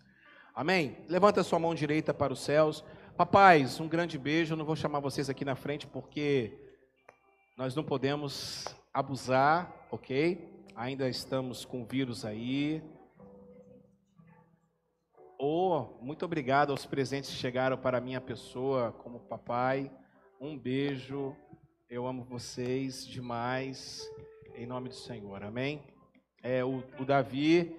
Amém? 0.56 0.98
Levanta 1.08 1.44
sua 1.44 1.60
mão 1.60 1.76
direita 1.76 2.12
para 2.12 2.34
os 2.34 2.40
céus. 2.40 2.84
Papais, 3.16 3.80
um 3.80 3.88
grande 3.88 4.18
beijo. 4.18 4.54
Eu 4.54 4.58
não 4.58 4.66
vou 4.66 4.76
chamar 4.76 5.00
vocês 5.00 5.30
aqui 5.30 5.46
na 5.46 5.56
frente 5.56 5.86
porque 5.86 6.58
nós 7.56 7.76
não 7.76 7.84
podemos 7.84 8.66
abusar, 8.92 9.72
ok? 9.92 10.66
Ainda 10.76 11.08
estamos 11.08 11.64
com 11.64 11.86
vírus 11.86 12.26
aí. 12.26 12.82
Oh, 15.40 16.00
muito 16.02 16.26
obrigado 16.26 16.72
aos 16.72 16.84
presentes 16.84 17.30
que 17.30 17.36
chegaram 17.36 17.78
para 17.78 18.02
minha 18.02 18.20
pessoa 18.20 18.92
como 18.92 19.20
papai. 19.20 19.92
Um 20.42 20.58
beijo. 20.58 21.36
Eu 21.88 22.08
amo 22.08 22.24
vocês 22.24 23.06
demais. 23.06 24.02
Em 24.56 24.66
nome 24.66 24.90
do 24.90 24.96
Senhor. 24.96 25.44
Amém? 25.44 25.95
É, 26.46 26.64
o, 26.64 26.84
o, 27.00 27.04
Davi, 27.04 27.76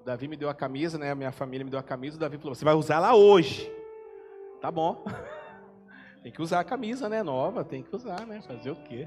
o 0.00 0.04
Davi 0.04 0.26
me 0.26 0.38
deu 0.38 0.48
a 0.48 0.54
camisa, 0.54 0.96
né? 0.96 1.10
A 1.10 1.14
minha 1.14 1.30
família 1.30 1.62
me 1.62 1.70
deu 1.70 1.78
a 1.78 1.82
camisa. 1.82 2.16
O 2.16 2.18
Davi 2.18 2.38
falou: 2.38 2.54
Você 2.54 2.64
vai 2.64 2.72
usar 2.72 2.94
ela 2.94 3.14
hoje? 3.14 3.70
Tá 4.58 4.70
bom. 4.70 5.04
tem 6.24 6.32
que 6.32 6.40
usar 6.40 6.60
a 6.60 6.64
camisa, 6.64 7.10
né? 7.10 7.22
Nova, 7.22 7.62
tem 7.62 7.82
que 7.82 7.94
usar, 7.94 8.26
né? 8.26 8.40
Fazer 8.40 8.70
o 8.70 8.76
quê? 8.76 9.06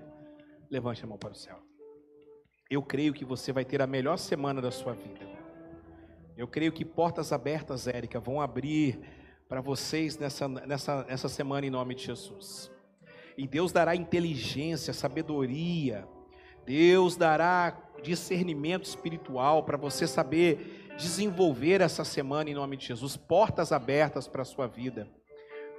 Levante 0.70 1.04
a 1.04 1.08
mão 1.08 1.18
para 1.18 1.32
o 1.32 1.36
céu. 1.36 1.58
Eu 2.70 2.84
creio 2.84 3.12
que 3.12 3.26
você 3.26 3.52
vai 3.52 3.66
ter 3.66 3.82
a 3.82 3.88
melhor 3.88 4.16
semana 4.16 4.62
da 4.62 4.70
sua 4.70 4.94
vida. 4.94 5.28
Eu 6.38 6.48
creio 6.48 6.72
que 6.72 6.86
portas 6.86 7.34
abertas, 7.34 7.88
Érica, 7.88 8.20
vão 8.20 8.40
abrir 8.40 9.00
para 9.48 9.60
vocês 9.60 10.20
nessa, 10.20 10.48
nessa, 10.48 11.04
nessa 11.06 11.28
semana 11.28 11.66
em 11.66 11.72
nome 11.72 11.96
de 11.96 12.06
Jesus. 12.06 12.72
E 13.36 13.48
Deus 13.48 13.72
dará 13.72 13.96
inteligência, 13.96 14.94
sabedoria, 14.94 16.08
Deus 16.64 17.18
dará 17.18 17.89
discernimento 18.02 18.86
espiritual 18.86 19.64
para 19.64 19.78
você 19.78 20.08
saber 20.08 20.96
desenvolver 20.98 21.80
essa 21.80 22.04
semana 22.04 22.50
em 22.50 22.54
nome 22.54 22.76
de 22.76 22.88
Jesus, 22.88 23.16
portas 23.16 23.72
abertas 23.72 24.28
para 24.28 24.42
a 24.42 24.46
sua 24.46 24.68
vida. 24.68 25.08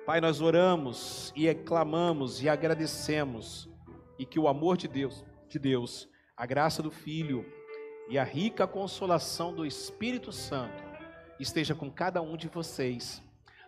Pai, 0.07 0.21
nós 0.21 0.41
oramos 0.41 1.33
e 1.37 1.53
clamamos 1.55 2.43
e 2.43 2.49
agradecemos 2.49 3.69
e 4.19 4.25
que 4.25 4.39
o 4.39 4.49
amor 4.49 4.77
de 4.77 4.89
Deus, 4.89 5.25
de 5.49 5.59
Deus, 5.59 6.09
a 6.37 6.47
graça 6.47 6.83
do 6.83 6.91
Filho 6.91 7.45
e 8.09 8.19
a 8.19 8.25
rica 8.25 8.67
consolação 8.67 9.55
do 9.55 9.67
Espírito 9.67 10.33
Santo 10.33 10.83
esteja 11.39 11.75
com 11.75 11.91
cada 11.91 12.21
um 12.23 12.37
de 12.37 12.49
vocês, 12.49 13.23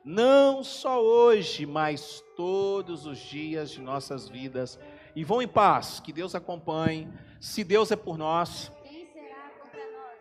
não 0.04 0.64
só 0.64 1.02
hoje, 1.02 1.64
mas 1.64 2.24
todos 2.36 3.06
os 3.06 3.18
dias 3.18 3.70
de 3.70 3.80
nossas 3.80 4.28
vidas. 4.28 4.78
E 5.14 5.22
vão 5.22 5.40
em 5.40 5.46
paz, 5.46 6.00
que 6.00 6.12
Deus 6.12 6.34
acompanhe. 6.34 7.08
Se 7.43 7.64
Deus 7.64 7.90
é 7.90 7.97
por 7.97 8.16
nós, 8.16 8.70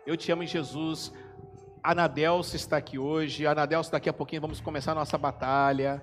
eu 0.04 0.16
te 0.16 0.32
amo 0.32 0.42
em 0.42 0.46
Jesus. 0.48 1.12
Anadelso 1.80 2.56
está 2.56 2.78
aqui 2.78 2.98
hoje. 2.98 3.46
Anadelso, 3.46 3.92
daqui 3.92 4.08
a 4.08 4.12
pouquinho 4.12 4.42
vamos 4.42 4.60
começar 4.60 4.90
a 4.90 4.96
nossa 4.96 5.16
batalha. 5.16 6.02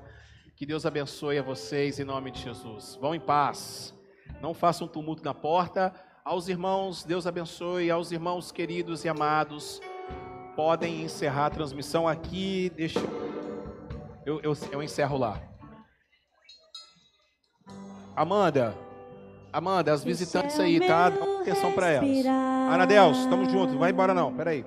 Que 0.55 0.65
Deus 0.65 0.85
abençoe 0.85 1.37
a 1.37 1.43
vocês 1.43 1.99
em 1.99 2.05
nome 2.05 2.31
de 2.31 2.39
Jesus. 2.41 2.97
Vão 3.01 3.13
em 3.13 3.19
paz. 3.19 3.93
Não 4.41 4.53
façam 4.53 4.87
tumulto 4.87 5.21
na 5.21 5.33
porta. 5.33 5.93
Aos 6.23 6.47
irmãos, 6.47 7.03
Deus 7.03 7.27
abençoe. 7.27 7.91
Aos 7.91 8.13
irmãos 8.13 8.49
queridos 8.49 9.03
e 9.03 9.09
amados, 9.09 9.81
podem 10.55 11.01
encerrar 11.01 11.47
a 11.47 11.49
transmissão 11.49 12.07
aqui. 12.07 12.71
Deixa 12.77 13.01
eu, 14.25 14.39
eu, 14.39 14.53
eu 14.71 14.81
encerro 14.81 15.17
lá. 15.17 15.37
Amanda, 18.15 18.73
Amanda, 19.51 19.91
as 19.93 20.03
visitantes 20.03 20.59
aí, 20.59 20.79
tá? 20.79 21.09
Dá 21.09 21.25
uma 21.25 21.41
atenção 21.41 21.71
para 21.71 21.89
elas. 21.89 22.25
Anadelso, 22.25 23.29
tamo 23.29 23.49
junto. 23.49 23.71
Não 23.73 23.79
vai 23.79 23.91
embora 23.91 24.13
não, 24.13 24.33
peraí. 24.33 24.65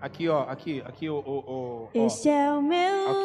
Aqui, 0.00 0.28
ó, 0.30 0.44
aqui, 0.48 0.82
aqui, 0.86 1.10
o, 1.10 1.22
ó. 1.26 1.88
Este 1.92 2.30
é 2.30 2.50
o 2.52 2.62
meu 2.62 3.10
Aqui, 3.10 3.20
ó. 3.20 3.24